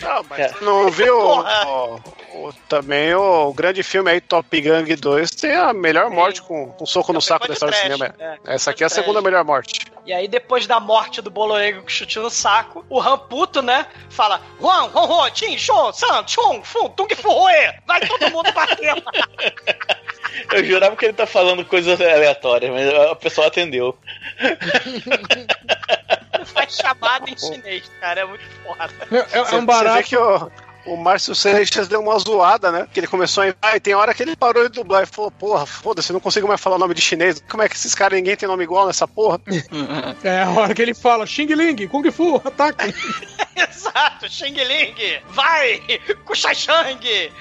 [0.00, 1.94] Não, mas não viu o-
[2.34, 6.86] o- também o grande filme aí, Top Gang 2, tem a melhor morte com, com
[6.86, 8.14] soco no saco da de história do cinema.
[8.18, 8.38] é.
[8.54, 9.80] Essa aqui é a segunda melhor morte.
[10.06, 14.40] E aí, depois da morte do Boloego com chute no saco, o Ramputo, né, fala:
[14.60, 17.44] Juan, Juan, Juan, Tim, Shon, San, Chong, Fun, Tung Fu,
[17.86, 18.94] vai todo mundo bater.
[20.52, 23.98] Eu jurava que ele tá falando coisas aleatórias, mas a pessoa atendeu.
[26.58, 28.90] Faz chamada em chinês, cara, é muito foda.
[29.10, 29.96] É, é um barato.
[29.96, 30.50] Você vê que o,
[30.92, 32.88] o Márcio Seixas deu uma zoada, né?
[32.92, 35.30] Que ele começou a entrar e tem hora que ele parou de dublar e falou:
[35.30, 37.42] Porra, foda-se, eu não consigo mais falar o nome de chinês.
[37.48, 39.40] Como é que esses caras, ninguém tem nome igual nessa porra?
[40.22, 42.94] É a hora que ele fala Xing Ling, Kung Fu, ataque.
[43.56, 44.94] Exato, Xing Ling,
[45.28, 45.80] vai,
[46.24, 47.32] Kushai Shang,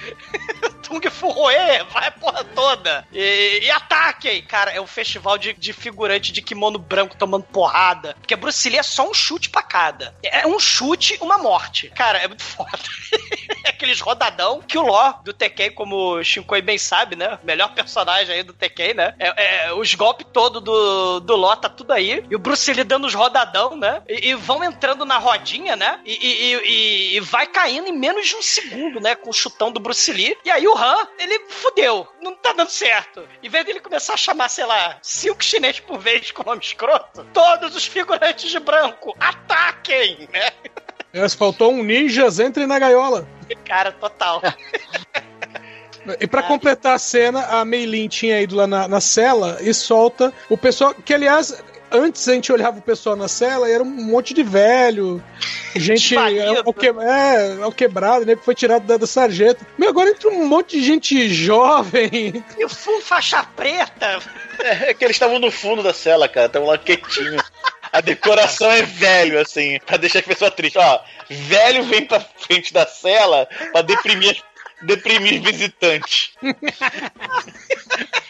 [0.83, 1.53] Tung Fu Roe,
[1.91, 3.05] vai a porra toda.
[3.11, 4.41] E, e ataquem.
[4.43, 8.15] Cara, é um festival de, de figurante de kimono branco tomando porrada.
[8.19, 10.15] Porque Bruce Lee é só um chute pra cada.
[10.23, 11.89] É um chute, uma morte.
[11.89, 12.79] Cara, é muito foda.
[13.65, 17.37] Aqueles rodadão que o Ló do Tekken, como o Shinkoi bem sabe, né?
[17.43, 19.13] Melhor personagem aí do Tekken, né?
[19.19, 22.23] É, é, os golpes todos do, do Ló tá tudo aí.
[22.29, 24.01] E o Bruce Lee dando os rodadão, né?
[24.07, 25.99] E, e vão entrando na rodinha, né?
[26.05, 29.15] E, e- e- e vai caindo em menos de um segundo, né?
[29.15, 30.37] Com o chutão do Bruce Lee.
[30.45, 32.07] E aí o Han, ele fudeu.
[32.21, 33.27] Não tá dando certo.
[33.43, 37.23] Em vez dele começar a chamar, sei lá, cinco chineses por vez com nome escroto,
[37.33, 40.51] todos os figurantes de branco, ataquem, né?
[41.19, 43.27] Mas faltou um ninjas, entre na gaiola.
[43.65, 44.41] Cara, total.
[46.19, 50.33] E pra completar a cena, a Meilin tinha ido lá na, na cela e solta
[50.49, 50.93] o pessoal.
[50.93, 51.61] Que aliás,
[51.91, 55.21] antes a gente olhava o pessoal na cela e era um monte de velho,
[55.75, 58.35] gente ao, que, é, ao quebrado, né?
[58.35, 59.65] Que foi tirado da, da sarjeta.
[59.77, 62.43] Meu, agora entra um monte de gente jovem.
[62.57, 64.19] E o full faixa preta.
[64.59, 66.47] É que eles estavam no fundo da cela, cara.
[66.47, 67.43] Estavam lá quietinhos.
[67.91, 70.77] A decoração é velho, assim, pra deixar a pessoa triste.
[70.77, 70.99] Ó,
[71.29, 74.41] velho vem pra frente da cela pra deprimir,
[74.83, 76.31] deprimir visitantes.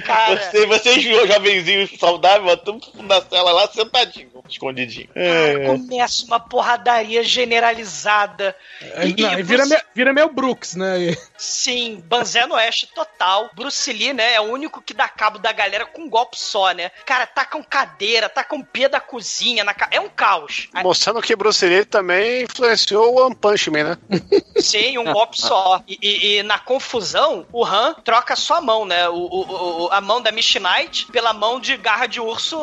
[0.00, 5.08] Cara, Você, vocês, jovenzinhos saudáveis, estão no fundo da cela lá, sentadinho, escondidinho.
[5.14, 8.54] cara, começa uma porradaria generalizada.
[8.96, 11.16] Aí, não, aí vira, Bruce- me- vira Mel Brooks, né?
[11.36, 13.50] Sim, Banzé no Oeste total.
[13.54, 16.70] Bruce Lee, né, é o único que dá cabo da galera com um golpe só,
[16.72, 16.90] né?
[17.04, 19.88] Cara, tacam cadeira, tacam pia da cozinha, na ca...
[19.90, 20.68] é um caos.
[20.82, 23.98] Mostrando que Bruce Lee também influenciou o One Punch Man, né?
[24.56, 25.82] Sim, um golpe só.
[25.86, 29.08] E, e- e na confusão, o Han troca a sua mão, né?
[29.08, 32.58] O, o- o- a mão da Mish Knight pela mão de garra de urso,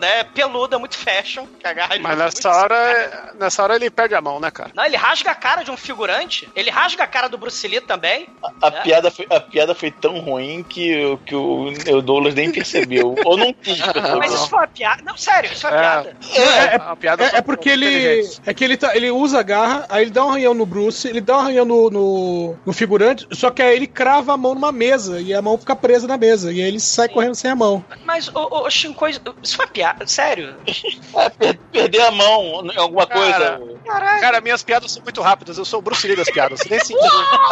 [0.00, 0.24] né?
[0.24, 1.46] Peluda, muito fashion.
[1.60, 4.40] Que a garra de Mas urso é nessa hora, nessa hora ele perde a mão,
[4.40, 4.70] né, cara?
[4.74, 6.48] Não, ele rasga a cara de um figurante.
[6.54, 8.26] Ele rasga a cara do Bruce Lee também.
[8.62, 8.80] A, né?
[8.82, 13.14] piada foi, a piada foi tão ruim que, o- que o, o Douglas nem percebeu.
[13.24, 13.78] Ou não quis.
[14.18, 15.02] Mas isso foi uma piada.
[15.04, 15.82] Não, sério, isso foi uma É.
[15.82, 16.16] piada.
[16.34, 18.22] É, a piada É, é porque ele.
[18.46, 21.06] É que ele, tá, ele usa a garra, aí ele dá um arranhão no Bruce,
[21.08, 24.54] ele dá um arranhão no, no, no figurante, só que aí ele crava a mão
[24.54, 26.52] numa mesa e a mão fica presa na mesa.
[26.56, 27.84] E aí ele sai correndo sem a mão.
[28.04, 29.12] Mas, ô, ô Shinkoi,
[29.42, 30.06] isso foi piada.
[30.06, 30.56] Sério.
[31.16, 33.78] É, per- perder a mão em alguma Cara, coisa.
[33.86, 34.20] Caralho.
[34.20, 35.56] Cara, minhas piadas são muito rápidas.
[35.56, 36.60] Eu sou o Bruce Lee das piadas.
[36.60, 36.78] Você nem.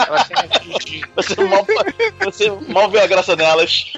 [0.06, 1.66] Eu achei- Você mal,
[2.20, 3.92] você mal vê a graça nelas.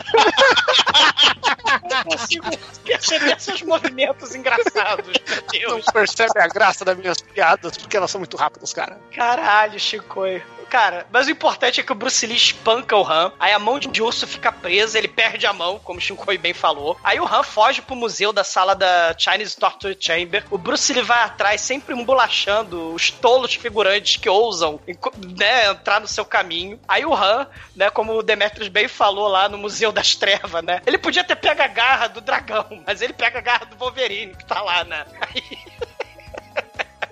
[1.91, 2.47] não consigo
[2.85, 5.07] perceber seus movimentos engraçados.
[5.53, 5.87] Meu Não Deus.
[5.93, 8.99] percebe a graça das minhas piadas, porque elas são muito rápidas, cara.
[9.15, 10.43] Caralho, Shinkoi.
[10.77, 13.79] Cara, mas o importante é que o Bruce Lee espanca o Han, aí a mão
[13.79, 17.01] de urso fica presa, ele perde a mão, como o Shinkoi bem falou.
[17.03, 20.45] Aí o Han foge pro museu da sala da Chinese Torture Chamber.
[20.51, 24.79] O Bruce Lee vai atrás, sempre embolachando os tolos figurantes que ousam
[25.39, 26.79] né, entrar no seu caminho.
[26.87, 30.83] Aí o Han, né, como o Demetrius bem falou lá no Museu das Trevas, né?
[30.85, 34.37] Ele podia ter pego a garra do dragão, mas ele pega a garra do Wolverine,
[34.37, 35.07] que tá lá, né?
[35.23, 35.87] Aí...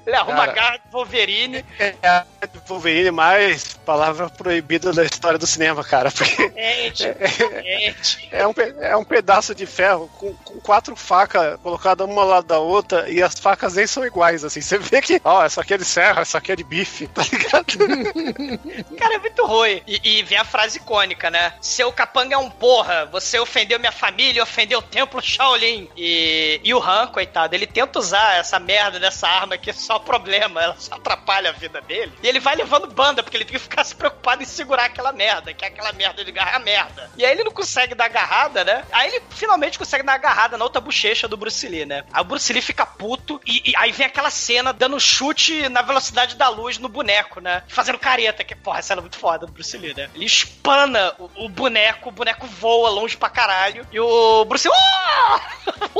[0.06, 0.50] Ele arruma Cara.
[0.50, 5.84] a garra do Wolverine É a do Wolverine mais palavra proibida da história do cinema,
[5.84, 6.10] cara.
[6.10, 7.04] Porque Gente,
[7.62, 8.28] gente.
[8.30, 12.46] é um, é um pedaço de ferro com, com quatro facas colocadas uma ao lado
[12.46, 14.60] da outra e as facas nem são iguais, assim.
[14.60, 17.22] Você vê que, ó, essa aqui é de serra, essa aqui é de bife, tá
[17.22, 17.64] ligado?
[18.98, 19.82] Cara, é muito ruim.
[19.86, 21.54] E, e vem a frase icônica, né?
[21.60, 23.06] Seu capanga é um porra.
[23.06, 25.88] Você ofendeu minha família, ofendeu o templo Shaolin.
[25.96, 29.98] E, e o Han, coitado, ele tenta usar essa merda dessa arma que é só
[29.98, 32.12] problema, ela só atrapalha a vida dele.
[32.22, 35.12] E ele vai levando banda, porque ele tem que ficar se preocupado em segurar aquela
[35.12, 37.10] merda, que é aquela merda de garra merda.
[37.16, 38.84] E aí ele não consegue dar agarrada, né?
[38.92, 42.04] Aí ele finalmente consegue dar agarrada na outra bochecha do Bruce Lee, né?
[42.12, 45.82] Aí o Bruce Lee fica puto e, e aí vem aquela cena dando chute na
[45.82, 47.62] velocidade da luz no boneco, né?
[47.68, 50.10] Fazendo careta, que, porra, essa cena é muito foda do Bruce Lee, né?
[50.14, 54.76] Ele espana o, o boneco, o boneco voa longe pra caralho e o Bruce Lee.
[54.76, 55.74] "Oh!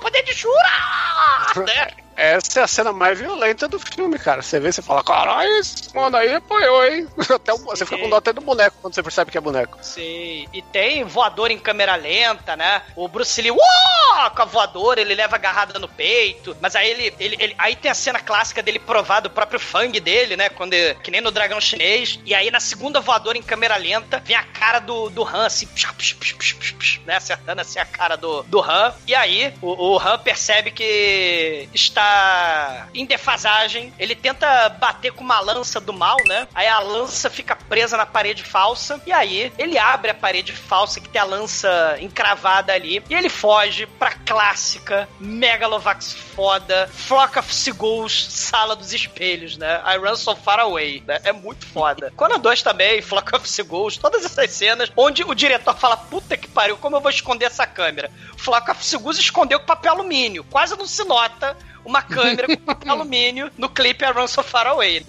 [0.00, 0.70] Poder de Shura!
[1.62, 1.88] né?
[2.16, 4.40] Essa é a cena mais violenta do filme, cara.
[4.42, 7.08] Você vê, você fala, caralho, esse mano aí apoiou, hein?
[7.34, 9.78] Até o- você fica com dó até do boneco quando você percebe que é boneco.
[9.82, 12.82] Sim, e tem voador em câmera lenta, né?
[12.94, 16.56] O Bruce Lee, uó, com a voadora, ele leva agarrada no peito.
[16.60, 19.98] Mas aí ele, ele, ele- Aí tem a cena clássica dele provar do próprio fang
[19.98, 20.48] dele, né?
[20.48, 22.20] Quando, que nem no dragão chinês.
[22.24, 25.66] E aí na segunda voadora em câmera lenta, vem a cara do, do Han, assim,
[25.66, 27.16] psh, psh, psh, né?
[27.16, 28.94] Acertando assim a cara do, do Han.
[29.06, 32.03] E aí o, o Han percebe que está
[32.94, 33.92] em defasagem.
[33.98, 36.46] Ele tenta bater com uma lança do mal, né?
[36.54, 39.00] Aí a lança fica presa na parede falsa.
[39.06, 43.02] E aí ele abre a parede falsa que tem a lança encravada ali.
[43.08, 49.80] E ele foge pra clássica Megalovax foda Flock of Seagulls, Sala dos Espelhos, né?
[49.86, 51.20] I Run So Far Away, né?
[51.24, 52.12] É muito foda.
[52.16, 56.48] Conan 2 também, Flock of Seagulls, todas essas cenas onde o diretor fala, puta que
[56.48, 58.10] pariu, como eu vou esconder essa câmera?
[58.36, 60.44] Flock of Seagulls escondeu com papel alumínio.
[60.44, 61.56] Quase não se nota
[61.94, 65.06] uma câmera com papel alumínio no clipe I Run So Far Away.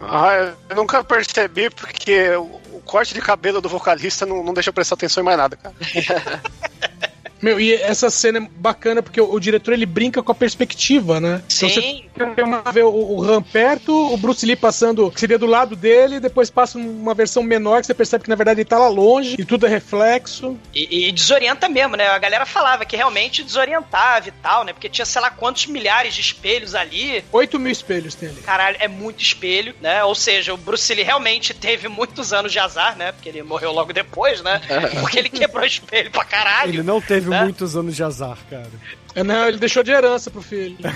[0.00, 4.70] Ah, eu nunca percebi porque o, o corte de cabelo do vocalista não, não deixa
[4.70, 5.74] eu prestar atenção em mais nada, cara.
[7.42, 11.20] Meu, e essa cena é bacana porque o, o diretor ele brinca com a perspectiva,
[11.20, 11.42] né?
[11.46, 12.04] Então você Sim.
[12.36, 15.74] tem uma vê o, o Han perto, o Bruce Lee passando, que seria do lado
[15.74, 18.88] dele, depois passa uma versão menor que você percebe que na verdade ele tá lá
[18.88, 20.58] longe e tudo é reflexo.
[20.74, 22.08] E, e desorienta mesmo, né?
[22.08, 24.72] A galera falava que realmente desorientava e tal, né?
[24.72, 27.24] Porque tinha sei lá quantos milhares de espelhos ali.
[27.32, 28.42] 8 mil espelhos tem ali.
[28.42, 30.04] Caralho, é muito espelho, né?
[30.04, 33.12] Ou seja, o Bruce Lee realmente teve muitos anos de azar, né?
[33.12, 34.60] Porque ele morreu logo depois, né?
[35.00, 36.70] Porque ele quebrou espelho pra caralho.
[36.70, 37.44] Ele não teve né?
[37.44, 38.70] muitos anos de azar, cara.
[39.14, 40.76] É, não, ele deixou de herança pro filho.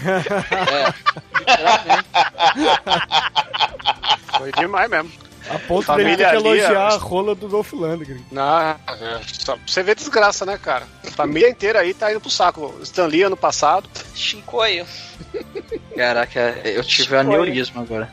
[4.38, 5.10] Foi demais mesmo.
[5.48, 8.24] A ponto Família dele ter que ali, elogiar a rola do Dolph Lundgren.
[8.88, 10.86] É, pra você ver desgraça, né, cara?
[11.06, 12.74] A família inteira aí tá indo pro saco.
[12.82, 13.88] Stan Lee ano passado.
[14.14, 14.86] Shinkoio.
[15.96, 17.18] Caraca, eu tive Foi.
[17.18, 18.12] aneurisma agora.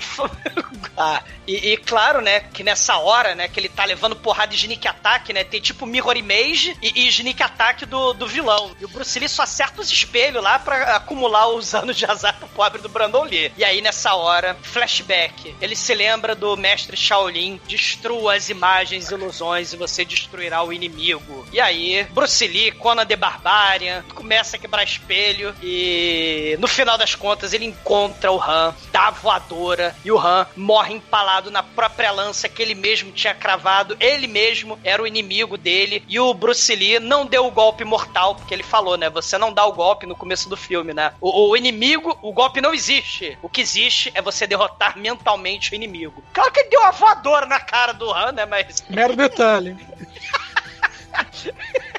[0.00, 0.30] Foi-
[0.96, 4.56] ah, e, e claro, né, que nessa hora, né, que ele tá levando porrada de
[4.56, 8.70] sneak attack, né, tem tipo Mirror Image e, e sneak attack do, do vilão.
[8.80, 12.38] E o Bruce Lee só acerta os espelhos lá pra acumular os anos de azar
[12.38, 13.52] pro pobre do Brandon Lee.
[13.56, 15.54] E aí, nessa hora, flashback.
[15.60, 20.72] Ele se lembra do mestre Shaolin, destrua as imagens e ilusões e você destruirá o
[20.72, 21.46] inimigo.
[21.52, 27.14] E aí, Bruce Lee, Conan the Barbarian, começa a quebrar espelho e no final das
[27.14, 32.10] contas ele encontra o Han, dá a voadora e o Han morre empalado na própria
[32.10, 33.96] lança que ele mesmo tinha cravado.
[34.00, 38.34] Ele mesmo era o inimigo dele e o Bruce Lee não deu o golpe mortal,
[38.34, 39.08] porque ele falou, né?
[39.10, 41.12] Você não dá o golpe no começo do filme, né?
[41.20, 43.38] O, o inimigo, o golpe não existe.
[43.42, 46.22] O que existe é você derrotar mentalmente o inimigo.
[46.32, 48.46] Claro que ele deu uma voadora na cara do Han, né?
[48.46, 49.76] Mas Mero detalhe.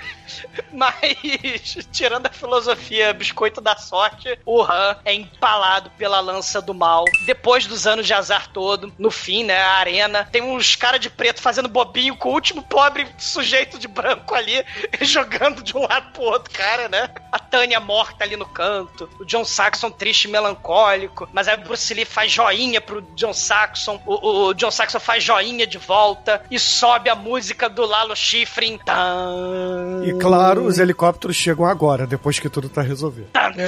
[0.71, 7.05] Mas, tirando a filosofia biscoito da sorte, o Han é empalado pela lança do mal.
[7.25, 11.09] Depois dos anos de azar todo, no fim, né, a arena, tem uns caras de
[11.09, 14.63] preto fazendo bobinho com o último pobre sujeito de branco ali,
[15.01, 17.09] jogando de um lado pro outro cara, né?
[17.31, 21.61] A Tânia morta ali no canto, o John Saxon triste e melancólico, mas aí o
[21.61, 26.41] Bruce Lee faz joinha pro John Saxon, o, o John Saxon faz joinha de volta
[26.49, 28.77] e sobe a música do Lalo Schifrin.
[28.85, 33.27] Tan, E claro, os helicópteros chegam agora, depois que tudo tá resolvido.
[33.33, 33.65] tan, É.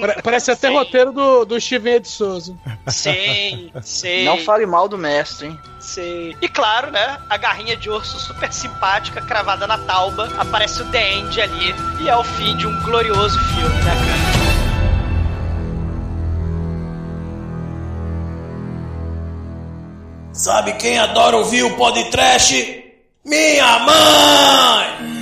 [0.00, 0.74] Pare- Parece até Sim.
[0.74, 2.54] roteiro do, do Steven Ed Souza.
[2.88, 4.24] Sim, sim.
[4.24, 5.58] Não fale mal do mestre, hein?
[5.80, 6.34] Sim.
[6.42, 7.18] E claro, né?
[7.30, 10.28] A garrinha de urso super simpática, cravada na tauba.
[10.38, 11.74] Aparece o The End ali.
[12.00, 14.48] E é o fim de um glorioso filme, né, cara?
[20.32, 22.84] Sabe quem adora ouvir o podcast?
[23.24, 25.17] Minha mãe!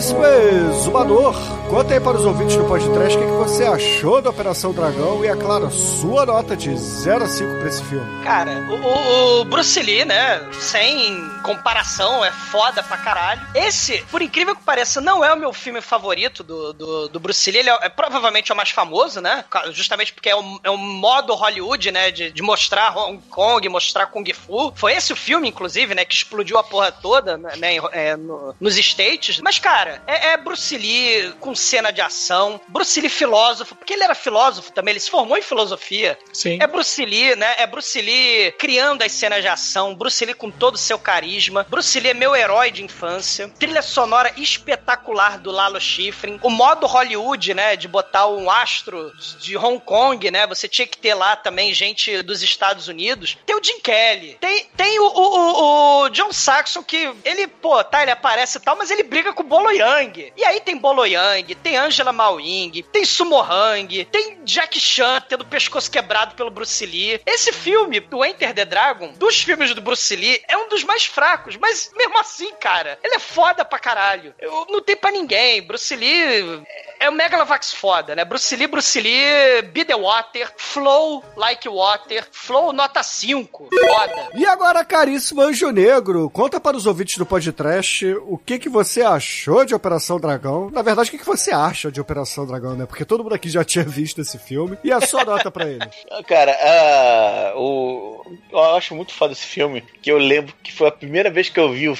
[0.00, 1.36] Exumador,
[1.70, 5.24] conta aí para os ouvintes do podcast o que, que você achou da Operação Dragão
[5.24, 8.24] e, é claro, sua nota de 0 a 5 para esse filme.
[8.24, 10.48] Cara, o, o- Bruce Lee, né?
[10.60, 13.40] Sem comparação, é foda pra caralho.
[13.54, 17.50] Esse, por incrível que pareça, não é o meu filme favorito do, do, do Bruce
[17.50, 17.60] Lee.
[17.60, 19.44] Ele é, é provavelmente o mais famoso, né?
[19.72, 22.10] Justamente porque é um, é um modo Hollywood, né?
[22.10, 24.72] De, de mostrar Hong Kong, mostrar Kung Fu.
[24.74, 26.04] Foi esse o filme, inclusive, né?
[26.04, 27.74] Que explodiu a porra toda, né?
[27.74, 29.40] em- é, no- nos States.
[29.40, 32.60] Mas, cara, é, é Bruce Lee com cena de ação.
[32.68, 36.18] Bruce Lee filósofo, porque ele era filósofo também, ele se formou em filosofia.
[36.32, 36.58] Sim.
[36.60, 37.54] É Bruce Lee, né?
[37.58, 41.66] É Bruce Lee criando as cenas de ação, Bruce Lee com todo o seu carisma.
[41.68, 43.48] Bruce Lee é meu herói de infância.
[43.58, 46.38] Trilha sonora espetacular do Lalo Schifrin.
[46.42, 47.76] O modo Hollywood, né?
[47.76, 50.46] De botar um astro de Hong Kong, né?
[50.46, 53.36] Você tinha que ter lá também gente dos Estados Unidos.
[53.44, 54.36] Tem o Jim Kelly.
[54.40, 58.60] Tem, tem o, o, o- o John Saxon, que ele, pô, tá, ele aparece e
[58.60, 60.32] tal, mas ele briga com o Bolo Yang.
[60.36, 65.42] E aí tem Bolo Yang, tem Angela Mawing, tem Sumo Hang, tem Jack Chan tendo
[65.42, 67.20] o pescoço quebrado pelo Bruce Lee.
[67.26, 71.04] Esse filme, do Enter the Dragon, dos filmes do Bruce Lee, é um dos mais
[71.04, 74.34] fracos, mas mesmo assim, cara, ele é foda pra caralho.
[74.38, 75.62] Eu, não tem pra ninguém.
[75.62, 76.62] Bruce Lee
[76.98, 78.24] é o Megalovax foda, né?
[78.24, 83.68] Bruce Lee, Bruce Lee, Be the Water, Flow Like Water, Flow nota 5.
[83.70, 84.28] Foda.
[84.34, 89.02] E agora, caríssimo Anjo Negro, conta para os ouvintes do podcast o que, que você
[89.02, 90.70] achou de Operação Dragão.
[90.70, 92.86] Na verdade, o que, que você você acha de Operação Dragão, né?
[92.86, 94.76] Porque todo mundo aqui já tinha visto esse filme.
[94.84, 95.80] E a sua nota pra ele?
[96.28, 98.22] Cara, ah, o,
[98.52, 101.58] eu acho muito foda esse filme, que eu lembro que foi a primeira vez que
[101.58, 101.96] eu vi um,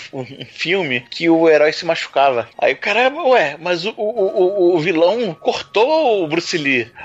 [0.46, 2.48] filme que o herói se machucava.
[2.58, 6.90] Aí o cara, ué, mas o, o, o, o vilão cortou o Bruce Lee.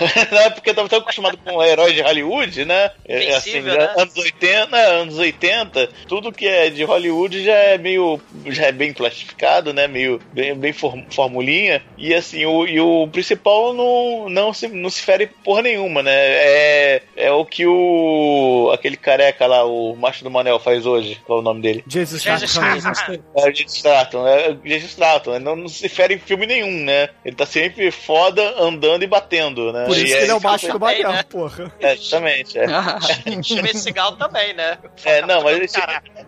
[0.30, 2.90] Não, porque eu tava tão acostumado com o herói de Hollywood, né?
[3.06, 3.92] É, assim, Invencível, já né?
[3.96, 8.20] anos 80, anos 80, tudo que é de Hollywood já é meio.
[8.46, 9.86] já é bem plastificado, né?
[9.86, 11.82] Meio bem, bem for- formulinha.
[11.96, 16.12] E assim, o, e o principal não, não, se, não se fere porra nenhuma, né?
[16.14, 18.70] É, é o que o.
[18.72, 21.20] aquele careca lá, o macho do Manel faz hoje.
[21.24, 21.84] Qual é o nome dele?
[21.86, 22.50] Jesus Jesus.
[22.50, 23.18] Statham.
[23.34, 25.38] É o Jason Statham, é o Jason Statham, né?
[25.38, 27.08] não, não se fere em filme nenhum, né?
[27.24, 29.86] Ele tá sempre foda, andando e batendo, né?
[29.88, 31.22] Por isso que ele é o macho do também, Manel, né?
[31.24, 31.72] porra.
[31.80, 32.66] É, justamente, é.
[33.74, 34.78] Seagal também, né?
[35.04, 35.78] É, não, mas esse,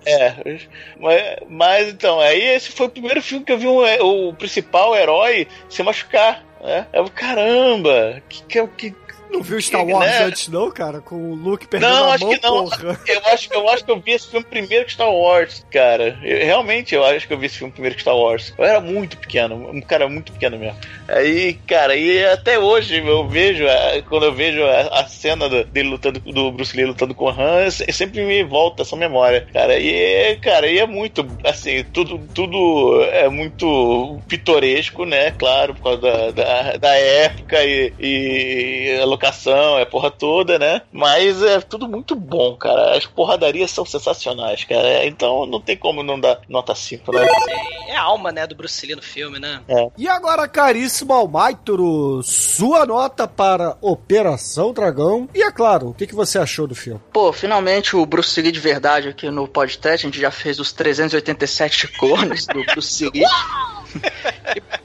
[0.07, 0.37] é,
[0.99, 4.33] mas, mas então, aí esse foi o primeiro filme que eu vi um, é, o
[4.33, 6.87] principal herói se machucar, né?
[6.93, 10.25] Eu, caramba, que que que Não viu Star Que, Wars né?
[10.25, 11.01] antes, não, cara?
[11.01, 12.65] Com o Luke perdendo Não, a acho mão, que não.
[12.65, 13.01] porra.
[13.07, 16.19] Eu acho, eu acho que eu vi esse filme primeiro que Star Wars, cara.
[16.23, 18.53] Eu- realmente, eu acho que eu vi esse filme primeiro que Star Wars.
[18.59, 20.79] Eu era muito pequeno, um cara muito pequeno mesmo.
[21.09, 25.65] Aí, cara, e até hoje eu vejo, eh, quando eu vejo a, a cena do,
[25.65, 29.79] dele lutando, do Bruce Lee lutando com o Han, sempre me volta essa memória, cara.
[29.79, 35.33] E, cara, e é muito, assim, tudo, tudo é muito pitoresco, né?
[35.33, 40.59] Claro, por causa da, da, da época e, e a locação, é a porra toda,
[40.59, 40.81] né?
[40.91, 42.97] Mas é tudo muito bom, cara.
[42.97, 45.05] As porradarias são sensacionais, cara.
[45.05, 47.27] Então não tem como não dar nota 5, né?
[47.89, 49.61] É a alma, né, do Bruce Lee no filme, né?
[49.99, 55.29] E agora, caríssimo Almaituro, sua nota para Operação Dragão.
[55.35, 57.01] E é claro, o que, que você achou do filme?
[57.13, 60.07] Pô, finalmente o Bruce Lee de verdade aqui no podcast.
[60.07, 63.25] A gente já fez os 387 clones do Bruce Lee.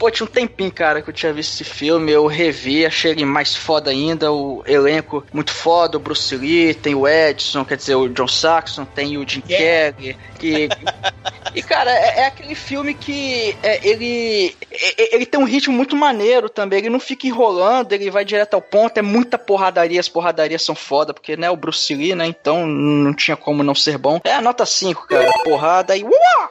[0.00, 2.10] Pô, tinha um tempinho, cara, que eu tinha visto esse filme.
[2.10, 4.32] Eu revi, achei ele mais foda ainda.
[4.32, 5.98] O elenco muito foda.
[5.98, 10.16] O Bruce Lee, tem o Edson, quer dizer, o John Saxon, tem o Jim Carrey.
[10.38, 10.70] Que,
[11.54, 15.94] e, cara, é, é aquele filme que é, ele, é- ele tem um ritmo muito
[15.94, 16.78] maneiro também.
[16.78, 18.96] Ele não fica enrolando, ele vai direto ao ponto.
[18.96, 23.12] É muita porradaria, as porradarias são foda, porque, né, o Bruce Lee, né, então não
[23.12, 24.18] tinha como não ser bom.
[24.24, 25.30] É, nota 5, cara.
[25.44, 26.02] Porrada e.
[26.02, 26.50] Uá!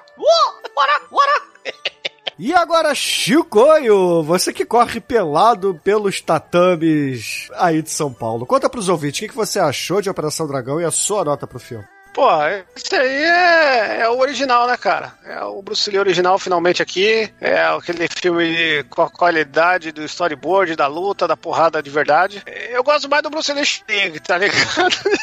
[2.42, 8.46] E agora, Chicoio, você que corre pelado pelos tatames aí de São Paulo.
[8.46, 11.46] Conta pros ouvintes, o que, que você achou de Operação Dragão e a sua nota
[11.46, 11.84] pro filme?
[12.20, 12.28] Pô,
[12.76, 15.14] esse aí é, é o original, né, cara?
[15.26, 17.32] É o Bruce Lee original finalmente aqui.
[17.40, 22.44] É aquele filme com a qualidade do storyboard, da luta, da porrada de verdade.
[22.72, 24.60] Eu gosto mais do Bruce Lee tá ligado?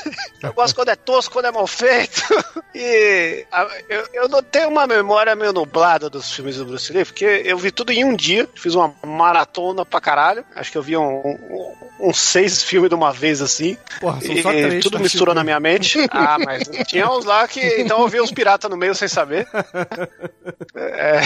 [0.43, 2.23] Eu gosto quando é tosco, quando é mal feito.
[2.75, 7.05] E a- eu, eu não tenho uma memória meio nublada dos filmes do Bruce Lee,
[7.05, 8.47] porque eu vi tudo em um dia.
[8.55, 10.45] Fiz uma maratona pra caralho.
[10.55, 13.77] Acho que eu vi um, um- uns seis filmes de uma vez assim.
[13.99, 14.85] Porra, são E só três.
[14.85, 15.99] tudo misturou na minha mente.
[16.13, 17.61] Ah, mas tinha uns lá que.
[17.81, 19.47] Então eu vi os piratas no meio sem saber.
[20.75, 21.21] É,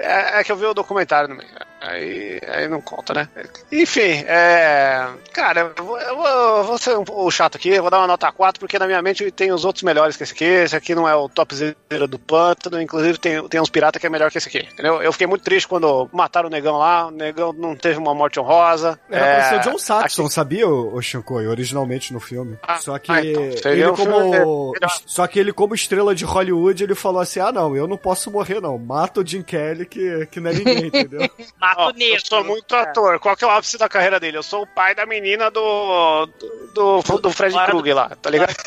[0.00, 1.50] é, é que eu vi o documentário no meio.
[1.80, 3.28] Aí, aí não conta, né?
[3.70, 5.06] Enfim, é.
[5.34, 6.16] Cara, eu vou, eu
[6.64, 9.30] vou- ser um pouco chato aqui, vou dar uma nota 4, porque na minha mente
[9.30, 10.44] tem os outros melhores que esse aqui.
[10.44, 11.74] Esse aqui não é o topzera
[12.08, 14.66] do pântano, inclusive tem, tem uns piratas que é melhor que esse aqui.
[14.72, 15.02] Entendeu?
[15.02, 18.40] Eu fiquei muito triste quando mataram o negão lá, o negão não teve uma morte
[18.40, 18.98] honrosa.
[19.10, 22.56] Era É, pra ser o John Saxon, aqui- sabia, o, o Shinkoi, originalmente no filme.
[22.62, 24.72] Ah, só que ah, então, ele um como.
[25.06, 28.30] Só que ele, como estrela de Hollywood, ele falou assim: ah, não, eu não posso
[28.30, 28.78] morrer, não.
[28.78, 31.28] Mata o Jim Kelly, que, que não é ninguém, entendeu?
[31.60, 32.16] Mato negro.
[32.16, 33.18] Eu sou muito ator.
[33.18, 34.38] Qual que é o ápice da carreira dele?
[34.38, 36.26] Eu sou o pai da menina do.
[36.74, 38.54] do, do, do Fred Krueger lá, tá ligado?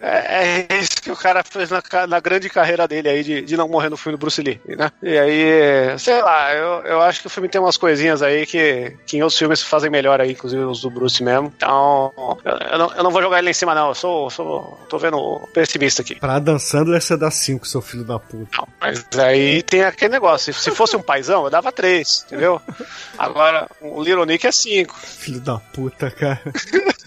[0.00, 3.56] É, é isso que o cara fez na, na grande carreira dele aí, de, de
[3.56, 4.90] não morrer no filme do Bruce Lee, né?
[5.02, 8.96] E aí, sei lá, eu, eu acho que o filme tem umas coisinhas aí que,
[9.06, 11.52] que em outros filmes fazem melhor aí, inclusive os do Bruce mesmo.
[11.56, 12.12] Então,
[12.44, 13.88] eu, eu não, eu não vou jogar ele lá em cima, não.
[13.88, 14.30] Eu sou.
[14.30, 16.14] sou tô vendo o pessimista aqui.
[16.14, 18.56] pra dançando deve ser dar 5, seu filho da puta.
[18.56, 20.52] Não, mas aí tem aquele negócio.
[20.52, 22.60] Se, se fosse um paizão, eu dava três, entendeu?
[23.16, 24.96] Agora, o Little Nick é cinco.
[24.98, 26.40] Filho da puta, cara.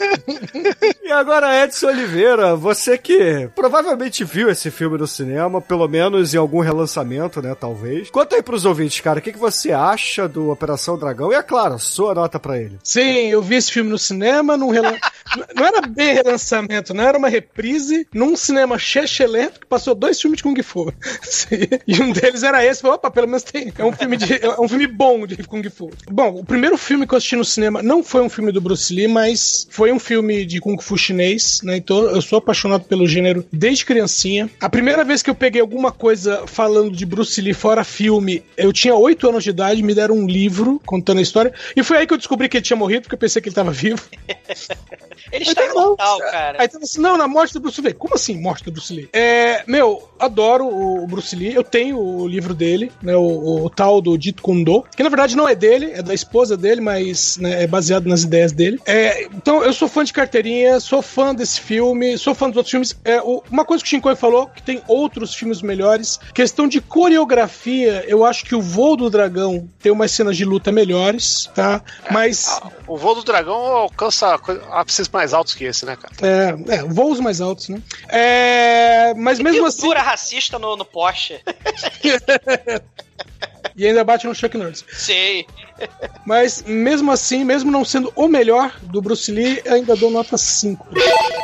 [1.04, 6.38] e agora, Edson Oliveira, você que provavelmente viu esse filme no cinema, pelo menos em
[6.38, 8.10] algum relançamento, né, talvez.
[8.10, 11.32] Conta aí pros ouvintes, cara, o que, que você acha do Operação Dragão?
[11.32, 12.80] E é claro, sua nota pra ele.
[12.84, 14.96] Sim, eu vi esse filme no cinema, num relan...
[15.56, 20.38] não era bem relançamento, não era uma reprise, num cinema chechelento que passou dois filmes
[20.38, 20.92] de Kung Fu.
[21.22, 24.60] Sim, E um deles era esse, opa, pelo menos tem, é um filme de, é
[24.60, 25.90] um filme bom de Kung Fu.
[26.10, 28.94] Bom, o primeiro filme que eu assisti no cinema não foi um filme do Bruce
[28.94, 31.78] Lee, mas foi um filme de Kung Fu chinês, né?
[31.78, 34.50] Então eu sou apaixonado pelo gênero desde criancinha.
[34.60, 38.72] A primeira vez que eu peguei alguma coisa falando de Bruce Lee fora filme, eu
[38.72, 41.54] tinha 8 anos de idade, me deram um livro contando a história.
[41.76, 43.56] E foi aí que eu descobri que ele tinha morrido, porque eu pensei que ele
[43.56, 44.02] tava vivo.
[45.32, 46.62] Ele está imortal, cara.
[46.62, 47.94] Aí tava assim, não, na morte do Bruce Lee.
[47.94, 49.10] Como assim, morte do Bruce Lee?
[49.14, 51.54] É, meu, adoro o Bruce Lee.
[51.54, 53.16] Eu tenho o livro dele, né?
[53.16, 56.58] O, o tal do Dito Kundo, que na verdade não é dele, é da esposa
[56.58, 58.80] dele, mas né, é baseado nas ideias dele.
[58.86, 62.70] É, então eu sou fã de carteirinha, sou fã desse filme, sou fã dos outros
[62.70, 62.96] filmes.
[63.04, 66.20] É, o- uma coisa que o Shinkoi falou, que tem outros filmes melhores.
[66.36, 70.72] Questão de coreografia, eu acho que o Voo do Dragão tem umas cenas de luta
[70.72, 71.82] melhores, tá?
[72.12, 72.60] Mas.
[72.88, 74.38] O voo do dragão alcança
[74.72, 76.14] ápices mais altos que esse, né, cara?
[76.22, 77.82] É, é, voos mais altos, né?
[78.10, 79.92] É, mas mesmo assim.
[79.94, 81.40] Racista no, no Porsche.
[83.76, 84.84] E ainda bate no Chuck Norris.
[84.92, 85.46] Sei.
[86.26, 90.38] Mas mesmo assim, mesmo não sendo o melhor do Bruce Lee, eu ainda dou nota
[90.38, 90.88] 5.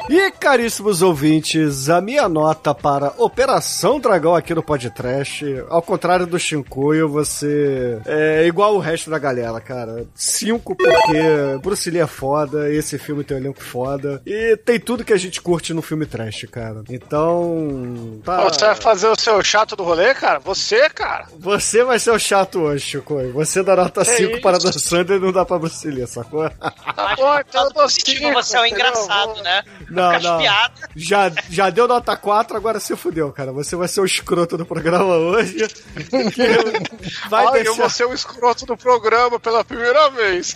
[0.10, 6.40] E caríssimos ouvintes, a minha nota para Operação Dragão aqui no Podcast, ao contrário do
[6.40, 10.06] Shinkuyo, você é igual o resto da galera, cara.
[10.16, 15.04] Cinco porque Bruce Lee é foda, esse filme tem um elenco foda e tem tudo
[15.04, 16.84] que a gente curte no filme trash, cara.
[16.90, 18.44] Então, tá.
[18.44, 20.40] Você vai fazer o seu chato do rolê, cara?
[20.40, 21.26] Você, cara?
[21.38, 23.18] Você vai ser o chato hoje, Chico.
[23.34, 24.42] Você dá nota Que 5 isso?
[24.42, 26.50] para Dan Sandler e não dá pra Bruce Lee, sacou?
[26.50, 28.88] Tá bom, então eu dou Positivo, você é um entendeu?
[28.88, 29.64] engraçado, né?
[29.90, 30.38] Não, as não.
[30.40, 30.80] piadas.
[30.96, 33.52] Já, já deu nota 4, agora se fudeu, cara.
[33.54, 35.58] Você vai ser o escroto do programa hoje.
[37.30, 37.74] vai Ai, eu deixar...
[37.82, 40.56] vou ser o escroto do programa pela primeira vez.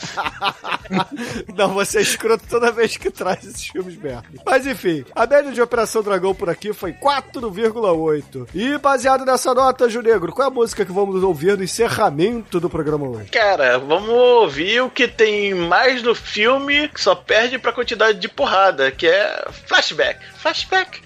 [1.55, 4.23] Não, você é escroto toda vez que traz esses filmes merda.
[4.45, 8.47] Mas enfim, a média de Operação Dragão por aqui foi 4,8.
[8.53, 12.59] E baseado nessa nota, Ju Negro, qual é a música que vamos ouvir no encerramento
[12.59, 13.29] do programa hoje?
[13.29, 18.27] Cara, vamos ouvir o que tem mais no filme que só perde pra quantidade de
[18.27, 20.19] porrada, que é flashback.
[20.37, 21.01] Flashback.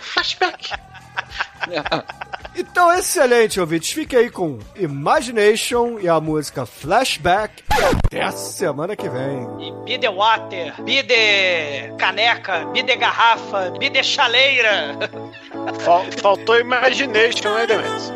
[0.00, 0.70] Flashback.
[2.54, 3.92] Então, excelente, ouvintes.
[3.92, 7.62] Fique aí com Imagination e a música Flashback.
[8.04, 9.48] Até a semana que vem.
[9.58, 11.14] E bide water, bide
[11.98, 14.98] caneca, bide garrafa, bide chaleira.
[15.80, 18.12] Fal- faltou imagination, né, Demetrius?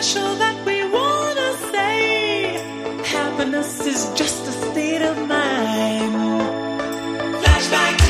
[0.00, 3.02] Special that we wanna say.
[3.04, 6.14] Happiness is just a state of mind.
[7.42, 8.07] Flashback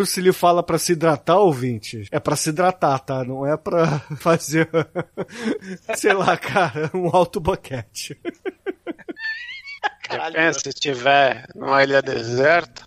[0.00, 3.22] Bruce Lee fala pra se hidratar, ouvinte, é pra se hidratar, tá?
[3.22, 4.66] Não é pra fazer,
[5.94, 8.18] sei lá, cara, um alto boquete.
[10.32, 12.79] Pensa se tiver numa ilha deserta.